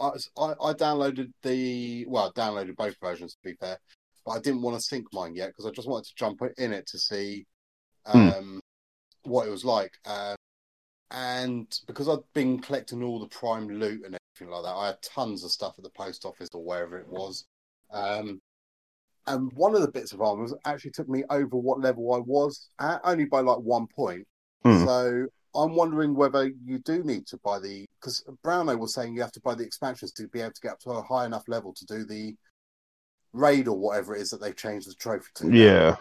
I, 0.00 0.06
I 0.38 0.72
downloaded 0.72 1.32
the 1.42 2.06
well, 2.08 2.32
I 2.34 2.40
downloaded 2.40 2.76
both 2.76 2.96
versions 3.00 3.34
to 3.34 3.38
be 3.44 3.54
fair, 3.60 3.78
but 4.24 4.32
I 4.32 4.40
didn't 4.40 4.62
want 4.62 4.76
to 4.76 4.82
sync 4.82 5.06
mine 5.12 5.34
yet 5.34 5.48
because 5.48 5.66
I 5.66 5.70
just 5.70 5.88
wanted 5.88 6.06
to 6.06 6.14
jump 6.16 6.40
in 6.58 6.72
it 6.72 6.86
to 6.88 6.98
see 6.98 7.46
Hmm. 8.06 8.28
um, 8.28 8.60
what 9.24 9.46
it 9.46 9.50
was 9.50 9.64
like. 9.64 9.92
Um, 10.06 10.36
and 11.10 11.66
because 11.86 12.08
I'd 12.08 12.18
been 12.34 12.60
collecting 12.60 13.02
all 13.02 13.18
the 13.20 13.28
prime 13.28 13.68
loot 13.68 14.04
and 14.06 14.16
everything 14.38 14.54
like 14.54 14.64
that, 14.64 14.74
I 14.74 14.86
had 14.86 15.02
tons 15.02 15.44
of 15.44 15.50
stuff 15.50 15.74
at 15.76 15.84
the 15.84 15.90
post 15.90 16.24
office 16.24 16.48
or 16.54 16.64
wherever 16.64 16.96
it 16.98 17.08
was. 17.08 17.44
Um, 17.90 18.40
and 19.26 19.52
one 19.52 19.74
of 19.74 19.82
the 19.82 19.90
bits 19.90 20.12
of 20.12 20.22
armor 20.22 20.46
actually 20.64 20.92
took 20.92 21.08
me 21.08 21.24
over 21.30 21.56
what 21.56 21.80
level 21.80 22.14
I 22.14 22.18
was 22.18 22.70
at, 22.80 23.00
only 23.04 23.26
by 23.26 23.40
like 23.40 23.58
one 23.58 23.86
point. 23.86 24.26
Hmm. 24.64 24.84
So 24.84 25.26
I'm 25.54 25.74
wondering 25.74 26.14
whether 26.14 26.50
you 26.64 26.78
do 26.78 27.02
need 27.02 27.26
to 27.28 27.38
buy 27.38 27.58
the 27.58 27.86
because 28.00 28.24
Browno 28.44 28.78
was 28.78 28.94
saying 28.94 29.14
you 29.14 29.20
have 29.20 29.32
to 29.32 29.40
buy 29.40 29.54
the 29.54 29.64
expansions 29.64 30.12
to 30.12 30.28
be 30.28 30.40
able 30.40 30.52
to 30.52 30.60
get 30.62 30.72
up 30.72 30.80
to 30.80 30.90
a 30.90 31.02
high 31.02 31.26
enough 31.26 31.44
level 31.48 31.74
to 31.74 31.84
do 31.86 32.04
the 32.04 32.34
raid 33.32 33.68
or 33.68 33.76
whatever 33.76 34.14
it 34.14 34.22
is 34.22 34.30
that 34.30 34.40
they've 34.40 34.56
changed 34.56 34.88
the 34.88 34.94
trophy 34.94 35.28
to. 35.34 35.50
Yeah. 35.50 35.96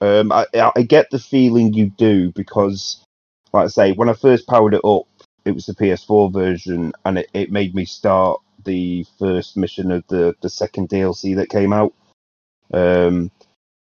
Um, 0.00 0.32
I, 0.32 0.46
I 0.54 0.82
get 0.82 1.10
the 1.10 1.18
feeling 1.18 1.72
you 1.72 1.90
do 1.90 2.32
because, 2.32 3.04
like 3.52 3.64
I 3.64 3.68
say, 3.68 3.92
when 3.92 4.08
I 4.08 4.14
first 4.14 4.48
powered 4.48 4.74
it 4.74 4.84
up, 4.84 5.06
it 5.44 5.52
was 5.52 5.66
the 5.66 5.74
PS4 5.74 6.32
version, 6.32 6.92
and 7.04 7.18
it, 7.18 7.30
it 7.32 7.52
made 7.52 7.74
me 7.74 7.84
start 7.84 8.40
the 8.64 9.06
first 9.18 9.56
mission 9.56 9.90
of 9.90 10.04
the, 10.08 10.34
the 10.40 10.48
second 10.48 10.88
DLC 10.88 11.36
that 11.36 11.50
came 11.50 11.72
out. 11.72 11.94
Um, 12.72 13.30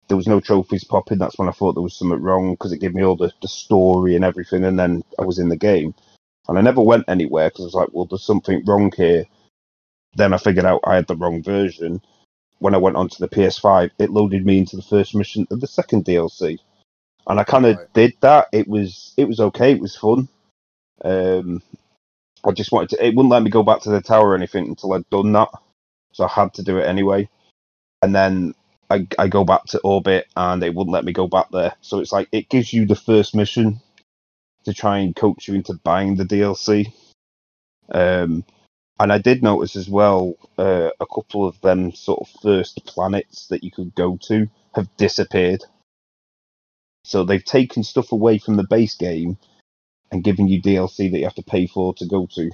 there 0.08 0.16
was 0.16 0.26
no 0.26 0.40
trophies 0.40 0.84
popping. 0.84 1.18
That's 1.18 1.38
when 1.38 1.48
I 1.48 1.52
thought 1.52 1.74
there 1.74 1.82
was 1.82 1.96
something 1.96 2.20
wrong 2.20 2.52
because 2.52 2.72
it 2.72 2.80
gave 2.80 2.94
me 2.94 3.04
all 3.04 3.16
the, 3.16 3.32
the 3.42 3.48
story 3.48 4.16
and 4.16 4.24
everything, 4.24 4.64
and 4.64 4.78
then 4.78 5.04
I 5.18 5.24
was 5.24 5.38
in 5.38 5.48
the 5.48 5.56
game. 5.56 5.94
And 6.48 6.58
I 6.58 6.62
never 6.62 6.80
went 6.80 7.04
anywhere 7.06 7.48
because 7.48 7.64
I 7.64 7.66
was 7.66 7.74
like, 7.74 7.88
well, 7.92 8.06
there's 8.06 8.24
something 8.24 8.64
wrong 8.64 8.92
here. 8.96 9.26
Then 10.16 10.32
I 10.32 10.38
figured 10.38 10.64
out 10.64 10.80
I 10.84 10.96
had 10.96 11.06
the 11.06 11.14
wrong 11.14 11.42
version 11.42 12.02
when 12.61 12.74
I 12.74 12.78
went 12.78 12.96
onto 12.96 13.18
the 13.18 13.28
PS5, 13.28 13.90
it 13.98 14.11
loaded 14.11 14.46
me 14.46 14.58
into 14.58 14.76
the 14.76 14.82
first 14.82 15.14
mission 15.14 15.46
of 15.50 15.61
the 15.61 15.66
second 15.66 16.04
DLC, 16.04 16.58
and 17.26 17.40
I 17.40 17.44
kind 17.44 17.66
of 17.66 17.76
Right. 17.76 17.92
did 17.94 18.14
that. 18.20 18.48
It 18.52 18.68
was 18.68 19.12
it 19.16 19.26
was 19.26 19.40
okay. 19.40 19.72
It 19.72 19.80
was 19.80 19.96
fun. 19.96 20.28
Um, 21.04 21.62
I 22.44 22.52
just 22.52 22.72
wanted 22.72 22.90
to. 22.90 23.04
It 23.04 23.14
wouldn't 23.14 23.32
let 23.32 23.42
me 23.42 23.50
go 23.50 23.62
back 23.62 23.80
to 23.82 23.90
the 23.90 24.00
tower 24.00 24.28
or 24.30 24.34
anything 24.34 24.68
until 24.68 24.92
I'd 24.92 25.08
done 25.11 25.32
that, 25.32 25.48
so 26.12 26.24
I 26.24 26.28
had 26.28 26.54
to 26.54 26.62
do 26.62 26.78
it 26.78 26.86
anyway. 26.86 27.28
And 28.02 28.14
then 28.14 28.54
I 28.90 29.06
I 29.18 29.28
go 29.28 29.44
back 29.44 29.64
to 29.66 29.80
orbit, 29.80 30.26
and 30.36 30.62
it 30.62 30.74
wouldn't 30.74 30.92
let 30.92 31.04
me 31.04 31.12
go 31.12 31.26
back 31.28 31.48
there. 31.50 31.74
So 31.80 31.98
it's 32.00 32.12
like 32.12 32.28
it 32.32 32.48
gives 32.50 32.72
you 32.72 32.86
the 32.86 32.96
first 32.96 33.34
mission 33.34 33.80
to 34.64 34.74
try 34.74 34.98
and 34.98 35.16
coach 35.16 35.48
you 35.48 35.54
into 35.54 35.74
buying 35.82 36.16
the 36.16 36.24
DLC. 36.24 36.92
Um, 37.92 38.44
and 39.01 39.11
I 39.11 39.16
did 39.16 39.42
notice 39.42 39.76
as 39.76 39.88
well 39.88 40.34
uh, 40.59 40.90
a 41.01 41.07
couple 41.07 41.48
of 41.48 41.59
them 41.62 41.92
sort 41.92 42.20
of 42.20 42.40
first 42.42 42.84
planets 42.84 43.46
that 43.48 43.64
you 43.64 43.70
could 43.70 43.94
go 43.94 44.18
to 44.24 44.46
have 44.74 44.94
disappeared. 44.98 45.64
So 47.05 47.24
they've 47.24 47.44
taken 47.44 47.82
stuff 47.82 48.12
away 48.12 48.36
from 48.36 48.57
the 48.57 48.66
base 48.68 48.94
game 48.94 49.38
and 50.12 50.22
given 50.22 50.48
you 50.48 50.61
DLC 50.61 51.11
that 51.11 51.18
you 51.18 51.24
have 51.24 51.34
to 51.36 51.42
pay 51.42 51.66
for 51.66 51.94
to 51.94 52.07
go 52.07 52.28
to. 52.34 52.51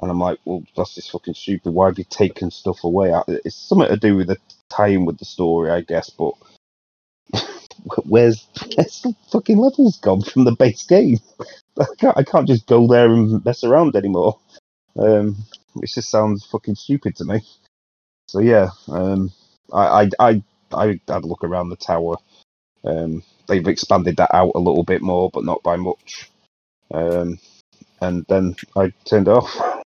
And 0.00 0.10
I'm 0.10 0.18
like, 0.18 0.38
well, 0.46 0.64
that's 0.74 0.94
just 0.94 1.10
fucking 1.10 1.34
stupid. 1.34 1.72
Why 1.72 1.86
have 1.86 1.98
you 1.98 2.04
taken 2.04 2.50
stuff 2.50 2.82
away? 2.82 3.12
It's 3.28 3.54
something 3.54 3.88
to 3.88 3.98
do 3.98 4.16
with 4.16 4.28
the 4.28 4.38
tie-in 4.70 5.04
with 5.04 5.18
the 5.18 5.26
story, 5.26 5.70
I 5.70 5.82
guess. 5.82 6.08
But 6.08 6.32
where's 8.04 8.46
where's 8.76 9.02
the 9.02 9.14
fucking 9.30 9.58
levels 9.58 9.98
gone 9.98 10.22
from 10.22 10.44
the 10.44 10.52
base 10.52 10.84
game? 10.84 11.18
I 11.78 11.84
can't, 11.98 12.16
I 12.16 12.22
can't 12.22 12.48
just 12.48 12.66
go 12.66 12.86
there 12.86 13.12
and 13.12 13.44
mess 13.44 13.62
around 13.62 13.94
anymore. 13.94 14.38
Um, 14.98 15.36
it 15.82 15.90
just 15.90 16.10
sounds 16.10 16.44
fucking 16.46 16.74
stupid 16.74 17.16
to 17.16 17.24
me. 17.24 17.42
So 18.28 18.40
yeah, 18.40 18.70
um, 18.88 19.32
I, 19.72 20.02
I 20.02 20.10
I 20.20 20.42
I 20.72 20.86
had 21.08 21.24
a 21.24 21.26
look 21.26 21.44
around 21.44 21.70
the 21.70 21.76
tower. 21.76 22.16
Um, 22.84 23.22
they've 23.48 23.66
expanded 23.66 24.16
that 24.18 24.34
out 24.34 24.52
a 24.54 24.58
little 24.58 24.84
bit 24.84 25.02
more, 25.02 25.30
but 25.30 25.44
not 25.44 25.62
by 25.62 25.76
much. 25.76 26.30
Um, 26.92 27.38
and 28.00 28.24
then 28.28 28.56
I 28.76 28.92
turned 29.04 29.28
it 29.28 29.32
off. 29.32 29.82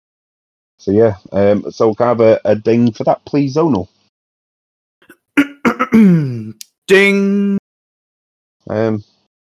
So 0.78 0.90
yeah, 0.92 1.16
um, 1.32 1.70
so 1.70 1.94
can 1.94 2.06
I 2.06 2.08
have 2.10 2.20
a, 2.20 2.40
a 2.44 2.56
ding 2.56 2.92
for 2.92 3.04
that, 3.04 3.24
please, 3.24 3.56
Zonal? 3.56 3.88
Ding. 6.88 7.58
Um, 8.68 9.04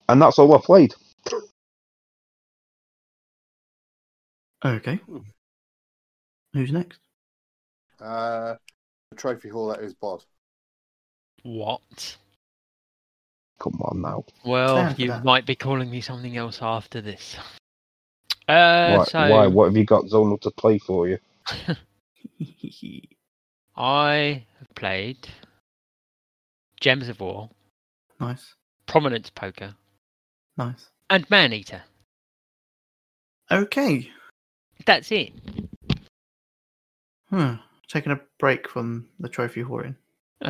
and 0.09 0.23
that's 0.23 0.39
all 0.39 0.55
I 0.55 0.61
played. 0.61 0.95
Okay. 4.65 5.01
Who's 6.59 6.73
next? 6.73 6.99
Uh, 8.01 8.57
the 9.11 9.17
trophy 9.17 9.49
hall 9.49 9.69
that 9.69 9.79
is 9.79 9.95
bod. 9.95 10.25
What? 11.45 12.17
Come 13.61 13.81
on 13.83 14.01
now. 14.03 14.25
Well, 14.45 14.77
Stand 14.79 14.99
you 14.99 15.07
that. 15.07 15.23
might 15.25 15.47
be 15.47 15.55
calling 15.55 15.89
me 15.89 16.01
something 16.01 16.37
else 16.37 16.59
after 16.61 17.01
this. 17.01 17.37
Uh, 18.49 18.97
Why, 18.97 19.05
so 19.05 19.21
why? 19.31 19.47
What 19.47 19.67
have 19.67 19.77
you 19.77 19.85
got 19.85 20.07
Zonal 20.07 20.41
to 20.41 20.51
play 20.51 20.79
for 20.79 21.07
you? 21.07 21.19
I 23.77 24.43
have 24.59 24.75
played 24.75 25.29
Gems 26.81 27.09
of 27.09 27.21
War, 27.21 27.51
nice. 28.19 28.57
Prominence 28.87 29.31
Poker, 29.31 29.77
Nice. 30.57 30.91
and 31.09 31.25
Maneater. 31.31 31.83
Okay. 33.49 34.11
That's 34.87 35.13
it. 35.13 35.33
Hmm. 37.31 37.55
Taking 37.89 38.13
a 38.13 38.21
break 38.39 38.69
from 38.69 39.09
the 39.19 39.29
trophy 39.29 39.63
whoring. 39.63 39.97
Uh, 40.45 40.49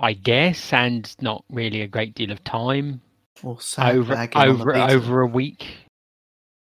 I 0.00 0.12
guess, 0.12 0.72
and 0.72 1.14
not 1.20 1.44
really 1.50 1.82
a 1.82 1.88
great 1.88 2.14
deal 2.14 2.30
of 2.30 2.44
time 2.44 3.00
Or 3.42 3.52
over 3.52 3.62
sandbagging 3.62 4.40
on 4.40 4.58
the 4.58 4.62
over 4.62 4.76
over 4.76 5.20
a 5.22 5.26
week. 5.26 5.66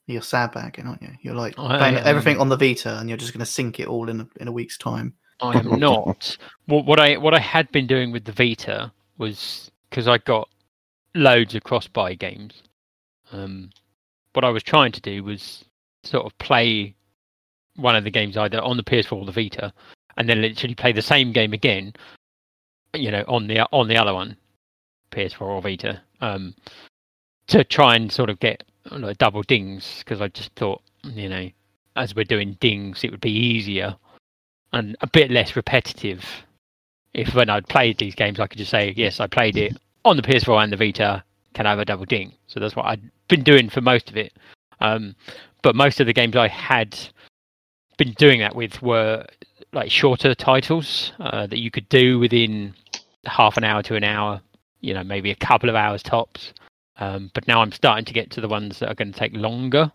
You're 0.07 0.23
sandbagging, 0.23 0.87
aren't 0.87 1.03
you? 1.03 1.11
You're 1.21 1.35
like 1.35 1.59
I 1.59 1.79
playing 1.79 1.97
everything 1.97 2.41
on 2.41 2.49
the 2.49 2.57
Vita, 2.57 2.99
and 2.99 3.09
you're 3.09 3.19
just 3.19 3.35
going 3.35 3.41
to 3.41 3.47
sink 3.47 3.79
it 3.79 3.89
all 3.89 4.09
in 4.09 4.23
a, 4.23 4.29
in 4.41 4.49
a 4.49 4.53
week's 4.53 4.79
time. 4.79 5.13
I 5.41 5.59
am 5.59 5.79
not. 5.81 6.39
what, 6.67 6.87
what 6.87 6.99
I 6.99 7.17
what 7.19 7.35
I 7.35 7.41
had 7.41 7.71
been 7.71 7.87
doing 7.87 8.11
with 8.13 8.25
the 8.25 8.33
Vita 8.33 8.91
was 9.19 9.71
because 9.91 10.09
I 10.09 10.19
got 10.19 10.49
loads 11.15 11.55
of 11.55 11.65
cross-buy 11.65 12.15
games. 12.15 12.63
Um, 13.33 13.71
what 14.33 14.45
I 14.45 14.51
was 14.51 14.63
trying 14.63 14.93
to 14.93 15.01
do 15.01 15.23
was 15.23 15.65
sort 16.05 16.25
of 16.25 16.37
play 16.39 16.95
one 17.79 17.97
of 17.97 18.05
the 18.05 18.11
games 18.11 18.37
either 18.37 18.61
on 18.61 18.77
the 18.77 18.83
PS4 18.83 19.13
or 19.13 19.25
the 19.25 19.33
Vita, 19.33 19.73
and 20.17 20.29
then 20.29 20.43
literally 20.43 20.75
play 20.75 20.93
the 20.93 21.03
same 21.03 21.33
game 21.33 21.53
again. 21.53 21.95
You 22.95 23.11
know, 23.11 23.25
on 23.29 23.47
the 23.47 23.61
on 23.73 23.89
the 23.89 23.97
other 23.97 24.15
one, 24.15 24.37
PS4 25.13 25.41
or 25.43 25.63
Vita, 25.63 26.01
um, 26.21 26.55
to 27.49 27.65
try 27.65 27.97
and 27.97 28.11
sort 28.11 28.31
of 28.31 28.39
get 28.41 28.65
like, 28.91 29.19
double 29.19 29.43
dings 29.43 29.99
because 30.01 30.21
I 30.21 30.29
just 30.29 30.53
thought, 30.55 30.83
you 31.05 31.29
know, 31.29 31.51
as 31.97 32.15
we're 32.15 32.25
doing 32.25 32.57
dings, 32.61 33.05
it 33.05 33.11
would 33.11 33.21
be 33.21 33.33
easier 33.33 33.97
and 34.73 34.97
a 35.01 35.07
bit 35.07 35.31
less 35.31 35.57
repetitive. 35.57 36.25
If 37.15 37.35
when 37.35 37.51
I'd 37.51 37.69
played 37.69 37.99
these 37.99 38.15
games, 38.15 38.39
I 38.39 38.47
could 38.47 38.59
just 38.59 38.71
say, 38.71 38.93
yes, 38.97 39.19
I 39.21 39.27
played 39.27 39.57
it 39.57 39.77
on 40.05 40.17
the 40.17 40.23
PS4 40.23 40.63
and 40.63 40.73
the 40.73 40.77
Vita. 40.77 41.25
Can 41.55 41.67
I 41.67 41.71
have 41.71 41.79
a 41.79 41.85
double 41.85 42.05
ding? 42.05 42.33
So 42.47 42.61
that's 42.61 42.77
what 42.77 42.87
I'd 42.87 43.11
been 43.29 43.43
doing 43.43 43.69
for 43.69 43.81
most 43.81 44.11
of 44.11 44.17
it. 44.17 44.33
Um, 44.81 45.17
but 45.63 45.75
most 45.75 46.01
of 46.01 46.07
the 46.07 46.13
games 46.13 46.37
I 46.37 46.49
had 46.49 46.97
been 47.99 48.13
doing 48.13 48.41
that 48.41 48.57
with 48.57 48.81
were 48.81 49.27
like 49.73 49.91
shorter 49.91 50.35
titles 50.35 51.13
uh, 51.21 51.47
that 51.47 51.59
you 51.59 51.71
could 51.71 51.89
do 51.91 52.19
within 52.19 52.75
half 53.27 53.59
an 53.59 53.65
hour 53.65 53.83
to 53.83 53.97
an 53.97 54.05
hour. 54.05 54.41
You 54.81 54.95
know, 54.95 55.05
maybe 55.05 55.31
a 55.31 55.37
couple 55.37 55.69
of 55.69 55.75
hours 55.75 56.03
tops. 56.03 56.55
Um, 56.99 57.31
but 57.35 57.47
now 57.47 57.61
I'm 57.61 57.73
starting 57.73 58.05
to 58.07 58.13
get 58.13 58.31
to 58.33 58.41
the 58.41 58.49
ones 58.49 58.79
that 58.79 58.89
are 58.89 58.95
going 58.95 59.13
to 59.13 59.19
take 59.19 59.35
longer. 59.35 59.93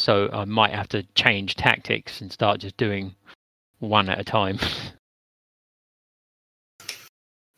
So 0.00 0.28
I 0.32 0.44
might 0.44 0.72
have 0.72 0.88
to 0.88 1.04
change 1.14 1.54
tactics 1.54 2.20
and 2.20 2.32
start 2.32 2.60
just 2.60 2.76
doing 2.76 3.14
one 3.78 4.08
at 4.08 4.18
a 4.18 4.24
time. 4.24 4.58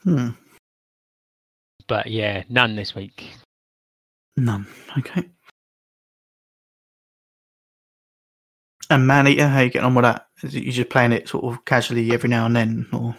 Hmm. 0.02 0.32
But 1.86 2.08
yeah, 2.08 2.42
none 2.50 2.76
this 2.76 2.94
week. 2.94 3.30
None. 4.36 4.66
Okay. 4.98 5.24
And 8.90 9.06
Maneater, 9.06 9.48
how 9.48 9.60
you 9.60 9.70
getting 9.70 9.86
on 9.86 9.94
with 9.94 10.04
that? 10.04 10.26
Is 10.42 10.54
you 10.54 10.72
just 10.72 10.90
playing 10.90 11.12
it 11.12 11.28
sort 11.28 11.44
of 11.44 11.64
casually 11.64 12.12
every 12.12 12.28
now 12.28 12.46
and 12.46 12.54
then, 12.56 12.86
or 12.92 13.16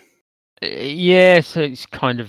Uh, 0.62 0.68
yeah, 0.68 1.42
so 1.42 1.62
it's 1.62 1.86
kind 1.86 2.20
of 2.20 2.28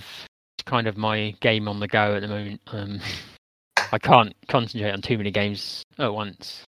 it's 0.57 0.63
kind 0.65 0.87
of 0.87 0.97
my 0.97 1.35
game 1.39 1.67
on 1.67 1.79
the 1.79 1.87
go 1.87 2.15
at 2.15 2.21
the 2.21 2.27
moment. 2.27 2.61
Um, 2.67 2.99
I 3.91 3.99
can't 3.99 4.33
concentrate 4.47 4.91
on 4.91 5.01
too 5.01 5.17
many 5.17 5.31
games 5.31 5.83
at 5.97 6.13
once. 6.13 6.63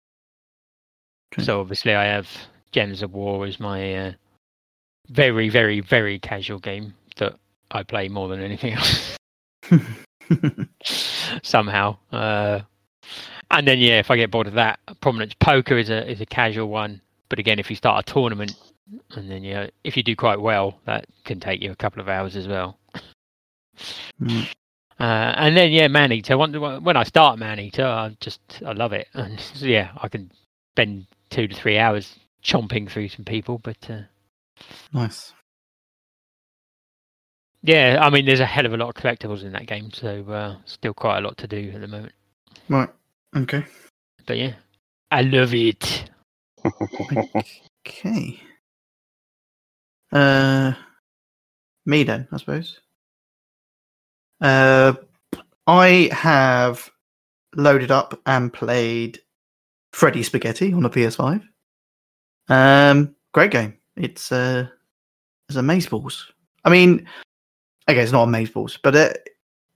Okay. 1.34 1.44
So 1.44 1.60
obviously, 1.60 1.96
I 1.96 2.06
have 2.06 2.30
Gems 2.72 3.02
of 3.02 3.14
War 3.14 3.46
as 3.46 3.60
my 3.60 3.96
uh, 3.96 4.12
very, 5.10 5.50
very, 5.50 5.82
very 5.82 6.20
casual 6.20 6.60
game 6.60 6.94
that 7.18 7.36
I 7.72 7.84
play 7.84 8.08
more 8.08 8.28
than 8.30 8.42
anything 8.42 8.74
else. 8.74 9.18
somehow. 11.44 11.98
Uh, 12.12 12.62
and 13.52 13.68
then 13.68 13.80
yeah, 13.80 14.00
if 14.00 14.12
I 14.12 14.18
get 14.18 14.32
bored 14.32 14.48
of 14.48 14.54
that, 14.54 14.80
Prominence 15.02 15.34
Poker 15.40 15.78
is 15.78 15.90
a 15.90 16.10
is 16.10 16.22
a 16.22 16.26
casual 16.26 16.70
one. 16.70 17.02
But 17.30 17.40
again, 17.40 17.60
if 17.60 17.70
you 17.70 17.76
start 17.76 18.08
a 18.08 18.12
tournament, 18.12 18.56
and 19.12 19.30
then 19.30 19.44
yeah, 19.44 19.68
if 19.84 19.98
you 19.98 20.04
do 20.04 20.16
quite 20.16 20.40
well, 20.40 20.80
that 20.86 21.06
can 21.26 21.40
take 21.40 21.62
you 21.62 21.72
a 21.72 21.76
couple 21.76 22.02
of 22.02 22.10
hours 22.10 22.36
as 22.36 22.48
well. 22.48 22.78
Mm. 24.22 24.48
Uh, 25.00 25.34
and 25.38 25.56
then 25.56 25.72
yeah, 25.72 25.88
Maneater. 25.88 26.38
When, 26.38 26.98
I 26.98 27.04
start 27.04 27.40
Maneater, 27.40 27.86
I 27.86 28.18
just 28.20 28.42
I 28.66 28.74
love 28.74 28.92
it, 28.92 29.08
and 29.14 29.42
yeah, 29.56 29.92
I 29.96 30.10
can 30.10 30.30
spend 30.74 31.06
two 31.30 31.48
to 31.48 31.56
three 31.56 31.78
hours 31.78 32.20
chomping 32.44 32.90
through 32.90 33.08
some 33.08 33.24
people. 33.24 33.60
But 33.60 33.78
uh, 33.90 34.02
nice. 34.92 35.32
yeah, 37.64 37.98
I 38.02 38.10
mean, 38.10 38.26
there's 38.26 38.42
a 38.42 38.46
hell 38.46 38.66
of 38.66 38.74
a 38.74 38.78
lot 38.78 38.90
of 38.90 39.02
collectibles 39.02 39.44
in 39.44 39.54
that 39.54 39.68
game, 39.68 39.90
so 39.94 40.22
uh, 40.30 40.58
still 40.66 40.94
quite 40.94 41.20
a 41.20 41.22
lot 41.22 41.38
to 41.38 41.48
do 41.48 41.72
at 41.74 41.80
the 41.80 41.88
moment. 41.88 42.12
Right. 42.68 42.90
Okay. 43.36 43.66
But 44.26 44.38
yeah, 44.38 44.54
I 45.12 45.22
love 45.22 45.54
it. 45.54 46.10
Okay. 47.88 48.40
Uh, 50.12 50.74
me 51.86 52.04
then, 52.04 52.28
I 52.32 52.38
suppose. 52.38 52.82
Uh, 54.42 54.94
I 55.66 56.10
have 56.12 56.90
loaded 57.56 57.90
up 57.90 58.20
and 58.26 58.54
played 58.54 59.20
Freddy 59.94 60.24
Spaghetti 60.24 60.74
on 60.74 60.84
the 60.84 60.90
PS5. 60.90 61.44
Um, 62.50 63.16
great 63.34 63.52
game. 63.52 63.78
It's 63.96 64.32
uh, 64.32 64.68
it's 65.48 65.58
amazeballs. 65.58 66.26
I 66.66 66.70
mean, 66.70 67.08
okay, 67.90 68.02
it's 68.02 68.12
not 68.12 68.28
amazeballs, 68.28 68.78
but 68.82 68.96
uh, 68.96 69.14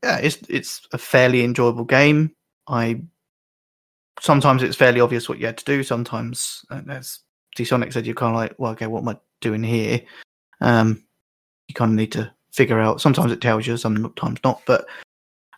yeah, 0.04 0.18
it's 0.18 0.38
it's 0.50 0.88
a 0.92 0.98
fairly 0.98 1.44
enjoyable 1.44 1.86
game. 1.86 2.36
I 2.68 3.02
sometimes 4.20 4.64
it's 4.64 4.76
fairly 4.76 5.02
obvious 5.02 5.28
what 5.28 5.40
you 5.40 5.46
had 5.46 5.58
to 5.58 5.66
do. 5.66 5.84
Sometimes, 5.84 6.66
uh, 6.70 6.82
as 6.90 7.20
Sonic 7.64 7.92
said, 7.92 8.06
you're 8.06 8.16
kind 8.16 8.36
of 8.36 8.40
like, 8.40 8.56
well, 8.58 8.72
okay, 8.72 8.88
what 8.88 9.02
am 9.02 9.10
I 9.10 9.18
doing 9.42 9.64
here? 9.64 10.02
Um, 10.62 11.04
you 11.68 11.76
kind 11.76 11.92
of 11.92 11.96
need 11.96 12.12
to 12.14 12.32
figure 12.52 12.80
out. 12.80 13.02
Sometimes 13.02 13.32
it 13.32 13.42
tells 13.42 13.68
you, 13.68 13.78
sometimes 13.78 14.40
not. 14.44 14.62
But 14.66 14.86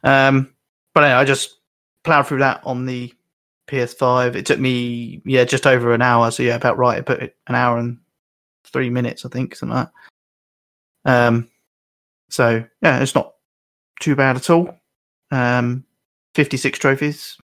um, 0.04 0.54
but 0.94 1.04
anyway, 1.04 1.20
I 1.20 1.26
just 1.26 1.60
plowed 2.04 2.28
through 2.28 2.40
that 2.40 2.62
on 2.66 2.86
the 2.86 3.14
PS5. 3.68 4.36
It 4.36 4.46
took 4.46 4.60
me 4.60 5.22
yeah 5.26 5.44
just 5.44 5.68
over 5.68 5.94
an 5.94 6.02
hour. 6.02 6.32
So 6.32 6.44
yeah, 6.44 6.56
about 6.56 6.78
right. 6.78 6.98
I 6.98 7.02
put 7.02 7.22
it 7.22 7.36
an 7.48 7.56
hour 7.56 7.78
and 7.78 7.98
three 8.66 8.90
minutes, 8.90 9.26
I 9.26 9.30
think, 9.30 9.56
something 9.56 9.76
like 9.76 9.88
that. 11.06 11.28
Um, 11.28 11.50
so 12.30 12.64
yeah, 12.82 13.00
it's 13.00 13.16
not 13.16 13.34
too 14.00 14.16
bad 14.16 14.36
at 14.36 14.50
all. 14.50 14.80
Um, 15.32 15.86
56 16.36 16.78
trophies 16.80 17.38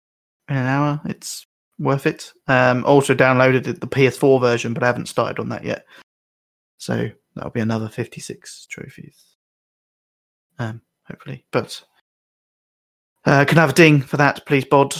in 0.48 0.56
an 0.56 0.66
hour. 0.66 1.00
It's 1.04 1.46
worth 1.78 2.06
it. 2.06 2.32
Um, 2.46 2.84
also 2.84 3.14
downloaded 3.14 3.64
the 3.64 3.86
PS4 3.86 4.40
version, 4.40 4.74
but 4.74 4.82
I 4.82 4.86
haven't 4.86 5.06
started 5.06 5.40
on 5.40 5.48
that 5.50 5.64
yet. 5.64 5.86
So 6.78 7.10
that'll 7.34 7.50
be 7.50 7.60
another 7.60 7.88
56 7.88 8.66
trophies. 8.66 9.24
Um, 10.58 10.80
hopefully. 11.04 11.44
But 11.50 11.82
uh, 13.24 13.44
can 13.44 13.58
I 13.58 13.62
have 13.62 13.70
a 13.70 13.74
ding 13.74 14.00
for 14.00 14.16
that, 14.16 14.44
please, 14.46 14.64
Bod? 14.64 14.94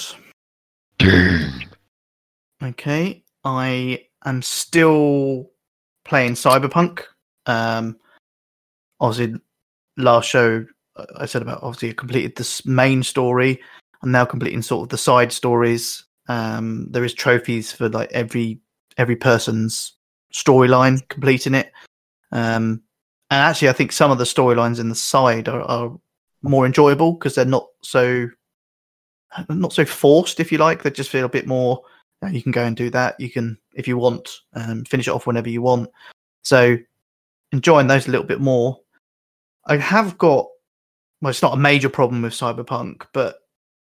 Okay, 2.60 3.22
I 3.44 4.06
am 4.24 4.42
still 4.42 5.50
playing 6.04 6.32
Cyberpunk. 6.32 7.02
Um, 7.46 7.96
obviously, 8.98 9.40
last 9.96 10.28
show 10.28 10.66
uh, 10.96 11.06
I 11.16 11.26
said 11.26 11.42
about 11.42 11.62
obviously 11.62 11.90
I 11.90 11.92
completed 11.92 12.34
this 12.34 12.66
main 12.66 13.04
story. 13.04 13.60
I'm 14.02 14.12
now 14.12 14.24
completing 14.24 14.62
sort 14.62 14.84
of 14.84 14.88
the 14.90 14.98
side 14.98 15.32
stories. 15.32 16.04
Um, 16.28 16.88
there 16.90 17.04
is 17.04 17.14
trophies 17.14 17.72
for 17.72 17.88
like 17.88 18.12
every 18.12 18.60
every 18.96 19.16
person's 19.16 19.94
storyline 20.32 21.06
completing 21.08 21.54
it. 21.54 21.72
Um, 22.32 22.82
and 23.30 23.40
actually, 23.42 23.68
I 23.68 23.72
think 23.72 23.92
some 23.92 24.10
of 24.10 24.18
the 24.18 24.24
storylines 24.24 24.80
in 24.80 24.88
the 24.88 24.94
side 24.94 25.48
are, 25.48 25.62
are 25.62 25.98
more 26.42 26.66
enjoyable 26.66 27.12
because 27.12 27.34
they're 27.34 27.44
not 27.44 27.66
so 27.82 28.28
not 29.48 29.72
so 29.72 29.84
forced, 29.84 30.40
if 30.40 30.50
you 30.50 30.58
like. 30.58 30.82
They 30.82 30.90
just 30.90 31.10
feel 31.10 31.26
a 31.26 31.30
bit 31.30 31.46
more. 31.46 31.82
You, 32.22 32.28
know, 32.28 32.34
you 32.34 32.42
can 32.42 32.52
go 32.52 32.64
and 32.64 32.76
do 32.76 32.90
that. 32.90 33.18
You 33.20 33.30
can, 33.30 33.58
if 33.74 33.86
you 33.86 33.98
want, 33.98 34.30
um, 34.54 34.84
finish 34.84 35.08
it 35.08 35.12
off 35.12 35.26
whenever 35.26 35.48
you 35.48 35.62
want. 35.62 35.90
So 36.42 36.78
enjoying 37.52 37.86
those 37.86 38.08
a 38.08 38.10
little 38.10 38.26
bit 38.26 38.40
more. 38.40 38.80
I 39.66 39.76
have 39.76 40.18
got. 40.18 40.48
Well, 41.20 41.30
it's 41.30 41.42
not 41.42 41.54
a 41.54 41.60
major 41.60 41.88
problem 41.88 42.22
with 42.22 42.32
Cyberpunk, 42.32 43.06
but 43.12 43.36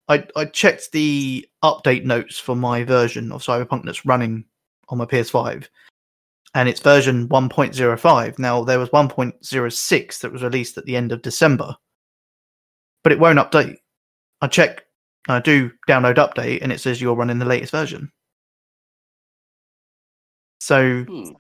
I 0.07 0.25
I 0.35 0.45
checked 0.45 0.91
the 0.91 1.47
update 1.63 2.03
notes 2.05 2.37
for 2.37 2.55
my 2.55 2.83
version 2.83 3.31
of 3.31 3.43
Cyberpunk 3.43 3.85
that's 3.85 4.05
running 4.05 4.45
on 4.89 4.97
my 4.99 5.05
PS5, 5.05 5.67
and 6.53 6.69
it's 6.69 6.79
version 6.79 7.27
1.05. 7.29 8.39
Now 8.39 8.63
there 8.63 8.79
was 8.79 8.89
1.06 8.89 10.19
that 10.19 10.31
was 10.31 10.43
released 10.43 10.77
at 10.77 10.85
the 10.85 10.95
end 10.95 11.11
of 11.11 11.21
December, 11.21 11.75
but 13.03 13.11
it 13.11 13.19
won't 13.19 13.39
update. 13.39 13.77
I 14.41 14.47
check, 14.47 14.85
I 15.27 15.39
do 15.39 15.71
download 15.87 16.15
update, 16.17 16.61
and 16.61 16.71
it 16.71 16.79
says 16.79 17.01
you're 17.01 17.15
running 17.15 17.39
the 17.39 17.45
latest 17.45 17.71
version. 17.71 18.11
So, 20.59 21.03
Hmm. 21.03 21.31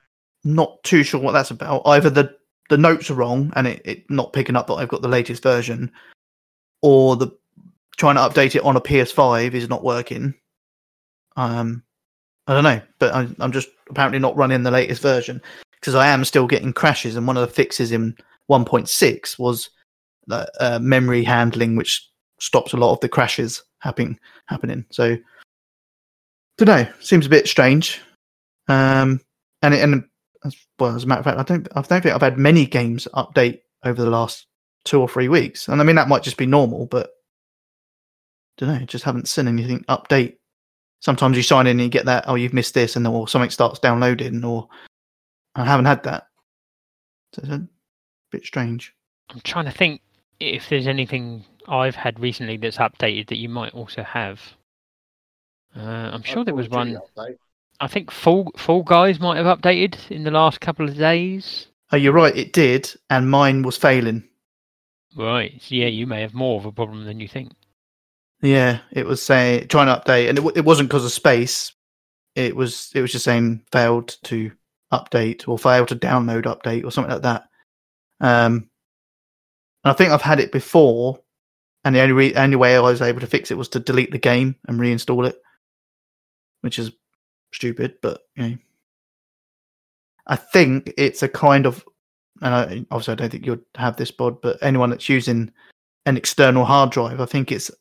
not 0.43 0.83
too 0.83 1.03
sure 1.03 1.19
what 1.21 1.31
that's 1.33 1.51
about. 1.51 1.81
Either 1.85 2.09
the 2.09 2.35
the 2.69 2.77
notes 2.77 3.11
are 3.11 3.15
wrong 3.15 3.53
and 3.55 3.67
it, 3.67 3.79
it 3.85 4.09
not 4.09 4.33
picking 4.33 4.55
up 4.55 4.65
that 4.65 4.73
I've 4.73 4.89
got 4.89 5.03
the 5.03 5.07
latest 5.07 5.43
version, 5.43 5.91
or 6.81 7.15
the 7.15 7.27
trying 7.97 8.15
to 8.15 8.21
update 8.21 8.55
it 8.55 8.63
on 8.63 8.75
a 8.75 8.81
PS5 8.81 9.53
is 9.53 9.69
not 9.69 9.83
working. 9.83 10.33
Um, 11.35 11.83
I 12.47 12.53
don't 12.53 12.63
know, 12.63 12.81
but 12.99 13.13
I, 13.13 13.27
I'm 13.39 13.51
just 13.51 13.69
apparently 13.89 14.19
not 14.19 14.35
running 14.37 14.63
the 14.63 14.71
latest 14.71 15.01
version 15.01 15.41
because 15.79 15.95
I 15.95 16.07
am 16.07 16.25
still 16.25 16.47
getting 16.47 16.73
crashes. 16.73 17.15
And 17.15 17.27
one 17.27 17.37
of 17.37 17.47
the 17.47 17.53
fixes 17.53 17.91
in 17.91 18.15
1.6 18.49 19.39
was 19.39 19.69
uh, 20.29 20.79
memory 20.81 21.23
handling, 21.23 21.75
which 21.75 22.07
stops 22.39 22.73
a 22.73 22.77
lot 22.77 22.91
of 22.91 22.99
the 22.99 23.09
crashes 23.09 23.63
happening. 23.79 24.19
Happening. 24.47 24.85
So, 24.91 25.17
don't 26.57 26.67
know. 26.67 26.87
Seems 26.99 27.25
a 27.25 27.29
bit 27.29 27.47
strange. 27.47 28.01
Um, 28.67 29.21
and 29.61 29.73
it, 29.73 29.81
and 29.81 30.03
as 30.43 30.55
well, 30.79 30.95
as 30.95 31.03
a 31.03 31.07
matter 31.07 31.19
of 31.19 31.25
fact, 31.25 31.39
I 31.39 31.43
don't 31.43 31.67
I 31.71 31.81
don't 31.81 32.01
think 32.01 32.15
I've 32.15 32.21
had 32.21 32.37
many 32.37 32.65
games 32.65 33.07
update 33.13 33.61
over 33.83 34.03
the 34.03 34.09
last 34.09 34.47
two 34.83 35.01
or 35.01 35.09
three 35.09 35.27
weeks. 35.27 35.67
And 35.67 35.81
I 35.81 35.83
mean 35.83 35.95
that 35.95 36.07
might 36.07 36.23
just 36.23 36.37
be 36.37 36.45
normal, 36.45 36.85
but 36.85 37.09
don't 38.57 38.69
know. 38.69 38.85
Just 38.85 39.03
haven't 39.03 39.27
seen 39.27 39.47
anything 39.47 39.83
update. 39.89 40.37
Sometimes 41.01 41.37
you 41.37 41.43
sign 41.43 41.67
in 41.67 41.71
and 41.71 41.81
you 41.81 41.89
get 41.89 42.05
that, 42.05 42.25
oh, 42.27 42.35
you've 42.35 42.53
missed 42.53 42.73
this, 42.73 42.95
and 42.95 43.05
then 43.05 43.13
or 43.13 43.27
something 43.27 43.49
starts 43.49 43.79
downloading, 43.79 44.43
or 44.43 44.67
I 45.55 45.65
haven't 45.65 45.85
had 45.85 46.03
that. 46.03 46.27
So 47.33 47.41
it's 47.43 47.51
a 47.51 47.67
bit 48.31 48.45
strange. 48.45 48.93
I'm 49.29 49.41
trying 49.41 49.65
to 49.65 49.71
think 49.71 50.01
if 50.39 50.69
there's 50.69 50.87
anything 50.87 51.45
I've 51.67 51.95
had 51.95 52.19
recently 52.19 52.57
that's 52.57 52.77
updated 52.77 53.27
that 53.27 53.37
you 53.37 53.49
might 53.49 53.73
also 53.73 54.03
have. 54.03 54.41
Uh, 55.75 55.81
I'm 56.13 56.23
sure 56.23 56.43
there 56.43 56.55
was 56.55 56.69
one. 56.69 56.97
update. 57.17 57.37
I 57.81 57.87
think 57.87 58.09
Fall 58.09 58.51
Fall 58.55 58.83
Guys 58.83 59.19
might 59.19 59.37
have 59.37 59.59
updated 59.59 60.09
in 60.09 60.23
the 60.23 60.31
last 60.31 60.61
couple 60.61 60.87
of 60.87 60.97
days. 60.97 61.67
Oh, 61.91 61.97
you're 61.97 62.13
right, 62.13 62.35
it 62.35 62.53
did, 62.53 62.93
and 63.09 63.29
mine 63.29 63.63
was 63.63 63.77
failing. 63.77 64.23
Right. 65.15 65.61
So 65.61 65.75
yeah, 65.75 65.87
you 65.87 66.07
may 66.07 66.21
have 66.21 66.33
more 66.33 66.59
of 66.59 66.65
a 66.65 66.71
problem 66.71 67.05
than 67.05 67.19
you 67.19 67.27
think. 67.27 67.51
Yeah, 68.45 68.81
it 68.91 69.07
was 69.07 69.23
saying 69.23 69.69
trying 69.69 69.87
to 69.87 69.99
update, 69.99 70.29
and 70.29 70.37
it, 70.37 70.57
it 70.57 70.65
wasn't 70.65 70.87
because 70.87 71.03
of 71.03 71.11
space. 71.11 71.73
It 72.35 72.55
was 72.55 72.91
it 72.93 73.01
was 73.01 73.11
just 73.11 73.25
saying 73.25 73.63
failed 73.71 74.17
to 74.25 74.51
update 74.93 75.47
or 75.47 75.57
failed 75.57 75.87
to 75.87 75.95
download 75.95 76.43
update 76.43 76.85
or 76.85 76.91
something 76.91 77.11
like 77.11 77.23
that. 77.23 77.49
Um, 78.21 78.69
and 79.83 79.91
I 79.91 79.93
think 79.93 80.11
I've 80.11 80.21
had 80.21 80.39
it 80.39 80.51
before, 80.51 81.19
and 81.83 81.95
the 81.95 82.01
only 82.01 82.13
re- 82.13 82.35
only 82.35 82.55
way 82.55 82.75
I 82.75 82.81
was 82.81 83.01
able 83.01 83.19
to 83.21 83.27
fix 83.27 83.49
it 83.49 83.57
was 83.57 83.69
to 83.69 83.79
delete 83.79 84.11
the 84.11 84.19
game 84.19 84.55
and 84.67 84.79
reinstall 84.79 85.27
it, 85.27 85.41
which 86.61 86.77
is 86.77 86.91
stupid, 87.51 87.95
but 88.03 88.21
you 88.35 88.49
know. 88.49 88.57
I 90.27 90.35
think 90.35 90.93
it's 90.97 91.23
a 91.23 91.27
kind 91.27 91.65
of, 91.65 91.83
and 92.41 92.53
I, 92.53 92.85
obviously 92.91 93.11
I 93.11 93.15
don't 93.15 93.29
think 93.31 93.45
you'd 93.45 93.65
have 93.75 93.95
this 93.97 94.11
bod, 94.11 94.39
but 94.41 94.57
anyone 94.61 94.91
that's 94.91 95.09
using 95.09 95.51
an 96.05 96.17
external 96.17 96.65
hard 96.65 96.91
drive, 96.91 97.21
I 97.21 97.25
think 97.25 97.51
it's 97.51 97.71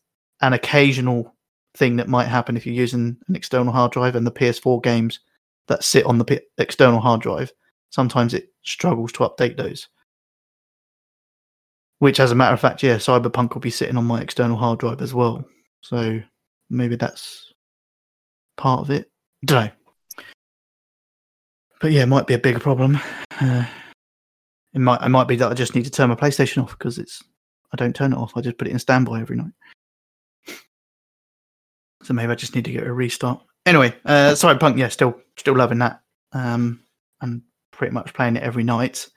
an 0.41 0.53
occasional 0.53 1.35
thing 1.75 1.97
that 1.97 2.07
might 2.07 2.27
happen 2.27 2.55
if 2.55 2.65
you're 2.65 2.75
using 2.75 3.17
an 3.27 3.35
external 3.35 3.73
hard 3.73 3.91
drive 3.91 4.15
and 4.15 4.25
the 4.25 4.31
PS4 4.31 4.81
games 4.81 5.19
that 5.67 5.83
sit 5.83 6.05
on 6.05 6.17
the 6.17 6.25
P- 6.25 6.39
external 6.57 6.99
hard 6.99 7.21
drive. 7.21 7.51
Sometimes 7.89 8.33
it 8.33 8.53
struggles 8.63 9.11
to 9.13 9.19
update 9.19 9.57
those. 9.57 9.87
Which, 11.99 12.19
as 12.19 12.31
a 12.31 12.35
matter 12.35 12.53
of 12.53 12.59
fact, 12.59 12.83
yeah, 12.83 12.95
Cyberpunk 12.95 13.53
will 13.53 13.61
be 13.61 13.69
sitting 13.69 13.97
on 13.97 14.05
my 14.05 14.21
external 14.21 14.57
hard 14.57 14.79
drive 14.79 15.01
as 15.01 15.13
well. 15.13 15.45
So 15.81 16.21
maybe 16.69 16.95
that's 16.95 17.53
part 18.57 18.81
of 18.81 18.91
it. 18.91 19.09
Don't 19.45 19.65
know. 19.65 19.71
But 21.79 21.91
yeah, 21.91 22.03
it 22.03 22.07
might 22.07 22.27
be 22.27 22.33
a 22.33 22.39
bigger 22.39 22.59
problem. 22.59 22.99
Uh, 23.39 23.65
it 24.73 24.79
might. 24.79 25.01
It 25.01 25.09
might 25.09 25.27
be 25.27 25.35
that 25.37 25.51
I 25.51 25.53
just 25.53 25.75
need 25.75 25.85
to 25.85 25.91
turn 25.91 26.09
my 26.09 26.15
PlayStation 26.15 26.63
off 26.63 26.71
because 26.71 26.97
it's. 26.97 27.23
I 27.71 27.77
don't 27.77 27.95
turn 27.95 28.13
it 28.13 28.17
off. 28.17 28.33
I 28.35 28.41
just 28.41 28.57
put 28.57 28.67
it 28.67 28.71
in 28.71 28.79
standby 28.79 29.21
every 29.21 29.37
night. 29.37 29.51
So 32.05 32.13
maybe 32.13 32.31
I 32.31 32.35
just 32.35 32.55
need 32.55 32.65
to 32.65 32.71
get 32.71 32.85
a 32.85 32.93
restart. 32.93 33.41
Anyway, 33.65 33.95
uh, 34.05 34.31
Cyberpunk, 34.31 34.77
yeah, 34.77 34.89
still 34.89 35.19
still 35.37 35.55
loving 35.55 35.79
that. 35.79 36.01
Um, 36.33 36.81
and 37.21 37.41
pretty 37.71 37.93
much 37.93 38.13
playing 38.13 38.35
it 38.35 38.43
every 38.43 38.63
night. 38.63 39.07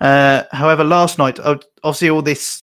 Uh, 0.00 0.44
however, 0.52 0.84
last 0.84 1.18
night, 1.18 1.38
uh, 1.38 1.58
obviously, 1.82 2.10
all 2.10 2.22
this 2.22 2.62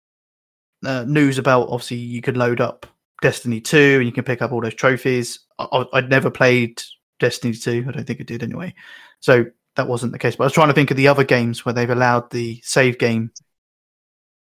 uh, 0.85 1.05
news 1.07 1.37
about 1.37 1.69
obviously 1.69 1.97
you 1.97 2.21
could 2.21 2.37
load 2.37 2.59
up 2.59 2.85
Destiny 3.21 3.61
2 3.61 3.97
and 3.97 4.05
you 4.05 4.11
can 4.11 4.23
pick 4.23 4.41
up 4.41 4.51
all 4.51 4.61
those 4.61 4.73
trophies. 4.73 5.39
I, 5.57 5.85
I'd 5.93 6.09
never 6.09 6.29
played 6.29 6.81
Destiny 7.19 7.53
2. 7.53 7.85
I 7.87 7.91
don't 7.91 8.05
think 8.05 8.21
I 8.21 8.23
did 8.23 8.43
anyway. 8.43 8.73
So 9.19 9.45
that 9.75 9.87
wasn't 9.87 10.11
the 10.11 10.19
case. 10.19 10.35
But 10.35 10.45
I 10.45 10.47
was 10.47 10.53
trying 10.53 10.69
to 10.69 10.73
think 10.73 10.91
of 10.91 10.97
the 10.97 11.07
other 11.07 11.23
games 11.23 11.65
where 11.65 11.73
they've 11.73 11.89
allowed 11.89 12.29
the 12.31 12.59
save 12.63 12.97
game 12.97 13.31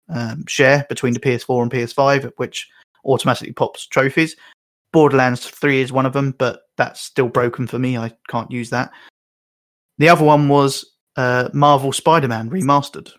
um, 0.10 0.46
share 0.48 0.86
between 0.90 1.14
the 1.14 1.20
PS4 1.20 1.62
and 1.62 1.72
PS5, 1.72 2.32
which 2.38 2.68
automatically 3.06 3.54
pops 3.54 3.86
trophies. 3.88 4.36
Borderlands 4.94 5.48
3 5.48 5.82
is 5.82 5.92
one 5.92 6.06
of 6.06 6.14
them, 6.14 6.36
but 6.38 6.62
that's 6.78 7.02
still 7.02 7.30
broken 7.30 7.68
for 7.68 7.80
me. 7.80 7.98
I 7.98 8.14
can't 8.30 8.52
use 8.52 8.70
that. 8.72 8.92
The 9.98 10.10
other 10.10 10.26
one 10.26 10.50
was 10.50 10.86
uh, 11.16 11.50
Marvel 11.54 11.92
Spider 11.94 12.28
Man 12.28 12.50
Remastered. 12.50 13.12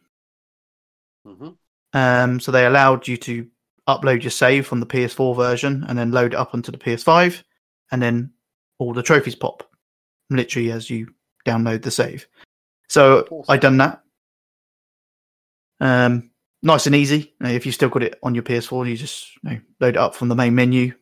Mhm. 1.26 1.56
Um, 1.92 2.40
so 2.40 2.50
they 2.52 2.66
allowed 2.66 3.06
you 3.06 3.16
to 3.18 3.46
upload 3.88 4.22
your 4.22 4.30
save 4.30 4.66
from 4.66 4.80
the 4.80 4.86
PS4 4.86 5.36
version 5.36 5.84
and 5.88 5.98
then 5.98 6.10
load 6.10 6.34
it 6.34 6.38
up 6.38 6.54
onto 6.54 6.72
the 6.72 6.78
PS5, 6.78 7.42
and 7.90 8.02
then 8.02 8.32
all 8.78 8.92
the 8.92 9.02
trophies 9.02 9.34
pop 9.34 9.68
literally 10.30 10.72
as 10.72 10.88
you 10.90 11.14
download 11.46 11.82
the 11.82 11.90
save. 11.90 12.26
So 12.88 13.26
Awesome. 13.30 13.52
I 13.52 13.56
done 13.56 13.76
that. 13.78 14.02
Um, 15.80 16.30
nice 16.62 16.86
and 16.86 16.94
easy. 16.94 17.34
If 17.40 17.66
you 17.66 17.72
still 17.72 17.88
got 17.88 18.02
it 18.02 18.18
on 18.22 18.34
your 18.34 18.44
PS4, 18.44 18.88
you 18.88 18.96
just 18.96 19.34
you 19.42 19.50
know, 19.50 19.60
load 19.80 19.96
it 19.96 20.00
up 20.00 20.14
from 20.14 20.28
the 20.28 20.34
main 20.34 20.54
menu 20.54 20.94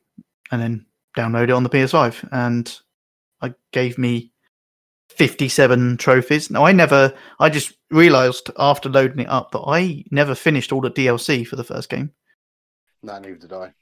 and 0.51 0.61
then 0.61 0.87
download 1.17 1.45
it 1.45 1.51
on 1.51 1.63
the 1.63 1.71
PS5. 1.71 2.29
And 2.33 2.79
I 3.41 3.55
gave 3.73 3.99
me 3.99 4.33
57 5.11 5.97
trophies. 5.97 6.51
Now 6.51 6.65
I 6.65 6.73
never, 6.73 7.15
I 7.39 7.51
just 7.51 7.75
realized 7.91 8.51
after 8.59 8.89
loading 8.89 9.21
it 9.21 9.29
up 9.29 9.51
that 9.53 9.61
I 9.61 10.05
never 10.11 10.35
finished 10.35 10.73
all 10.73 10.81
the 10.81 10.91
DLC 10.91 11.47
for 11.47 11.57
the 11.57 11.65
first 11.65 11.89
game. 11.89 12.13
No, 13.03 13.19
neither 13.19 13.37
did 13.37 13.53
I. 13.53 13.73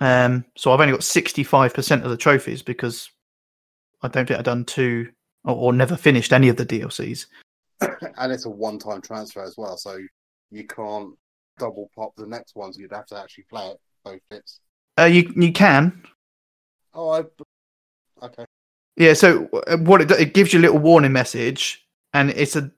Um, 0.00 0.44
so 0.56 0.72
I've 0.72 0.80
only 0.80 0.92
got 0.92 1.00
65% 1.00 2.02
of 2.02 2.10
the 2.10 2.16
trophies 2.16 2.62
because 2.62 3.10
I 4.02 4.08
don't 4.08 4.26
think 4.26 4.38
I've 4.38 4.44
done 4.44 4.64
two 4.64 5.10
or, 5.44 5.54
or 5.54 5.72
never 5.72 5.96
finished 5.96 6.32
any 6.32 6.48
of 6.48 6.56
the 6.56 6.66
DLCs. 6.66 7.26
and 7.80 8.32
it's 8.32 8.46
a 8.46 8.50
one-time 8.50 9.00
transfer 9.00 9.42
as 9.42 9.56
well, 9.56 9.76
so 9.76 9.98
you 10.50 10.66
can't 10.66 11.14
double 11.58 11.90
pop 11.94 12.12
the 12.16 12.26
next 12.26 12.56
ones. 12.56 12.78
You'd 12.78 12.92
have 12.92 13.06
to 13.06 13.18
actually 13.18 13.44
play 13.50 13.68
it 13.68 13.80
both 14.04 14.20
bits. 14.30 14.60
Uh, 15.02 15.06
you 15.06 15.32
you 15.36 15.52
can, 15.52 16.02
Oh, 16.94 17.10
I. 17.10 17.24
Okay. 18.24 18.44
yeah. 18.96 19.14
So 19.14 19.48
uh, 19.66 19.78
what 19.78 20.00
it 20.02 20.10
it 20.12 20.34
gives 20.34 20.52
you 20.52 20.60
a 20.60 20.62
little 20.62 20.78
warning 20.78 21.12
message, 21.12 21.84
and 22.12 22.30
it's 22.30 22.54
a 22.56 22.70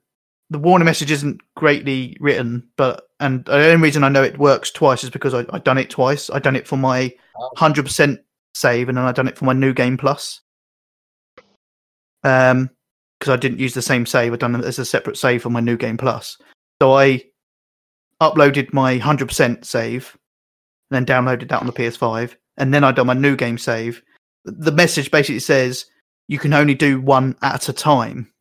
the 0.49 0.59
warning 0.59 0.85
message 0.85 1.11
isn't 1.11 1.41
greatly 1.55 2.15
written, 2.19 2.67
but 2.77 3.09
and 3.19 3.43
the 3.45 3.53
only 3.53 3.83
reason 3.83 4.03
I 4.03 4.09
know 4.09 4.23
it 4.23 4.37
works 4.39 4.71
twice 4.71 5.03
is 5.03 5.09
because 5.09 5.33
I 5.33 5.45
I 5.51 5.59
done 5.59 5.77
it 5.77 5.89
twice. 5.89 6.29
I 6.29 6.39
done 6.39 6.55
it 6.55 6.67
for 6.67 6.77
my 6.77 7.13
Oh. 7.37 7.49
hundred 7.57 7.83
percent 7.83 8.21
save, 8.53 8.87
and 8.87 8.97
then 8.97 9.03
I 9.05 9.11
done 9.11 9.27
it 9.27 9.37
for 9.37 9.43
my 9.45 9.53
new 9.53 9.73
game 9.73 9.97
plus. 9.97 10.41
um 12.23 12.69
because 13.19 13.31
I 13.33 13.37
didn't 13.37 13.59
use 13.59 13.73
the 13.73 13.81
same 13.81 14.05
save. 14.05 14.33
I'd 14.33 14.39
done 14.39 14.55
it 14.55 14.65
as 14.65 14.79
a 14.79 14.85
separate 14.85 15.17
save 15.17 15.41
for 15.43 15.49
my 15.49 15.59
new 15.61 15.77
game 15.77 15.95
plus. 15.97 16.37
So 16.81 16.93
I 16.93 17.23
uploaded 18.21 18.73
my 18.73 18.97
hundred 18.97 19.27
percent 19.27 19.65
save, 19.65 20.17
and 20.95 21.05
then 21.05 21.25
downloaded 21.25 21.49
that 21.49 21.59
on 21.59 21.67
the 21.67 21.73
PS5, 21.73 22.35
and 22.57 22.73
then 22.73 22.83
I 22.83 22.91
done 22.91 23.07
my 23.07 23.13
new 23.13 23.35
game 23.35 23.57
save. 23.57 24.01
The 24.45 24.71
message 24.71 25.11
basically 25.11 25.39
says 25.39 25.85
you 26.27 26.39
can 26.39 26.53
only 26.53 26.75
do 26.75 27.01
one 27.01 27.35
at 27.41 27.69
a 27.69 27.73
time, 27.73 28.31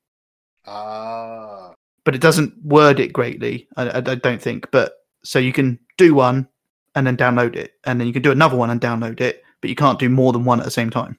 Ah, 0.67 1.73
but 2.05 2.15
it 2.15 2.21
doesn't 2.21 2.55
word 2.65 3.01
it 3.01 3.13
greatly. 3.13 3.69
I, 3.77 3.99
I, 3.99 4.01
don't 4.01 4.41
think. 4.41 4.71
But 4.71 4.95
so 5.23 5.39
you 5.39 5.53
can 5.53 5.79
do 5.99 6.15
one 6.15 6.49
and 6.95 7.07
then 7.07 7.17
download 7.17 7.57
it, 7.57 7.73
and 7.85 7.99
then 7.99 8.07
you 8.07 8.13
can 8.13 8.23
do 8.23 8.31
another 8.33 8.57
one 8.57 8.71
and 8.71 8.81
download 8.81 9.21
it, 9.21 9.43
but 9.61 9.69
you 9.71 9.77
can't 9.77 9.99
do 9.99 10.09
more 10.09 10.33
than 10.33 10.45
one 10.45 10.61
at 10.61 10.65
the 10.65 10.71
same 10.71 10.91
time. 10.91 11.19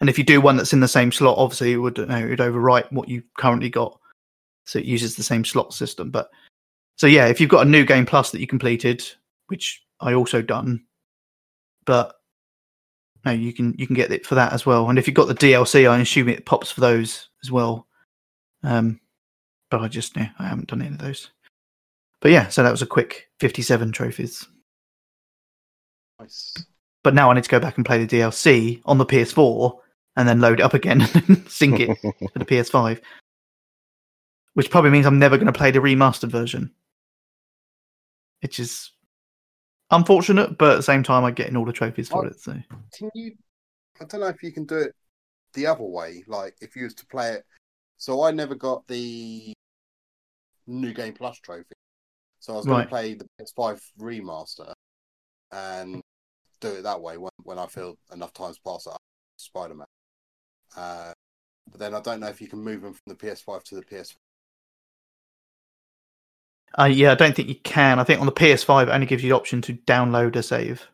And 0.00 0.10
if 0.10 0.18
you 0.18 0.24
do 0.24 0.40
one 0.40 0.56
that's 0.56 0.72
in 0.72 0.80
the 0.80 0.88
same 0.88 1.10
slot, 1.10 1.38
obviously 1.38 1.72
it 1.72 1.78
would 1.78 1.98
you 1.98 2.06
know, 2.06 2.16
it 2.16 2.28
would 2.28 2.38
overwrite 2.40 2.92
what 2.92 3.08
you've 3.08 3.24
currently 3.38 3.70
got, 3.70 3.98
so 4.66 4.78
it 4.78 4.84
uses 4.84 5.16
the 5.16 5.22
same 5.22 5.44
slot 5.44 5.72
system. 5.72 6.10
But 6.10 6.30
so 6.96 7.06
yeah, 7.06 7.26
if 7.26 7.40
you've 7.40 7.50
got 7.50 7.66
a 7.66 7.70
new 7.70 7.84
game 7.84 8.06
plus 8.06 8.30
that 8.30 8.40
you 8.40 8.46
completed, 8.46 9.04
which 9.46 9.82
I 10.00 10.14
also 10.14 10.42
done, 10.42 10.84
but 11.84 12.14
no, 13.24 13.32
you 13.32 13.52
can 13.52 13.74
you 13.78 13.86
can 13.86 13.96
get 13.96 14.12
it 14.12 14.26
for 14.26 14.34
that 14.34 14.52
as 14.52 14.66
well. 14.66 14.88
And 14.88 14.98
if 14.98 15.06
you've 15.06 15.16
got 15.16 15.28
the 15.28 15.34
DLC, 15.34 15.88
I 15.88 16.00
assume 16.00 16.28
it 16.28 16.46
pops 16.46 16.70
for 16.70 16.80
those 16.80 17.28
as 17.42 17.50
well. 17.50 17.86
Um, 18.62 19.00
but 19.70 19.80
I 19.80 19.88
just 19.88 20.16
yeah, 20.16 20.30
I 20.38 20.44
haven't 20.46 20.68
done 20.68 20.82
any 20.82 20.94
of 20.94 20.98
those. 20.98 21.30
But 22.20 22.32
yeah, 22.32 22.48
so 22.48 22.62
that 22.62 22.70
was 22.70 22.82
a 22.82 22.86
quick 22.86 23.28
fifty-seven 23.40 23.92
trophies. 23.92 24.46
nice. 26.20 26.54
But 27.02 27.14
now 27.14 27.30
I 27.30 27.34
need 27.34 27.44
to 27.44 27.50
go 27.50 27.60
back 27.60 27.76
and 27.76 27.84
play 27.84 28.04
the 28.04 28.18
DLC 28.18 28.80
on 28.86 28.96
the 28.96 29.04
PS4 29.04 29.78
and 30.16 30.26
then 30.26 30.40
load 30.40 30.60
it 30.60 30.62
up 30.62 30.72
again 30.72 31.02
and 31.14 31.46
sync 31.48 31.80
it 31.80 31.98
for 32.00 32.38
the 32.38 32.46
PS5. 32.46 33.00
Which 34.54 34.70
probably 34.70 34.90
means 34.90 35.04
I'm 35.04 35.18
never 35.18 35.36
going 35.36 35.46
to 35.46 35.52
play 35.52 35.70
the 35.70 35.80
remastered 35.80 36.30
version. 36.30 36.72
Which 38.40 38.58
is 38.58 38.90
unfortunate, 39.90 40.58
but 40.58 40.72
at 40.72 40.76
the 40.76 40.82
same 40.82 41.02
time, 41.02 41.24
I'm 41.24 41.34
getting 41.34 41.56
all 41.56 41.64
the 41.64 41.72
trophies 41.72 42.08
for 42.08 42.24
Oh. 42.24 42.28
it. 42.28 42.40
So 42.40 42.52
Can 42.98 43.10
you? 43.14 43.32
I 44.00 44.04
don't 44.04 44.20
know 44.20 44.28
if 44.28 44.42
you 44.42 44.52
can 44.52 44.64
do 44.64 44.78
it 44.78 44.94
the 45.52 45.66
other 45.66 45.84
way. 45.84 46.24
Like 46.26 46.56
if 46.60 46.76
you 46.76 46.84
was 46.84 46.94
to 46.94 47.06
play 47.06 47.32
it. 47.32 47.44
So 47.96 48.22
I 48.24 48.32
never 48.32 48.54
got 48.54 48.86
the 48.88 49.52
new 50.66 50.92
game 50.92 51.14
plus 51.14 51.38
trophy. 51.38 51.74
So 52.40 52.54
I 52.54 52.56
was 52.56 52.66
going 52.66 52.78
Right. 52.78 52.82
to 52.84 52.88
play 52.88 53.14
the 53.14 53.26
PS5 53.40 53.80
remaster 54.00 54.72
and 55.52 56.00
do 56.60 56.68
it 56.68 56.82
that 56.82 57.00
way 57.00 57.16
when 57.18 57.30
when 57.44 57.58
I 57.58 57.66
feel 57.66 57.96
enough 58.12 58.32
time's 58.32 58.58
passed 58.58 58.88
up 58.88 58.98
Spider 59.36 59.74
Man. 59.74 59.86
Uh, 60.76 61.12
but 61.70 61.78
then 61.78 61.94
I 61.94 62.00
don't 62.00 62.20
know 62.20 62.26
if 62.28 62.40
you 62.40 62.48
can 62.48 62.60
move 62.62 62.82
them 62.82 62.92
from 62.94 63.02
the 63.06 63.14
PS5 63.14 63.62
to 63.64 63.76
the 63.76 63.82
PS. 63.82 64.14
Uh, 66.78 66.84
yeah, 66.84 67.12
I 67.12 67.14
don't 67.14 67.34
think 67.34 67.48
you 67.48 67.56
can. 67.56 67.98
I 67.98 68.04
think 68.04 68.20
on 68.20 68.26
the 68.26 68.32
PS5 68.32 68.84
it 68.84 68.90
only 68.90 69.06
gives 69.06 69.22
you 69.22 69.30
the 69.30 69.36
option 69.36 69.62
to 69.62 69.74
download 69.74 70.36
a 70.36 70.42
save. 70.42 70.86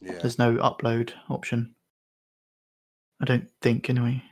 Yeah. 0.00 0.18
There's 0.20 0.38
no 0.38 0.56
upload 0.56 1.12
option. 1.30 1.74
I 3.20 3.24
don't 3.24 3.48
think 3.60 3.88
anyway. 3.88 4.22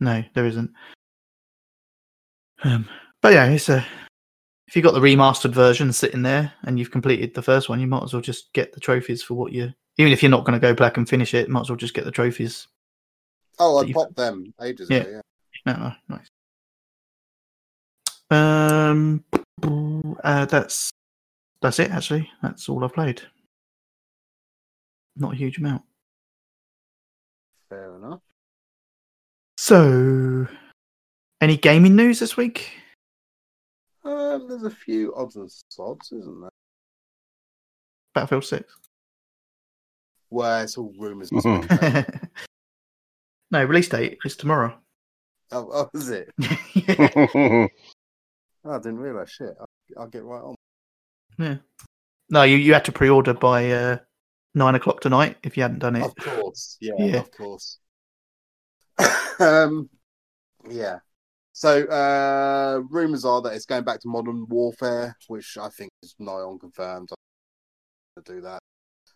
No, 0.00 0.24
there 0.34 0.46
isn't. 0.46 0.70
Um, 2.64 2.88
but 3.22 3.32
yeah, 3.32 3.46
it's 3.46 3.68
a. 3.68 3.84
If 4.66 4.76
you've 4.76 4.84
got 4.84 4.92
the 4.92 5.00
remastered 5.00 5.52
version 5.52 5.92
sitting 5.92 6.22
there 6.22 6.52
and 6.62 6.78
you've 6.78 6.90
completed 6.90 7.32
the 7.34 7.42
first 7.42 7.68
one, 7.68 7.80
you 7.80 7.86
might 7.86 8.02
as 8.02 8.12
well 8.12 8.20
just 8.20 8.52
get 8.52 8.72
the 8.72 8.80
trophies 8.80 9.22
for 9.22 9.34
what 9.34 9.52
you. 9.52 9.72
Even 9.96 10.12
if 10.12 10.22
you're 10.22 10.30
not 10.30 10.44
going 10.44 10.60
to 10.60 10.64
go 10.66 10.74
back 10.74 10.96
and 10.98 11.08
finish 11.08 11.32
it, 11.34 11.48
might 11.48 11.62
as 11.62 11.70
well 11.70 11.76
just 11.76 11.94
get 11.94 12.04
the 12.04 12.10
trophies. 12.10 12.66
Oh, 13.58 13.78
I 13.78 13.90
popped 13.92 14.14
them 14.16 14.52
ages 14.60 14.90
Yeah. 14.90 14.98
ago. 14.98 15.10
Yeah. 15.10 15.72
No, 15.72 15.78
no, 15.78 15.92
nice. 16.16 16.26
Um, 18.30 19.24
uh, 20.22 20.44
that's 20.46 20.90
that's 21.62 21.78
it. 21.78 21.90
Actually, 21.90 22.30
that's 22.42 22.68
all 22.68 22.84
I've 22.84 22.92
played. 22.92 23.22
Not 25.16 25.32
a 25.32 25.36
huge 25.36 25.58
amount. 25.58 25.82
Fair 27.68 27.96
enough. 27.96 28.20
So, 29.56 30.46
any 31.40 31.56
gaming 31.56 31.96
news 31.96 32.20
this 32.20 32.36
week? 32.36 32.70
Um, 34.04 34.48
there's 34.48 34.62
a 34.62 34.70
few 34.70 35.14
odds 35.14 35.36
and 35.36 35.50
sods, 35.68 36.12
isn't 36.12 36.40
there? 36.40 36.50
Battlefield 38.14 38.44
Six. 38.44 38.72
Where 40.30 40.62
it's 40.62 40.78
all 40.78 40.92
rumours. 40.98 41.30
and 41.32 41.42
Mhm. 41.42 42.28
no, 43.50 43.64
release 43.64 43.88
date 43.88 44.18
is 44.24 44.36
tomorrow. 44.36 44.78
oh, 45.52 45.68
oh, 45.72 45.98
is 45.98 46.10
it? 46.10 46.30
Oh, 48.64 48.72
I 48.72 48.78
didn't 48.78 48.98
realise. 48.98 49.30
Shit, 49.30 49.54
I'll, 49.58 49.66
I'll 50.02 50.08
get 50.08 50.24
right 50.24 50.42
on. 50.42 50.54
Yeah. 51.38 51.56
No, 52.30 52.42
you, 52.42 52.56
you 52.56 52.74
had 52.74 52.84
to 52.86 52.92
pre-order 52.92 53.32
by 53.34 53.70
uh, 53.70 53.98
nine 54.54 54.74
o'clock 54.74 55.00
tonight 55.00 55.36
if 55.42 55.56
you 55.56 55.62
hadn't 55.62 55.78
done 55.78 55.96
it. 55.96 56.02
Of 56.04 56.14
course, 56.16 56.76
yeah, 56.80 56.92
Yeah. 56.98 57.16
of 57.18 57.30
course. 57.30 57.78
um, 59.40 59.88
yeah. 60.68 60.98
So, 61.52 61.84
uh, 61.86 62.82
rumors 62.90 63.24
are 63.24 63.40
that 63.42 63.54
it's 63.54 63.66
going 63.66 63.84
back 63.84 64.00
to 64.00 64.08
Modern 64.08 64.46
Warfare, 64.48 65.16
which 65.28 65.56
I 65.58 65.68
think 65.70 65.90
is 66.02 66.14
nigh 66.18 66.32
on 66.32 66.58
confirmed. 66.58 67.08
To 67.08 68.22
do 68.24 68.40
that, 68.42 68.58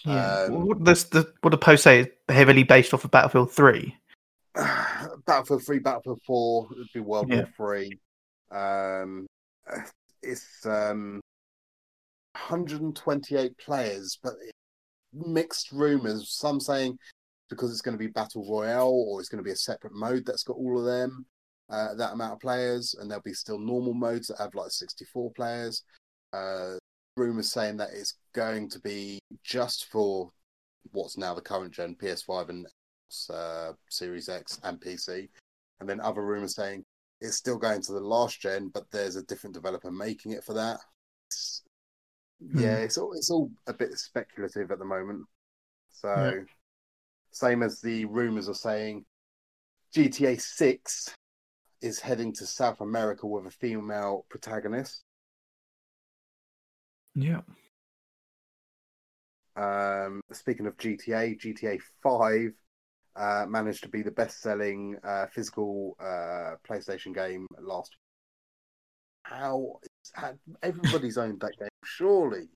Yeah. 0.04 0.44
Um, 0.44 0.66
what, 0.66 0.82
does 0.84 1.04
the, 1.04 1.32
what 1.40 1.50
the 1.50 1.58
post 1.58 1.82
say 1.82 2.00
is 2.00 2.06
heavily 2.28 2.62
based 2.62 2.94
off 2.94 3.04
of 3.04 3.10
Battlefield 3.10 3.52
Three. 3.52 3.96
Battlefield 5.26 5.64
Three, 5.64 5.80
Battlefield 5.80 6.20
Four 6.26 6.68
would 6.70 6.86
be 6.94 7.00
World 7.00 7.28
Yeah. 7.28 7.42
War 7.42 7.48
Three. 7.56 7.98
Um, 8.52 9.26
it's 10.22 10.64
um, 10.66 11.20
128 12.34 13.56
players, 13.58 14.18
but 14.22 14.34
mixed 15.12 15.72
rumors. 15.72 16.30
Some 16.30 16.60
saying 16.60 16.98
because 17.48 17.70
it's 17.70 17.82
going 17.82 17.96
to 17.96 18.02
be 18.02 18.10
battle 18.10 18.46
royale 18.48 18.88
or 18.88 19.20
it's 19.20 19.28
going 19.28 19.42
to 19.42 19.46
be 19.46 19.52
a 19.52 19.56
separate 19.56 19.94
mode 19.94 20.24
that's 20.24 20.42
got 20.42 20.56
all 20.56 20.78
of 20.78 20.86
them, 20.86 21.26
uh, 21.68 21.94
that 21.94 22.14
amount 22.14 22.32
of 22.32 22.40
players, 22.40 22.94
and 22.98 23.10
there'll 23.10 23.22
be 23.22 23.34
still 23.34 23.58
normal 23.58 23.92
modes 23.92 24.28
that 24.28 24.38
have 24.38 24.54
like 24.54 24.70
64 24.70 25.32
players. 25.32 25.82
Uh, 26.32 26.76
rumors 27.18 27.52
saying 27.52 27.76
that 27.76 27.90
it's 27.92 28.14
going 28.34 28.70
to 28.70 28.80
be 28.80 29.18
just 29.44 29.90
for 29.92 30.30
what's 30.92 31.18
now 31.18 31.34
the 31.34 31.42
current 31.42 31.72
gen 31.72 31.94
PS5 31.94 32.48
and 32.48 32.66
uh, 33.30 33.72
Series 33.90 34.30
X 34.30 34.58
and 34.64 34.80
PC, 34.80 35.28
and 35.80 35.88
then 35.88 36.00
other 36.00 36.24
rumors 36.24 36.54
saying 36.54 36.82
it's 37.22 37.38
still 37.38 37.58
going 37.58 37.82
to 37.82 37.92
the 37.92 38.00
last 38.00 38.40
gen, 38.40 38.68
but 38.68 38.90
there's 38.92 39.16
a 39.16 39.24
different 39.24 39.54
developer 39.54 39.92
making 39.92 40.32
it 40.32 40.44
for 40.44 40.54
that. 40.54 40.80
It's- 41.30 41.62
yeah, 42.40 42.78
it's 42.78 42.98
all 42.98 43.12
it's 43.14 43.30
all 43.30 43.50
a 43.66 43.74
bit 43.74 43.98
speculative 43.98 44.70
at 44.70 44.78
the 44.78 44.84
moment. 44.84 45.26
So, 45.90 46.08
Yeah. 46.14 46.32
same 47.32 47.62
as 47.62 47.80
the 47.80 48.06
rumors 48.06 48.48
are 48.48 48.54
saying, 48.54 49.06
GTA 49.92 50.36
Six 50.36 51.14
is 51.82 52.00
heading 52.00 52.32
to 52.34 52.46
South 52.46 52.80
America 52.82 53.26
with 53.26 53.46
a 53.46 53.52
female 53.52 54.26
protagonist. 54.30 55.04
Yeah. 57.14 57.42
Um, 59.56 60.22
speaking 60.32 60.66
of 60.66 60.76
GTA, 60.78 61.34
GTA 61.34 61.78
5 62.02 62.52
uh, 63.16 63.44
managed 63.48 63.82
to 63.82 63.88
be 63.88 64.02
the 64.02 64.10
best 64.10 64.40
selling 64.40 64.96
uh, 65.04 65.26
physical 65.26 65.96
uh, 66.00 66.56
PlayStation 66.68 67.14
game 67.14 67.46
last 67.60 67.96
How? 69.24 69.78
how- 70.14 70.34
Everybody's 70.62 71.18
owned 71.18 71.40
that 71.40 71.58
game, 71.58 71.68
surely. 71.84 72.48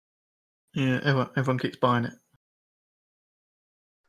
Yeah. 0.75 1.01
Everyone, 1.03 1.31
everyone 1.37 1.59
keeps 1.59 1.77
buying 1.77 2.05
it. 2.07 2.13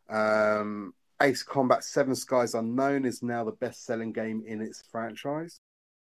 Um, 0.10 0.94
Ace 1.22 1.44
Combat 1.44 1.84
7 1.84 2.16
Skies 2.16 2.54
Unknown 2.54 3.06
is 3.06 3.22
now 3.24 3.44
the 3.44 3.52
best 3.52 3.86
selling 3.86 4.12
game 4.14 4.44
in 4.46 4.62
its 4.62 4.84
franchise. 4.92 5.60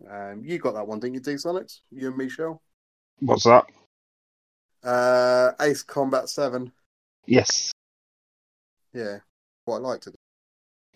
Um, 0.09 0.43
you 0.45 0.59
got 0.59 0.75
that 0.75 0.87
one, 0.87 0.99
didn't 0.99 1.15
you, 1.15 1.19
D 1.21 1.37
Sonic? 1.37 1.67
You 1.91 2.09
and 2.09 2.17
Michelle? 2.17 2.61
What's 3.19 3.43
that? 3.45 3.65
Uh, 4.83 5.51
Ace 5.59 5.83
Combat 5.83 6.29
7. 6.29 6.71
Yes. 7.25 7.71
Yeah, 8.93 9.17
quite 9.65 9.81
liked 9.81 10.07
it. 10.07 10.15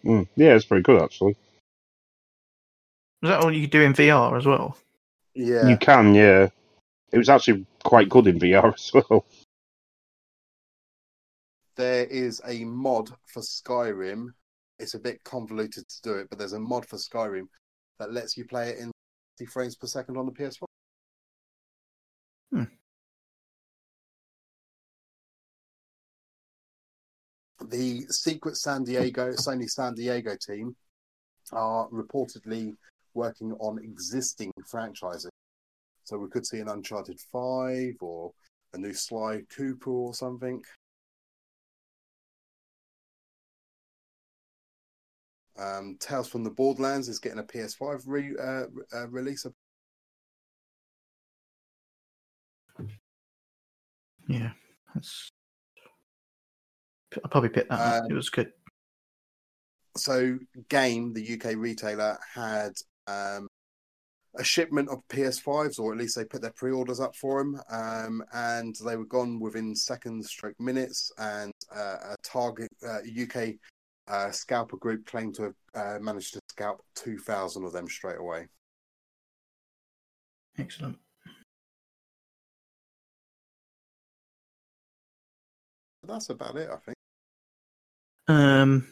Mm. 0.04 0.28
Yeah, 0.36 0.56
it's 0.56 0.66
pretty 0.66 0.84
good 0.84 1.02
actually. 1.02 1.36
Is 3.24 3.30
that 3.30 3.44
all 3.44 3.52
you 3.52 3.68
do 3.68 3.82
in 3.82 3.94
VR 3.94 4.38
as 4.38 4.46
well? 4.46 4.78
Yeah. 5.36 5.68
You 5.68 5.78
can, 5.78 6.16
yeah. 6.16 6.50
It 7.12 7.18
was 7.18 7.30
actually 7.30 7.66
quite 7.84 8.10
good 8.10 8.28
in 8.28 8.40
VR 8.40 8.74
as 8.74 8.92
well. 8.94 9.26
there 11.76 12.06
is 12.06 12.42
a 12.48 12.64
mod 12.66 13.10
for 13.28 13.42
Skyrim. 13.42 14.28
It's 14.80 14.96
a 14.96 15.00
bit 15.00 15.24
convoluted 15.24 15.88
to 15.88 16.02
do 16.02 16.14
it, 16.16 16.28
but 16.30 16.40
there's 16.40 16.54
a 16.54 16.60
mod 16.60 16.86
for 16.86 16.98
Skyrim 16.98 17.48
that 18.00 18.12
lets 18.12 18.36
you 18.38 18.46
play 18.46 18.70
it 18.70 18.80
in 18.80 18.92
60 19.38 19.52
frames 19.52 19.76
per 19.76 19.88
second 19.88 20.18
on 20.18 20.26
the 20.26 20.32
PS4. 20.32 20.71
The 27.72 28.02
secret 28.10 28.58
San 28.58 28.84
Diego, 28.84 29.32
Sony 29.32 29.70
San 29.70 29.96
Diego 29.96 30.36
team 30.36 30.76
are 31.52 31.88
reportedly 31.90 32.76
working 33.14 33.54
on 33.54 33.80
existing 33.80 34.52
franchises. 34.70 35.32
So 36.04 36.18
we 36.18 36.30
could 36.30 36.46
see 36.46 36.60
an 36.60 36.68
Uncharted 36.68 37.20
5 37.32 37.96
or 38.02 38.32
a 38.74 38.78
new 38.78 38.94
Sly 38.94 39.42
Cooper 39.56 39.90
or 39.90 40.14
something. 40.14 40.62
Um, 45.58 45.98
Tales 46.00 46.28
from 46.28 46.44
the 46.44 46.50
Borderlands 46.50 47.08
is 47.08 47.20
getting 47.20 47.40
a 47.40 47.44
PS5 47.44 48.04
re, 48.06 48.36
uh, 48.42 48.64
uh, 48.94 49.08
release. 49.10 49.46
Yeah, 54.28 54.52
that's. 54.94 55.32
I'll 57.24 57.30
probably 57.30 57.50
pick 57.50 57.70
that 57.70 57.80
up. 57.80 58.04
Um, 58.04 58.12
It 58.12 58.14
was 58.14 58.30
good. 58.30 58.52
So, 59.98 60.40
Game, 60.70 61.14
the 61.14 61.34
UK 61.34 61.56
retailer, 61.58 62.18
had 62.34 62.74
um, 63.08 63.48
a 64.36 64.44
shipment 64.44 64.90
of 64.90 65.06
PS5s, 65.10 65.80
or 65.80 65.92
at 65.92 66.00
least 66.00 66.16
they 66.16 66.24
put 66.24 66.42
their 66.42 66.54
pre-orders 66.54 67.00
up 67.02 67.16
for 67.16 67.40
them, 67.40 67.62
um, 67.70 68.24
and 68.34 68.76
they 68.86 68.96
were 68.96 69.06
gone 69.06 69.40
within 69.40 69.76
seconds, 69.76 70.30
stroke 70.30 70.60
minutes. 70.60 71.12
And 71.18 71.52
uh, 71.76 71.98
a 72.12 72.16
Target 72.24 72.70
uh, 72.88 73.00
UK 73.00 73.56
uh, 74.08 74.32
scalper 74.32 74.78
group 74.78 75.06
claimed 75.06 75.36
to 75.36 75.44
have 75.44 75.56
uh, 75.76 76.00
managed 76.00 76.34
to 76.34 76.40
scalp 76.50 76.84
two 76.96 77.18
thousand 77.18 77.66
of 77.66 77.74
them 77.74 77.88
straight 77.88 78.20
away. 78.20 78.48
Excellent. 80.58 80.98
That's 86.04 86.30
about 86.30 86.56
it, 86.56 86.70
I 86.72 86.78
think. 86.78 86.98
Um, 88.28 88.88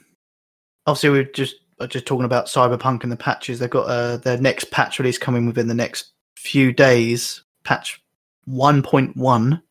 obviously, 0.86 1.10
we're 1.10 1.24
just 1.24 1.56
uh, 1.80 1.88
just 1.88 2.06
talking 2.06 2.26
about 2.26 2.48
Cyberpunk 2.48 3.04
and 3.04 3.12
the 3.12 3.16
patches. 3.18 3.60
They've 3.60 3.70
got 3.70 3.88
uh, 3.88 4.18
their 4.18 4.38
next 4.38 4.72
patch 4.72 5.00
release 5.00 5.18
coming 5.18 5.46
within 5.46 5.68
the 5.68 5.74
next 5.74 6.12
few 6.38 6.72
days. 6.72 7.44
Patch 7.64 8.02
one 8.46 8.82
point 8.82 9.16
one, 9.16 9.62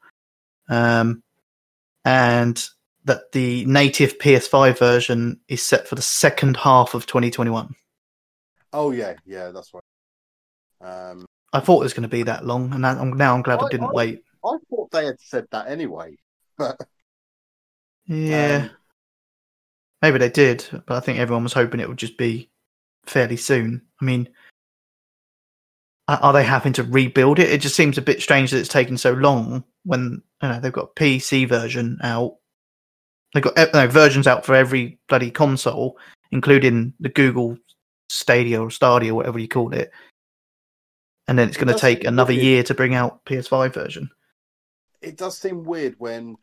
um, 0.68 1.22
and 2.04 2.64
that 3.04 3.32
the 3.32 3.64
native 3.64 4.18
PS5 4.18 4.78
version 4.78 5.40
is 5.48 5.62
set 5.62 5.88
for 5.88 5.94
the 5.94 6.02
second 6.02 6.56
half 6.58 6.94
of 6.94 7.06
2021. 7.06 7.74
Oh 8.72 8.90
yeah, 8.90 9.14
yeah, 9.24 9.50
that's 9.50 9.72
right. 9.72 9.82
Um, 10.80 11.24
I 11.52 11.60
thought 11.60 11.80
it 11.80 11.84
was 11.84 11.94
going 11.94 12.02
to 12.02 12.08
be 12.08 12.24
that 12.24 12.44
long, 12.46 12.70
and 12.72 12.82
now 12.82 13.00
I'm, 13.00 13.16
now 13.16 13.34
I'm 13.34 13.42
glad 13.42 13.60
I 13.60 13.66
I- 13.66 13.68
didn't 13.70 13.88
I- 13.88 13.92
wait. 13.92 14.22
I 14.44 14.56
thought 14.70 14.90
they 14.92 15.06
had 15.06 15.20
said 15.20 15.46
that 15.50 15.68
anyway. 15.68 16.16
But 16.56 16.78
Yeah, 18.06 18.68
um, 18.70 18.70
maybe 20.02 20.18
they 20.18 20.30
did, 20.30 20.64
but 20.86 20.96
I 20.96 21.00
think 21.00 21.18
everyone 21.18 21.42
was 21.44 21.52
hoping 21.52 21.80
it 21.80 21.88
would 21.88 21.98
just 21.98 22.18
be 22.18 22.50
fairly 23.06 23.36
soon. 23.36 23.82
I 24.00 24.04
mean, 24.04 24.28
are 26.08 26.32
they 26.32 26.44
having 26.44 26.72
to 26.74 26.82
rebuild 26.84 27.38
it? 27.38 27.50
It 27.50 27.60
just 27.60 27.76
seems 27.76 27.98
a 27.98 28.02
bit 28.02 28.22
strange 28.22 28.50
that 28.50 28.58
it's 28.58 28.68
taken 28.68 28.96
so 28.96 29.12
long 29.12 29.64
when 29.84 30.22
you 30.42 30.48
know 30.48 30.60
they've 30.60 30.72
got 30.72 30.90
a 30.96 31.00
PC 31.00 31.48
version 31.48 31.98
out. 32.02 32.36
They've 33.34 33.42
got 33.42 33.58
eh, 33.58 33.66
no, 33.74 33.86
versions 33.88 34.26
out 34.26 34.46
for 34.46 34.54
every 34.54 34.98
bloody 35.08 35.30
console, 35.30 35.98
including 36.32 36.94
the 37.00 37.10
Google 37.10 37.58
Stadia 38.08 38.60
or 38.62 38.70
Stadia, 38.70 39.14
whatever 39.14 39.38
you 39.38 39.48
call 39.48 39.74
it. 39.74 39.90
And 41.26 41.38
then 41.38 41.48
it's 41.48 41.58
It 41.58 41.60
going 41.60 41.68
to 41.74 41.74
take 41.74 42.04
another 42.04 42.32
weird. 42.32 42.42
year 42.42 42.62
to 42.62 42.74
bring 42.74 42.94
out 42.94 43.22
PS5 43.26 43.74
version. 43.74 44.08
it 45.02 45.16
does 45.18 45.36
seem 45.36 45.62
weird 45.64 45.94
when 45.98 46.36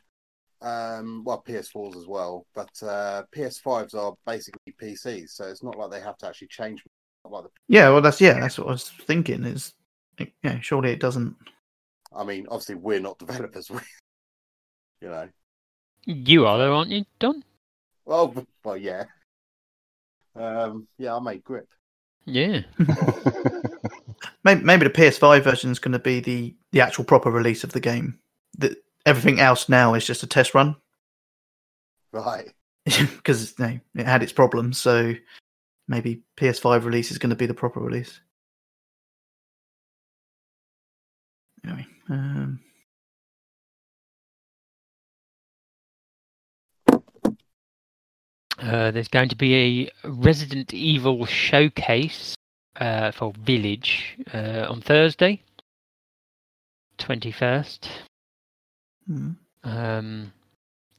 um 0.62 1.24
well 1.26 1.44
ps4s 1.48 1.96
as 1.98 2.08
well 2.08 2.46
but 2.56 2.70
uh 2.84 3.24
ps5s 3.36 3.94
are 3.94 4.14
basically 4.26 4.74
pcs 4.82 5.30
so 5.30 5.46
it's 5.46 5.64
not 5.64 5.78
like 5.78 5.92
they 5.92 6.00
have 6.00 6.18
to 6.18 6.28
actually 6.28 6.48
change 6.48 6.82
like 7.30 7.44
the, 7.44 7.50
Yeah, 7.68 7.90
well, 7.90 8.02
that's 8.02 8.22
yeah, 8.22 8.40
that's 8.40 8.58
what 8.60 8.68
I 8.68 8.72
was 8.72 8.90
thinking. 8.90 9.44
Is 9.46 9.74
yeah, 10.44 10.60
surely 10.62 10.92
it 10.92 11.00
doesn't. 11.00 11.36
i 12.16 12.24
mean 12.24 12.46
obviously 12.50 12.76
we're 12.76 13.00
not 13.00 13.18
developers 13.26 13.70
we 13.70 13.80
you 15.02 15.10
know 15.10 15.28
You 16.06 16.46
are, 16.46 16.58
though, 16.58 16.76
aren't 16.76 16.92
you, 16.92 17.06
Don? 17.20 17.44
well 18.06 18.34
well 18.64 18.78
yeah 18.78 19.06
um 20.36 20.88
yeah 20.98 21.16
i 21.16 21.20
made 21.20 21.44
grip 21.44 21.68
Yeah. 22.26 22.62
Maybe, 24.44 24.62
maybe 24.64 24.84
the 24.86 24.90
PS5 24.92 25.44
version 25.44 25.72
is 25.72 25.80
going 25.80 25.92
to 25.94 26.00
be 26.00 26.20
the 26.20 26.56
the 26.72 26.82
actual 26.82 27.04
proper 27.04 27.32
release 27.32 27.64
of 27.64 27.72
the 27.74 27.80
game. 27.80 28.20
The, 28.58 28.76
everything 29.06 29.40
else 29.40 29.70
now 29.70 29.94
is 29.94 30.06
just 30.06 30.24
a 30.24 30.28
test 30.28 30.54
run 30.54 30.76
right 32.12 32.50
because 32.86 33.58
you 33.58 33.66
know, 33.66 33.80
it 33.96 34.06
had 34.06 34.24
its 34.24 34.32
problems. 34.32 34.78
So 34.78 35.14
maybe 35.88 36.22
PS5 36.38 36.84
release 36.84 37.12
is 37.12 37.18
going 37.18 37.32
to 37.32 37.36
be 37.36 37.48
the 37.48 37.54
proper 37.54 37.80
release. 37.80 38.20
Anyway, 41.64 41.88
um, 42.10 42.60
Uh, 48.58 48.90
there's 48.90 49.10
going 49.10 49.28
to 49.28 49.36
be 49.36 49.90
a 50.04 50.08
Resident 50.08 50.74
Evil 50.74 51.26
showcase 51.26 52.36
uh, 52.78 53.12
for 53.12 53.34
Village 53.44 54.18
uh, 54.34 54.66
on 54.70 54.82
Thursday, 54.82 55.44
21st. 56.98 57.90
Hmm. 59.08 59.32
Um, 59.64 60.32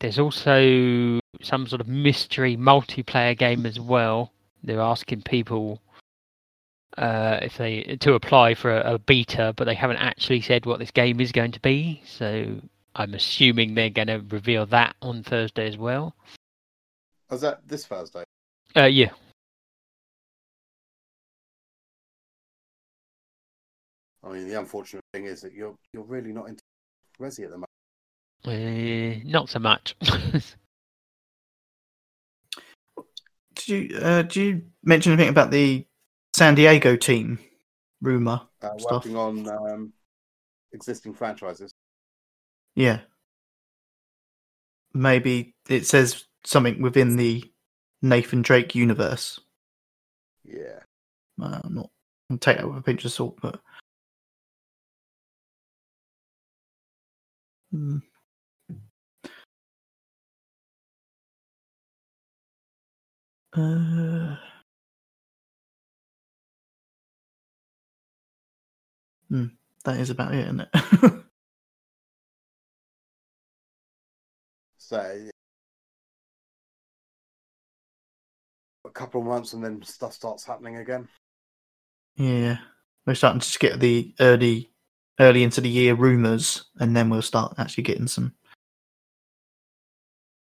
there's 0.00 0.18
also 0.18 1.20
some 1.42 1.66
sort 1.66 1.80
of 1.80 1.88
mystery 1.88 2.56
multiplayer 2.56 3.36
game 3.36 3.64
as 3.66 3.78
well. 3.78 4.32
They're 4.64 4.80
asking 4.80 5.22
people 5.22 5.80
uh, 6.98 7.38
if 7.42 7.56
they 7.56 7.96
to 8.00 8.14
apply 8.14 8.54
for 8.54 8.76
a, 8.76 8.94
a 8.94 8.98
beta, 8.98 9.54
but 9.56 9.64
they 9.64 9.74
haven't 9.74 9.98
actually 9.98 10.40
said 10.40 10.66
what 10.66 10.78
this 10.78 10.90
game 10.90 11.20
is 11.20 11.32
going 11.32 11.52
to 11.52 11.60
be. 11.60 12.02
So 12.06 12.60
I'm 12.94 13.14
assuming 13.14 13.74
they're 13.74 13.90
going 13.90 14.08
to 14.08 14.24
reveal 14.30 14.66
that 14.66 14.96
on 15.02 15.22
Thursday 15.22 15.66
as 15.68 15.76
well. 15.76 16.14
was 17.30 17.40
that 17.42 17.66
this 17.68 17.86
thursday 17.86 18.24
Uh, 18.76 18.84
yeah, 18.84 19.10
i 24.22 24.32
mean 24.32 24.48
the 24.48 24.58
unfortunate 24.58 25.04
thing 25.12 25.26
is 25.26 25.40
that 25.40 25.52
you're 25.52 25.76
you're 25.92 26.02
really 26.04 26.32
not 26.32 26.48
into 26.48 26.62
resi 27.20 27.44
at 27.44 27.50
the 27.50 27.56
moment 27.56 27.75
uh, 28.46 29.20
not 29.24 29.48
so 29.48 29.58
much. 29.58 29.96
did 33.54 33.68
you 33.68 33.96
uh, 33.98 34.22
did 34.22 34.36
you 34.36 34.62
mention 34.84 35.12
anything 35.12 35.28
about 35.30 35.50
the 35.50 35.86
San 36.34 36.54
Diego 36.54 36.96
team 36.96 37.38
rumor? 38.00 38.40
uh, 38.62 38.78
Stuff. 38.78 39.04
working 39.06 39.16
on 39.16 39.48
um 39.48 39.92
existing 40.72 41.14
franchises 41.14 41.72
Yeah, 42.74 43.00
maybe 44.92 45.54
it 45.68 45.86
says 45.86 46.24
something 46.44 46.82
within 46.82 47.16
the 47.16 47.44
Nathan 48.02 48.42
Drake 48.42 48.74
universe. 48.74 49.40
yeah 50.44 50.80
Uh, 51.40 51.60
I'm 51.64 51.74
not. 51.74 51.90
I'll 52.30 52.38
take 52.38 52.56
that 52.58 52.66
with 52.68 52.78
a 52.78 52.82
pinch 52.82 53.04
of 53.04 53.12
salt, 53.12 53.38
but. 53.40 53.60
Hmm. 57.72 57.98
Uh, 63.56 64.36
hmm, 69.30 69.46
that 69.84 69.98
is 69.98 70.10
about 70.10 70.34
it, 70.34 70.40
isn't 70.40 70.60
it? 70.60 71.22
So 74.88 75.00
a 78.84 78.90
couple 78.90 79.20
of 79.20 79.26
months 79.26 79.52
and 79.52 79.64
then 79.64 79.82
stuff 79.82 80.12
starts 80.12 80.44
happening 80.44 80.76
again. 80.76 81.08
yeah, 82.14 82.58
we're 83.04 83.16
starting 83.16 83.40
to 83.40 83.46
just 83.46 83.58
get 83.58 83.80
the 83.80 84.14
early, 84.20 84.70
early 85.18 85.42
into 85.42 85.60
the 85.60 85.68
year 85.68 85.96
rumors, 85.96 86.66
and 86.78 86.96
then 86.96 87.10
we'll 87.10 87.20
start 87.20 87.54
actually 87.58 87.82
getting 87.82 88.06
some 88.06 88.32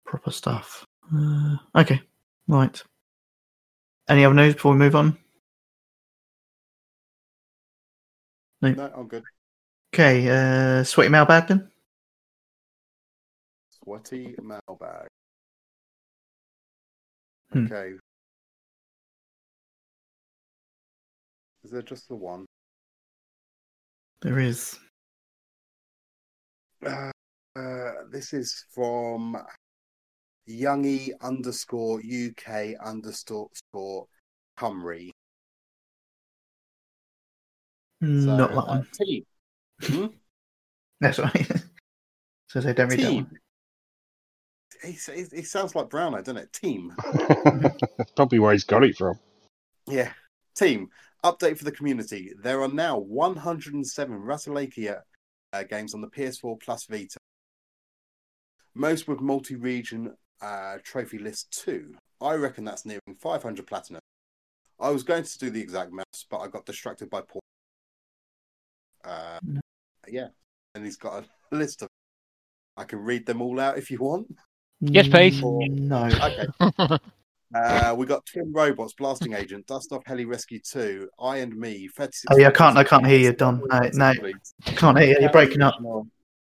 proper 0.06 0.30
stuff. 0.30 0.86
Uh, 1.12 1.56
okay, 1.76 2.02
right. 2.48 2.84
Any 4.08 4.24
other 4.24 4.36
news 4.36 4.54
before 4.54 4.74
we 4.74 4.78
move 4.78 4.96
on? 4.96 5.18
No, 8.62 8.92
I'm 8.96 9.08
good. 9.08 9.24
Okay, 9.94 10.28
uh, 10.30 10.84
sweaty 10.84 11.10
mailbag 11.10 11.48
then. 11.48 11.72
Sweaty 13.70 14.36
mailbag. 14.42 15.08
Hmm. 17.52 17.66
Okay. 17.66 17.94
Is 21.64 21.72
there 21.72 21.82
just 21.82 22.08
the 22.08 22.16
one? 22.16 22.46
There 24.22 24.40
is. 24.40 24.78
Uh, 26.86 27.12
uh, 27.56 27.92
this 28.12 28.34
is 28.34 28.66
from 28.74 29.38
Youngie 30.50 31.12
underscore 31.22 32.00
UK 32.00 32.76
underscore 32.84 33.50
Cymru. 34.60 35.10
So, 38.02 38.08
Not 38.08 38.50
that 38.52 38.58
uh, 38.58 38.66
one. 38.66 38.88
team. 38.94 39.26
That's 41.02 41.20
right. 41.20 41.52
so 42.48 42.62
they 42.62 42.74
don't 42.74 42.90
read 42.90 43.00
that 43.00 43.10
Team. 43.10 43.24
one. 43.26 43.40
He, 44.84 44.92
he, 44.92 45.26
he 45.38 45.42
sounds 45.42 45.76
like 45.76 45.90
Browno, 45.90 46.18
doesn't 46.18 46.38
it? 46.38 46.54
Team. 46.54 46.94
That's 47.14 48.12
probably 48.16 48.40
where 48.40 48.52
he's 48.52 48.64
got 48.64 48.84
it 48.84 48.98
from. 48.98 49.20
Yeah. 49.88 50.12
Team. 50.56 50.90
Update 51.24 51.58
for 51.58 51.64
the 51.64 51.72
community. 51.72 52.32
There 52.42 52.62
are 52.62 52.68
now 52.68 53.00
107 53.00 54.20
Ratalaika 54.20 55.02
uh, 55.54 55.64
games 55.64 55.94
on 55.96 56.02
the 56.02 56.08
PS4 56.08 56.62
Plus 56.62 56.86
Vita. 56.86 57.18
Most 58.76 59.08
with 59.08 59.22
multi 59.22 59.56
region 59.56 60.14
uh, 60.42 60.78
trophy 60.84 61.18
list 61.20 61.52
2. 61.66 61.96
I 62.22 62.34
reckon 62.36 62.64
that's 62.64 62.86
nearing 62.86 63.02
500 63.20 63.66
platinum. 63.68 64.00
I 64.80 64.90
was 64.90 65.04
going 65.04 65.24
to 65.24 65.38
do 65.40 65.50
the 65.50 65.62
exact 65.62 65.92
maths, 65.94 66.26
but 66.30 66.40
I 66.40 66.48
got 66.48 66.66
distracted 66.66 67.10
by 67.10 67.22
Paul. 67.22 67.42
Uh, 69.04 69.40
No. 69.44 69.62
yeah. 70.08 70.28
And 70.74 70.84
he's 70.84 70.98
got 70.98 71.24
a 71.24 71.56
list 71.56 71.82
of. 71.82 71.88
I 72.78 72.84
can 72.84 73.00
read 73.00 73.26
them 73.26 73.42
all 73.42 73.60
out 73.60 73.78
if 73.78 73.90
you 73.90 74.00
want. 74.00 74.28
Yes, 74.82 75.08
please. 75.08 75.42
No. 75.42 76.06
Okay. 76.08 76.98
Uh, 77.54 77.96
we 77.98 78.06
got 78.06 78.26
Twin 78.26 78.52
Robots, 78.52 78.94
Blasting 78.96 79.32
Agent, 79.34 79.66
Dust 79.68 79.94
Off 79.94 80.02
Heli 80.06 80.26
Rescue 80.26 80.60
2, 80.60 81.08
I 81.22 81.38
and 81.38 81.56
Me, 81.56 81.88
36 81.96 82.26
Oh, 82.30 82.38
yeah, 82.38 82.50
I 82.50 82.52
can't- 82.52 82.76
I 82.76 82.84
can't 82.84 83.06
hear 83.08 83.20
you, 83.20 83.32
Don. 83.32 83.62
No, 83.72 83.80
no. 83.94 84.14
Can't 84.66 84.98
hear 85.00 85.12
you. 85.12 85.18
You're 85.22 85.32
breaking 85.32 85.62
up. 85.62 85.76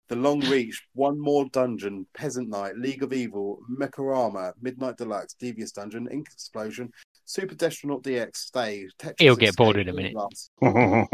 The 0.08 0.16
Long 0.16 0.40
Reach, 0.42 0.82
One 0.94 1.20
More 1.20 1.46
Dungeon, 1.52 2.06
Peasant 2.14 2.50
Knight, 2.50 2.78
League 2.78 3.04
of 3.04 3.12
Evil, 3.14 3.60
Mekorama, 3.70 4.54
Midnight 4.62 4.98
Deluxe, 4.98 5.34
Devious 5.34 5.72
Dungeon, 5.72 6.08
Ink 6.12 6.28
Explosion, 6.32 6.92
Super 7.26 7.56
Destronaut 7.56 8.04
DX, 8.04 8.36
Stay, 8.38 8.88
Tetris 8.98 9.16
He'll 9.20 9.36
get 9.36 9.50
Escape, 9.50 9.58
bored 9.58 9.78
in 9.78 9.90
a 9.90 9.94
minute. 9.94 10.14
Plus. 10.14 10.50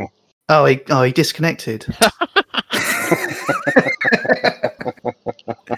Oh, 0.50 0.66
he, 0.66 0.82
oh, 0.90 1.04
he 1.04 1.14
disconnected. 1.14 1.86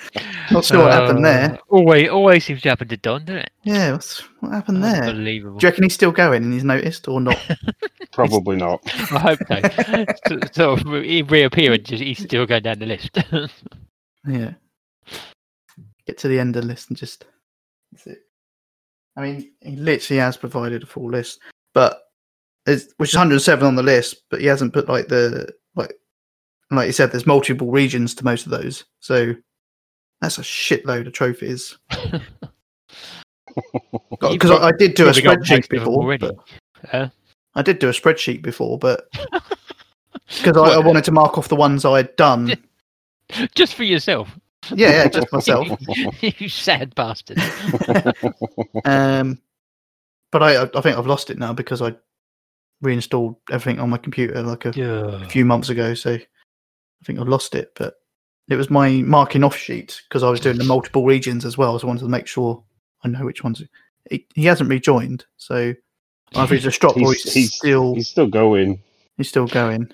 Not 0.51 0.65
sure 0.65 0.83
what 0.83 0.91
happened 0.91 1.25
there. 1.25 1.53
Uh, 1.53 1.57
Always, 1.69 2.09
always 2.09 2.45
seems 2.45 2.61
to 2.61 2.69
happen 2.69 2.87
to 2.87 2.97
Don, 2.97 3.25
doesn't 3.25 3.41
it? 3.41 3.51
Yeah, 3.63 3.93
what's, 3.93 4.19
what 4.39 4.51
happened 4.51 4.83
there? 4.83 5.03
Unbelievable. 5.03 5.57
Do 5.59 5.65
you 5.65 5.69
reckon 5.69 5.83
he's 5.83 5.93
still 5.93 6.11
going 6.11 6.43
and 6.43 6.53
he's 6.53 6.63
noticed 6.63 7.07
or 7.07 7.19
not? 7.19 7.37
Probably 8.11 8.55
not. 8.55 8.81
I 9.11 9.35
hope 9.35 9.39
so. 9.47 10.05
so, 10.27 10.39
sort 10.53 10.81
of 10.81 11.03
he 11.03 11.21
reappear 11.21 11.73
and 11.73 11.83
just, 11.83 12.03
he's 12.03 12.23
still 12.23 12.45
going 12.45 12.63
down 12.63 12.79
the 12.79 12.85
list. 12.85 13.17
yeah. 14.27 14.53
Get 16.07 16.17
to 16.19 16.27
the 16.27 16.39
end 16.39 16.55
of 16.55 16.63
the 16.63 16.67
list 16.67 16.89
and 16.89 16.97
just. 16.97 17.25
That's 17.91 18.07
it. 18.07 18.19
I 19.17 19.21
mean, 19.21 19.51
he 19.61 19.75
literally 19.75 20.19
has 20.19 20.37
provided 20.37 20.83
a 20.83 20.85
full 20.85 21.09
list, 21.09 21.39
but 21.73 22.01
there's, 22.65 22.93
which 22.97 23.11
is 23.11 23.15
107 23.15 23.65
on 23.65 23.75
the 23.75 23.83
list, 23.83 24.23
but 24.29 24.41
he 24.41 24.47
hasn't 24.47 24.73
put 24.73 24.89
like 24.89 25.07
the 25.07 25.53
like 25.75 25.93
like 26.71 26.87
you 26.87 26.93
said. 26.93 27.11
There's 27.11 27.27
multiple 27.27 27.71
regions 27.71 28.13
to 28.15 28.25
most 28.25 28.45
of 28.45 28.51
those, 28.51 28.85
so 28.99 29.33
that's 30.25 30.39
a 30.39 30.41
shitload 30.41 31.05
of 31.07 31.13
trophies. 31.13 31.77
Because 34.19 34.51
I, 34.51 34.67
I 34.67 34.71
did 34.73 34.95
do 34.95 35.03
a 35.03 35.13
Probably 35.13 35.21
got 35.21 35.37
most 35.39 35.49
spreadsheet 35.49 35.69
before. 35.69 36.17
but- 36.17 36.35
Uh, 36.91 37.07
I 37.55 37.61
did 37.61 37.79
do 37.79 37.87
a 37.87 37.91
spreadsheet 37.93 38.41
before, 38.41 38.77
but 38.77 39.07
because 40.27 40.57
I, 40.57 40.73
I 40.73 40.77
wanted 40.79 41.05
to 41.05 41.13
mark 41.13 41.37
off 41.37 41.47
the 41.47 41.55
ones 41.55 41.85
I'd 41.85 42.13
done. 42.17 42.53
just 43.55 43.75
for 43.75 43.83
yourself. 43.83 44.27
Yeah, 44.73 44.89
yeah, 44.89 45.07
just 45.07 45.31
myself. 45.31 45.69
you 46.21 46.49
sad 46.49 46.93
bastard. 46.95 47.37
Um, 48.83 49.39
but 50.33 50.43
I, 50.43 50.63
I 50.63 50.81
think 50.81 50.97
I've 50.97 51.07
lost 51.07 51.29
it 51.29 51.37
now 51.37 51.53
because 51.53 51.81
I 51.81 51.95
reinstalled 52.81 53.37
everything 53.51 53.79
on 53.79 53.89
my 53.89 53.97
computer 53.97 54.41
like 54.41 54.65
a, 54.65 55.21
a 55.21 55.29
few 55.29 55.45
months 55.45 55.69
ago. 55.69 55.93
So 55.93 56.15
I 56.15 56.25
think 57.05 57.19
I've 57.19 57.29
lost 57.29 57.55
it. 57.55 57.71
But 57.75 57.93
it 58.49 58.55
was 58.55 58.69
my 58.69 58.89
marking 59.01 59.43
off 59.43 59.55
sheet 59.55 60.01
because 60.07 60.23
I 60.23 60.29
was 60.29 60.39
doing 60.39 60.57
the 60.57 60.63
multiple 60.63 61.05
regions 61.05 61.45
as 61.45 61.57
well. 61.57 61.77
So 61.79 61.87
I 61.87 61.89
wanted 61.89 62.01
to 62.01 62.09
make 62.09 62.27
sure 62.27 62.63
I 63.03 63.07
know 63.07 63.25
which 63.25 63.43
ones. 63.43 63.63
He, 64.09 64.25
he 64.35 64.45
hasn't 64.45 64.69
rejoined, 64.69 65.25
so 65.37 65.73
either 66.35 66.55
he's 66.55 66.63
just 66.63 66.79
dropped 66.81 66.97
or 66.97 67.11
He's- 67.13 67.23
he's, 67.23 67.33
he's- 67.33 67.53
still 67.55 67.95
He's 67.95 68.07
still 68.09 68.27
going. 68.27 68.81
he's 69.17 69.29
still 69.29 69.47
going. 69.47 69.91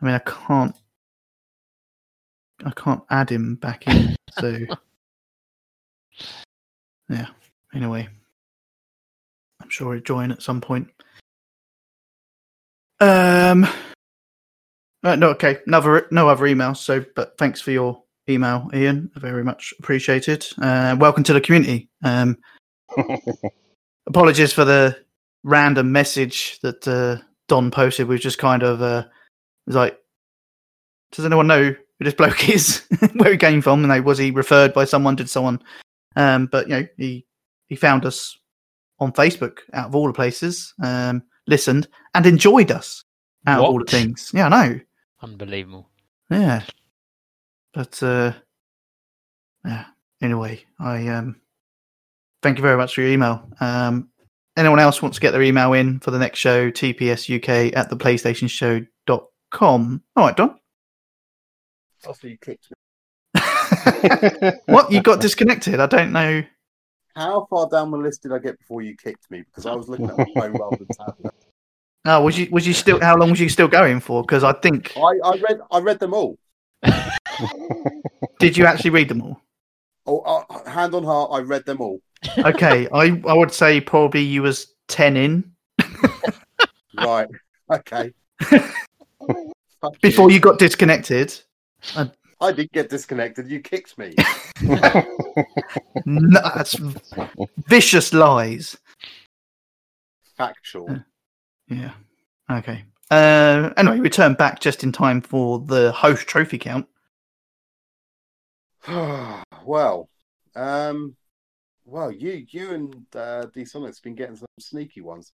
I 0.00 0.04
mean, 0.04 0.14
I 0.14 0.18
can't. 0.18 0.76
I 2.64 2.70
can't 2.70 3.02
add 3.10 3.30
him 3.30 3.54
back 3.56 3.86
in. 3.86 4.16
So, 4.38 4.58
yeah. 7.08 7.26
Anyway, 7.74 8.08
I'm 9.62 9.70
sure 9.70 9.94
he'll 9.94 10.02
join 10.02 10.30
at 10.32 10.42
some 10.42 10.60
point. 10.60 10.88
Um. 13.00 13.66
Uh, 15.06 15.14
no, 15.14 15.28
okay. 15.30 15.58
Another, 15.66 16.08
no 16.10 16.28
other 16.28 16.44
emails. 16.46 16.78
So, 16.78 17.04
but 17.14 17.38
thanks 17.38 17.60
for 17.60 17.70
your 17.70 18.02
email, 18.28 18.68
Ian. 18.74 19.08
Very 19.14 19.44
much 19.44 19.72
appreciated. 19.78 20.44
Uh, 20.60 20.96
welcome 20.98 21.22
to 21.22 21.32
the 21.32 21.40
community. 21.40 21.88
Um, 22.02 22.36
apologies 24.08 24.52
for 24.52 24.64
the 24.64 24.98
random 25.44 25.92
message 25.92 26.58
that 26.62 26.88
uh, 26.88 27.22
Don 27.46 27.70
posted. 27.70 28.08
We 28.08 28.18
just 28.18 28.38
kind 28.38 28.64
of 28.64 28.82
uh, 28.82 29.04
was 29.66 29.76
like, 29.76 29.96
does 31.12 31.24
anyone 31.24 31.46
know 31.46 31.66
who 31.66 32.04
this 32.04 32.14
bloke 32.14 32.48
is? 32.48 32.84
Where 33.14 33.30
he 33.30 33.38
came 33.38 33.62
from? 33.62 33.88
And 33.88 34.04
was 34.04 34.18
he 34.18 34.32
referred 34.32 34.74
by 34.74 34.86
someone? 34.86 35.14
Did 35.14 35.30
someone? 35.30 35.62
Um, 36.16 36.46
but 36.46 36.68
you 36.68 36.80
know, 36.80 36.86
he 36.96 37.24
he 37.68 37.76
found 37.76 38.04
us 38.04 38.36
on 38.98 39.12
Facebook 39.12 39.58
out 39.72 39.86
of 39.86 39.94
all 39.94 40.08
the 40.08 40.12
places, 40.12 40.74
um, 40.82 41.22
listened 41.46 41.86
and 42.14 42.26
enjoyed 42.26 42.72
us 42.72 43.04
out 43.46 43.60
of 43.60 43.66
all 43.66 43.78
the 43.78 43.84
things. 43.84 44.32
Yeah, 44.34 44.46
I 44.46 44.48
know. 44.48 44.80
Unbelievable. 45.26 45.90
Yeah. 46.30 46.62
But 47.74 48.00
uh 48.00 48.32
yeah. 49.64 49.86
Anyway, 50.22 50.64
I 50.78 51.08
um 51.08 51.40
thank 52.42 52.58
you 52.58 52.62
very 52.62 52.76
much 52.76 52.94
for 52.94 53.00
your 53.00 53.10
email. 53.10 53.50
Um 53.58 54.10
anyone 54.56 54.78
else 54.78 55.02
wants 55.02 55.16
to 55.16 55.20
get 55.20 55.32
their 55.32 55.42
email 55.42 55.72
in 55.72 55.98
for 55.98 56.12
the 56.12 56.20
next 56.20 56.38
show, 56.38 56.70
tpsuk 56.70 57.76
at 57.76 57.90
the 57.90 57.96
playstationshow.com. 57.96 60.02
All 60.14 60.24
right, 60.24 60.36
Don. 60.36 60.60
After 62.08 62.28
you 62.28 62.38
kicked 62.38 62.70
me. 62.70 62.76
what? 64.66 64.92
You 64.92 65.02
got 65.02 65.20
disconnected? 65.20 65.80
I 65.80 65.86
don't 65.86 66.12
know. 66.12 66.44
How 67.16 67.48
far 67.50 67.68
down 67.68 67.90
the 67.90 67.98
list 67.98 68.22
did 68.22 68.32
I 68.32 68.38
get 68.38 68.60
before 68.60 68.80
you 68.80 68.96
kicked 68.96 69.28
me? 69.28 69.42
Because 69.42 69.66
I 69.66 69.74
was 69.74 69.88
looking 69.88 70.08
at 70.08 70.16
my 70.16 70.26
phone 70.34 70.52
rather 70.52 70.76
than 70.76 70.86
tablet. 70.88 71.34
Oh, 72.06 72.22
was 72.22 72.38
you 72.38 72.48
was 72.50 72.66
you 72.66 72.72
still 72.72 73.00
how 73.00 73.16
long 73.16 73.30
was 73.30 73.40
you 73.40 73.48
still 73.48 73.68
going 73.68 74.00
for? 74.00 74.22
Because 74.22 74.44
I 74.44 74.52
think 74.52 74.92
I, 74.96 75.00
I 75.24 75.36
read 75.38 75.58
I 75.70 75.78
read 75.80 75.98
them 75.98 76.14
all. 76.14 76.38
did 78.38 78.56
you 78.56 78.64
actually 78.64 78.90
read 78.90 79.08
them 79.08 79.22
all? 79.22 79.40
Oh, 80.06 80.20
uh, 80.20 80.70
hand 80.70 80.94
on 80.94 81.02
heart, 81.02 81.30
I 81.32 81.40
read 81.40 81.66
them 81.66 81.80
all. 81.80 82.00
Okay. 82.38 82.88
I 82.92 83.20
I 83.26 83.34
would 83.34 83.52
say 83.52 83.80
probably 83.80 84.22
you 84.22 84.42
was 84.42 84.74
ten 84.88 85.16
in 85.16 85.52
Right. 86.96 87.28
Okay. 87.72 88.12
Before 90.00 90.30
you 90.30 90.40
got 90.40 90.58
disconnected. 90.58 91.34
I 92.40 92.52
did 92.52 92.70
get 92.72 92.88
disconnected. 92.88 93.48
You 93.50 93.60
kicked 93.60 93.98
me. 93.98 94.14
No, 96.04 96.40
that's 96.54 96.76
vicious 97.68 98.12
lies. 98.12 98.76
Factual. 100.36 101.02
Yeah. 101.68 101.92
Okay. 102.50 102.84
Uh, 103.10 103.70
anyway, 103.76 104.00
we 104.00 104.10
turn 104.10 104.34
back 104.34 104.60
just 104.60 104.82
in 104.82 104.92
time 104.92 105.20
for 105.20 105.58
the 105.60 105.92
host 105.92 106.26
trophy 106.26 106.58
count. 106.58 106.86
well, 109.64 110.08
um, 110.54 111.16
well, 111.84 112.10
you 112.10 112.46
you 112.50 112.74
and 112.74 113.06
uh, 113.14 113.46
D 113.52 113.64
Sonic's 113.64 114.00
been 114.00 114.14
getting 114.14 114.36
some 114.36 114.46
sneaky 114.58 115.00
ones. 115.00 115.32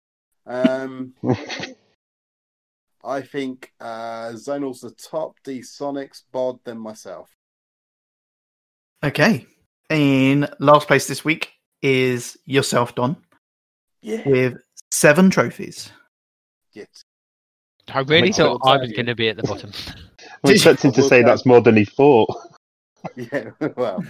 Um, 0.46 1.14
I 3.04 3.22
think 3.22 3.72
uh, 3.80 4.32
Zonal's 4.34 4.80
the 4.80 4.90
top, 4.90 5.36
D 5.44 5.60
Sonics, 5.60 6.22
Bod, 6.32 6.58
then 6.64 6.78
myself. 6.78 7.30
Okay. 9.02 9.46
In 9.88 10.48
last 10.60 10.86
place 10.86 11.08
this 11.08 11.24
week 11.24 11.52
is 11.82 12.36
yourself, 12.44 12.94
Don, 12.94 13.16
Yeah. 14.02 14.28
with 14.28 14.58
seven 14.92 15.30
trophies. 15.30 15.90
Get. 16.72 16.88
I 17.92 18.00
really 18.00 18.32
thought. 18.32 18.60
I 18.64 18.76
was 18.76 18.92
going 18.92 19.06
to 19.06 19.14
be 19.14 19.28
at 19.28 19.36
the 19.36 19.42
bottom. 19.42 19.72
I'm 20.44 20.52
expecting 20.52 20.92
to 20.92 21.02
say 21.02 21.22
that's 21.22 21.44
more 21.46 21.60
than 21.60 21.76
he 21.76 21.84
thought. 21.84 22.28
Yeah. 23.16 23.52
Well, 23.78 24.04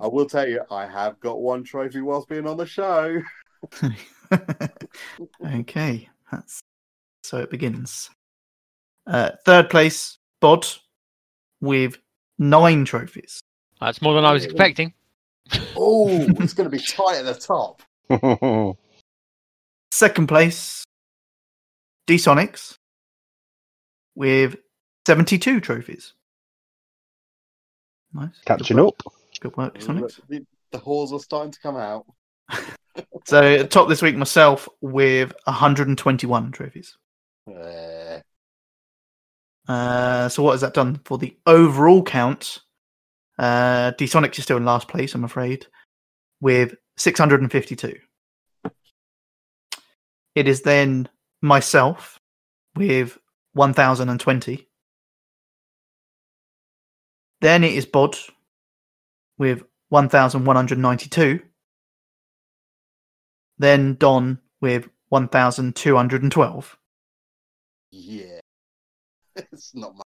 I 0.00 0.06
will 0.06 0.26
tell 0.26 0.48
you, 0.48 0.60
I 0.70 0.86
have 0.86 1.18
got 1.18 1.40
one 1.40 1.64
trophy 1.64 2.00
whilst 2.00 2.28
being 2.28 2.46
on 2.46 2.56
the 2.56 2.64
show. 2.64 3.20
okay. 5.44 6.08
That's 6.30 6.60
so 7.24 7.38
it 7.38 7.50
begins. 7.50 8.08
Uh, 9.04 9.30
third 9.44 9.68
place, 9.68 10.18
Bod, 10.40 10.64
with 11.60 11.98
nine 12.38 12.84
trophies. 12.84 13.40
That's 13.80 14.00
more 14.00 14.14
than 14.14 14.24
I 14.24 14.32
was 14.32 14.44
expecting. 14.44 14.94
Oh, 15.76 16.08
it's 16.08 16.54
going 16.54 16.70
to 16.70 16.76
be 16.76 16.80
tight 16.80 17.16
at 17.16 17.24
the 17.24 17.34
top. 17.34 17.82
Second 19.90 20.28
place, 20.28 20.84
D-Sonics 22.06 22.78
with 24.14 24.56
72 25.06 25.60
trophies. 25.60 26.14
Nice. 28.12 28.30
Catching 28.44 28.76
Good 28.76 28.86
up. 28.86 29.02
Good 29.40 29.56
work, 29.56 29.78
D-Sonics. 29.78 30.20
The, 30.28 30.46
the 30.72 30.78
halls 30.78 31.12
are 31.12 31.20
starting 31.20 31.52
to 31.52 31.60
come 31.60 31.76
out. 31.76 32.06
So 33.26 33.66
top 33.66 33.88
this 33.88 34.02
week 34.02 34.16
myself 34.16 34.68
with 34.80 35.32
121 35.44 36.52
trophies. 36.52 36.96
Uh, 39.68 40.28
so 40.28 40.42
what 40.44 40.52
has 40.52 40.60
that 40.60 40.74
done 40.74 41.00
for 41.04 41.18
the 41.18 41.36
overall 41.44 42.04
count? 42.04 42.60
Uh, 43.36 43.90
D-Sonics 43.98 44.38
is 44.38 44.44
still 44.44 44.58
in 44.58 44.64
last 44.64 44.86
place, 44.86 45.14
I'm 45.14 45.24
afraid, 45.24 45.66
with 46.40 46.76
652. 46.96 47.96
It 50.36 50.48
is 50.48 50.62
then 50.62 51.08
myself 51.46 52.20
with 52.74 53.18
1020. 53.54 54.68
Then 57.40 57.64
it 57.64 57.72
is 57.72 57.86
Bod 57.86 58.16
with 59.38 59.62
1192. 59.88 61.40
Then 63.58 63.94
Don 63.94 64.38
with 64.60 64.88
1212. 65.08 66.78
yeah. 67.90 68.40
It's 69.52 69.74
not 69.74 69.94
much. 69.94 70.06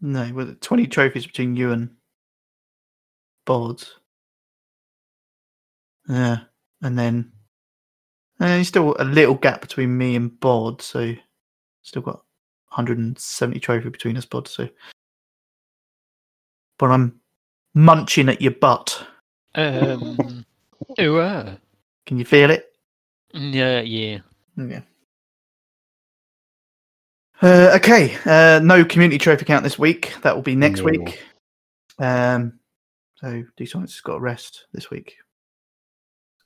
No, 0.00 0.32
with 0.34 0.60
20 0.60 0.88
trophies 0.88 1.26
between 1.26 1.54
you 1.54 1.70
and 1.70 1.90
Bod. 3.46 3.84
Yeah, 6.08 6.38
and 6.82 6.98
then 6.98 7.32
and 8.44 8.52
there's 8.52 8.68
still 8.68 8.94
a 8.98 9.04
little 9.04 9.34
gap 9.34 9.62
between 9.62 9.96
me 9.96 10.16
and 10.16 10.38
Bod, 10.38 10.82
so 10.82 11.14
still 11.82 12.02
got 12.02 12.16
170 12.68 13.58
trophy 13.60 13.88
between 13.88 14.16
us, 14.18 14.26
Bod. 14.26 14.46
So, 14.48 14.68
but 16.78 16.90
I'm 16.90 17.20
munching 17.74 18.28
at 18.28 18.42
your 18.42 18.52
butt. 18.52 19.06
Um, 19.54 20.44
ooh, 21.00 21.18
uh, 21.18 21.56
Can 22.06 22.18
you 22.18 22.24
feel 22.26 22.50
it? 22.50 22.70
yeah, 23.32 23.80
yeah. 23.80 24.18
Yeah. 24.56 24.80
Uh, 27.42 27.72
okay, 27.76 28.16
uh, 28.26 28.60
no 28.62 28.84
community 28.84 29.18
trophy 29.18 29.44
count 29.44 29.64
this 29.64 29.78
week. 29.78 30.14
That 30.22 30.34
will 30.34 30.42
be 30.42 30.54
next 30.54 30.80
No. 30.80 30.84
week. 30.86 31.22
Um, 31.98 32.58
so 33.16 33.42
D-Sonics 33.56 33.92
has 33.92 34.00
got 34.02 34.16
a 34.16 34.20
rest 34.20 34.66
this 34.72 34.90
week. 34.90 35.16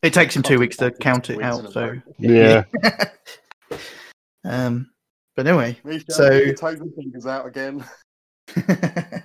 It 0.02 0.14
takes 0.14 0.36
him 0.36 0.42
two 0.42 0.58
weeks 0.58 0.76
to 0.78 0.90
count 0.90 1.28
it 1.30 1.42
out. 1.42 1.72
So 1.72 1.94
Yeah. 2.18 2.64
um, 4.44 4.90
but 5.34 5.46
anyway, 5.46 5.78
Me 5.84 6.02
So- 6.08 6.30
your 6.32 6.54
toes 6.54 6.80
and 6.80 6.94
fingers 6.94 7.26
out 7.26 7.46
again. 7.46 7.84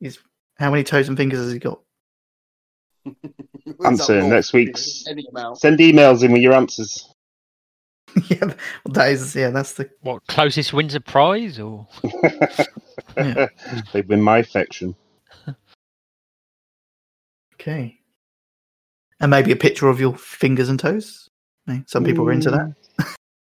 he's 0.00 0.18
how 0.58 0.70
many 0.70 0.84
toes 0.84 1.08
and 1.08 1.16
fingers 1.16 1.38
has 1.40 1.52
he 1.52 1.58
got? 1.58 1.80
Answer 3.84 4.22
next 4.22 4.52
more? 4.54 4.60
week's. 4.60 5.04
Send 5.54 5.78
emails 5.80 6.22
in 6.22 6.32
with 6.32 6.42
your 6.42 6.52
answers. 6.54 7.08
yeah, 8.28 8.44
well, 8.44 8.92
that 8.92 9.10
is 9.10 9.34
yeah. 9.34 9.50
That's 9.50 9.72
the 9.74 9.88
What 10.02 10.26
closest 10.28 10.72
wins 10.72 10.94
a 10.94 11.00
prize, 11.00 11.58
or 11.58 11.86
Yeah. 13.16 13.48
they 13.92 14.02
win 14.02 14.20
my 14.20 14.38
affection. 14.38 14.94
okay. 17.54 17.98
And 19.22 19.30
maybe 19.30 19.52
a 19.52 19.56
picture 19.56 19.88
of 19.88 20.00
your 20.00 20.14
fingers 20.16 20.68
and 20.68 20.78
toes. 20.78 21.28
Some 21.86 22.04
people 22.04 22.26
are 22.28 22.32
into 22.32 22.50
that. 22.50 22.74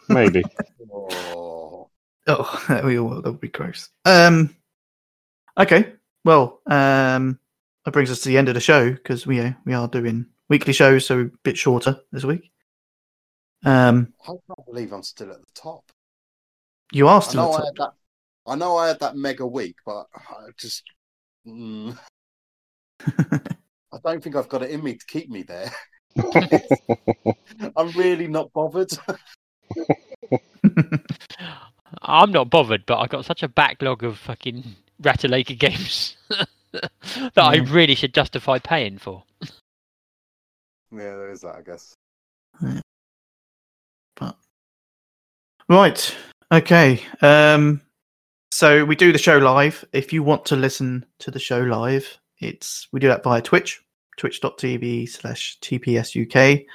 Maybe. 0.08 0.42
Oh. 0.90 1.88
Oh, 2.26 2.64
that 2.68 2.84
would 2.84 2.90
be- 2.90 2.96
that 2.96 3.30
would 3.32 3.40
be 3.40 3.48
gross. 3.48 3.88
Um, 4.04 4.54
okay. 5.58 5.94
Well, 6.24 6.60
um, 6.66 7.38
that 7.84 7.92
brings 7.92 8.10
us 8.10 8.20
to 8.20 8.28
the 8.28 8.36
end 8.36 8.48
of 8.48 8.54
the 8.54 8.60
show 8.60 8.90
because 8.90 9.26
we 9.26 9.40
uh, 9.40 9.52
we 9.64 9.72
are 9.72 9.88
doing 9.88 10.26
weekly 10.50 10.72
shows, 10.74 11.06
so 11.06 11.20
a 11.20 11.30
bit 11.44 11.56
shorter 11.56 11.98
this 12.12 12.24
week. 12.24 12.50
Um, 13.64 14.12
I 14.22 14.26
can't 14.26 14.66
believe 14.66 14.92
I'm 14.92 15.02
still 15.02 15.30
at 15.30 15.40
the 15.40 15.46
top. 15.54 15.84
you 16.92 17.08
are 17.08 17.18
I 17.18 17.24
still 17.24 17.42
know 17.50 17.54
at 17.54 17.60
I 17.62 17.64
had 17.66 17.76
top. 17.76 17.94
that. 18.46 18.50
I 18.52 18.54
know 18.56 18.76
I 18.76 18.88
had 18.88 19.00
that 19.00 19.16
mega 19.16 19.46
week, 19.46 19.76
but 19.86 20.06
I 20.14 20.48
just. 20.58 20.82
Mm, 21.46 21.96
I 23.92 23.98
don't 24.04 24.22
think 24.22 24.36
I've 24.36 24.48
got 24.48 24.62
it 24.62 24.70
in 24.70 24.82
me 24.82 24.94
to 24.94 25.06
keep 25.06 25.30
me 25.30 25.42
there. 25.42 25.70
I'm 27.76 27.90
really 27.92 28.26
not 28.26 28.52
bothered. 28.52 28.90
I'm 32.02 32.32
not 32.32 32.50
bothered. 32.50 32.84
But 32.86 32.98
I've 32.98 33.08
got 33.08 33.24
such 33.24 33.42
a 33.42 33.48
backlog 33.48 34.04
of 34.04 34.18
fucking 34.18 34.64
Ratalaika 35.02 35.58
games 35.58 36.16
that 36.72 36.90
I 37.36 37.56
really 37.56 37.94
should 37.94 38.14
justify 38.14 38.58
paying 38.58 38.98
for. 38.98 39.24
yeah, 39.42 39.48
there 40.90 41.30
is 41.30 41.40
that, 41.42 41.56
I 41.56 41.62
guess. 41.62 41.94
But 44.16 44.36
right, 45.68 46.16
okay. 46.52 47.00
Um, 47.22 47.80
so 48.50 48.84
we 48.84 48.96
do 48.96 49.12
the 49.12 49.18
show 49.18 49.38
live. 49.38 49.84
If 49.92 50.12
you 50.12 50.22
want 50.22 50.46
to 50.46 50.56
listen 50.56 51.06
to 51.20 51.30
the 51.30 51.38
show 51.38 51.60
live, 51.60 52.18
it's 52.40 52.88
we 52.92 53.00
do 53.00 53.08
that 53.08 53.22
via 53.22 53.42
Twitch, 53.42 53.82
twitch.tv 54.16 55.08
slash 55.08 55.58
tpsuk. 55.60 56.66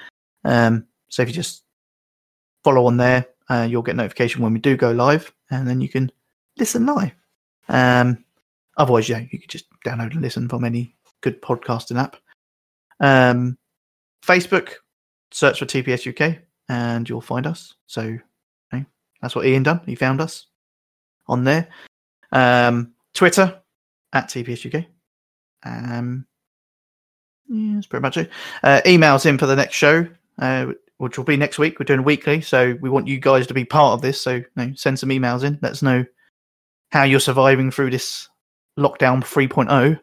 Um, 0.44 0.86
so 1.10 1.22
if 1.22 1.30
you 1.30 1.34
just 1.34 1.64
follow 2.64 2.86
on 2.86 2.98
there, 2.98 3.26
uh, 3.50 3.68
you'll 3.70 3.82
get 3.82 3.96
notification 3.96 4.42
when 4.42 4.54
we 4.54 4.60
do 4.60 4.76
go 4.76 4.92
live, 4.92 5.34
and 5.52 5.68
then 5.68 5.82
you 5.82 5.90
can 5.90 6.12
listen 6.58 6.86
live. 6.86 7.12
Um, 7.70 8.24
otherwise, 8.78 9.10
yeah, 9.10 9.24
you 9.32 9.40
could 9.40 9.50
just 9.50 9.66
download 9.86 10.12
and 10.12 10.22
listen 10.22 10.50
from 10.50 10.64
any 10.64 10.96
good 11.22 11.42
podcasting 11.42 12.02
app. 12.02 12.18
Um, 13.00 13.58
Facebook, 14.26 14.74
search 15.32 15.60
for 15.60 15.66
TPS 15.66 16.08
UK 16.08 16.40
and 16.70 17.08
you'll 17.08 17.22
find 17.22 17.46
us. 17.46 17.76
So 17.88 18.02
okay, 18.74 18.86
that's 19.22 19.36
what 19.36 19.46
Ian 19.46 19.64
done. 19.64 19.82
He 19.86 19.96
found 19.96 20.22
us 20.22 20.48
on 21.28 21.44
there. 21.44 21.68
Um, 22.32 22.94
Twitter 23.14 23.62
at 24.14 24.30
TPS 24.30 24.74
UK. 24.74 24.86
Um, 25.66 26.26
yeah, 27.48 27.76
that's 27.76 27.88
pretty 27.88 28.02
much 28.02 28.18
it. 28.18 28.30
Uh, 28.64 28.82
emails 28.86 29.26
in 29.26 29.38
for 29.38 29.46
the 29.46 29.56
next 29.56 29.76
show, 29.76 30.08
uh, 30.40 30.68
which 30.98 31.18
will 31.18 31.26
be 31.26 31.38
next 31.38 31.60
week. 31.60 31.80
We're 31.80 31.86
doing 31.86 32.04
weekly, 32.04 32.42
so 32.42 32.76
we 32.82 32.90
want 32.90 33.08
you 33.08 33.20
guys 33.20 33.48
to 33.48 33.54
be 33.54 33.66
part 33.66 33.94
of 33.94 34.02
this. 34.02 34.22
So 34.22 34.36
you 34.36 34.46
know, 34.56 34.72
send 34.76 35.00
some 35.00 35.10
emails 35.10 35.44
in. 35.44 35.60
Let 35.62 35.74
us 35.74 35.82
know 35.82 36.06
how 36.92 37.04
you're 37.04 37.20
surviving 37.20 37.72
through 37.72 37.92
this 37.92 38.30
lockdown 38.78 39.22
3.0. 39.24 40.00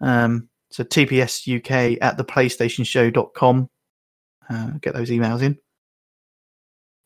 Um, 0.00 0.48
so 0.70 0.84
TPS 0.84 1.56
UK 1.56 1.98
at 2.00 2.16
the 2.16 2.24
PlayStationShow.com. 2.24 3.68
Uh, 4.48 4.70
get 4.80 4.94
those 4.94 5.10
emails 5.10 5.42
in. 5.42 5.58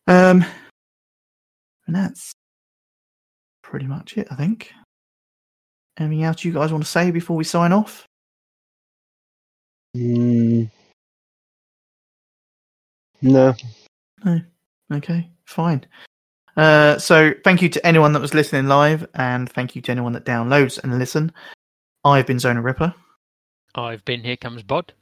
Um, 0.09 0.45
and 1.87 1.95
that's 1.95 2.33
pretty 3.63 3.87
much 3.87 4.17
it, 4.17 4.29
I 4.31 4.37
think. 4.37 4.73
Anything 5.99 6.25
else 6.25 6.45
you 6.45 6.53
guys 6.53 6.73
want 6.73 6.85
to 6.85 6.91
say 6.91 7.11
before 7.11 7.37
we 7.37 7.45
sign 7.45 7.73
off? 7.73 8.07
Mm. 9.97 10.71
No. 13.23 13.55
Okay, 14.93 15.31
fine. 15.47 15.87
Uh, 16.57 16.99
so 16.99 17.33
thank 17.45 17.61
you 17.61 17.69
to 17.69 17.87
anyone 17.87 18.13
that 18.13 18.21
was 18.21 18.35
listening 18.35 18.67
live, 18.67 19.07
and 19.15 19.51
thank 19.51 19.75
you 19.75 19.83
to 19.83 19.91
anyone 19.91 20.13
that 20.13 20.25
downloads 20.25 20.83
and 20.83 20.99
listen. 20.99 21.33
I've 22.05 22.27
been 22.27 22.39
Zonal 22.39 22.65
Ripper. 22.65 22.95
I've 23.75 24.05
been 24.05 24.23
here 24.23 24.37
comes 24.37 24.63
Bod. 24.63 24.93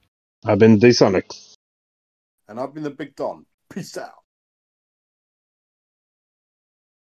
I've 0.45 0.59
been 0.59 0.79
D-Sonics. 0.79 1.55
And 2.49 2.59
I've 2.59 2.75
been 2.75 2.83
the 2.83 2.91
Big 2.91 3.15
Don. 3.15 3.47
Peace 3.71 3.97
out. 3.97 4.24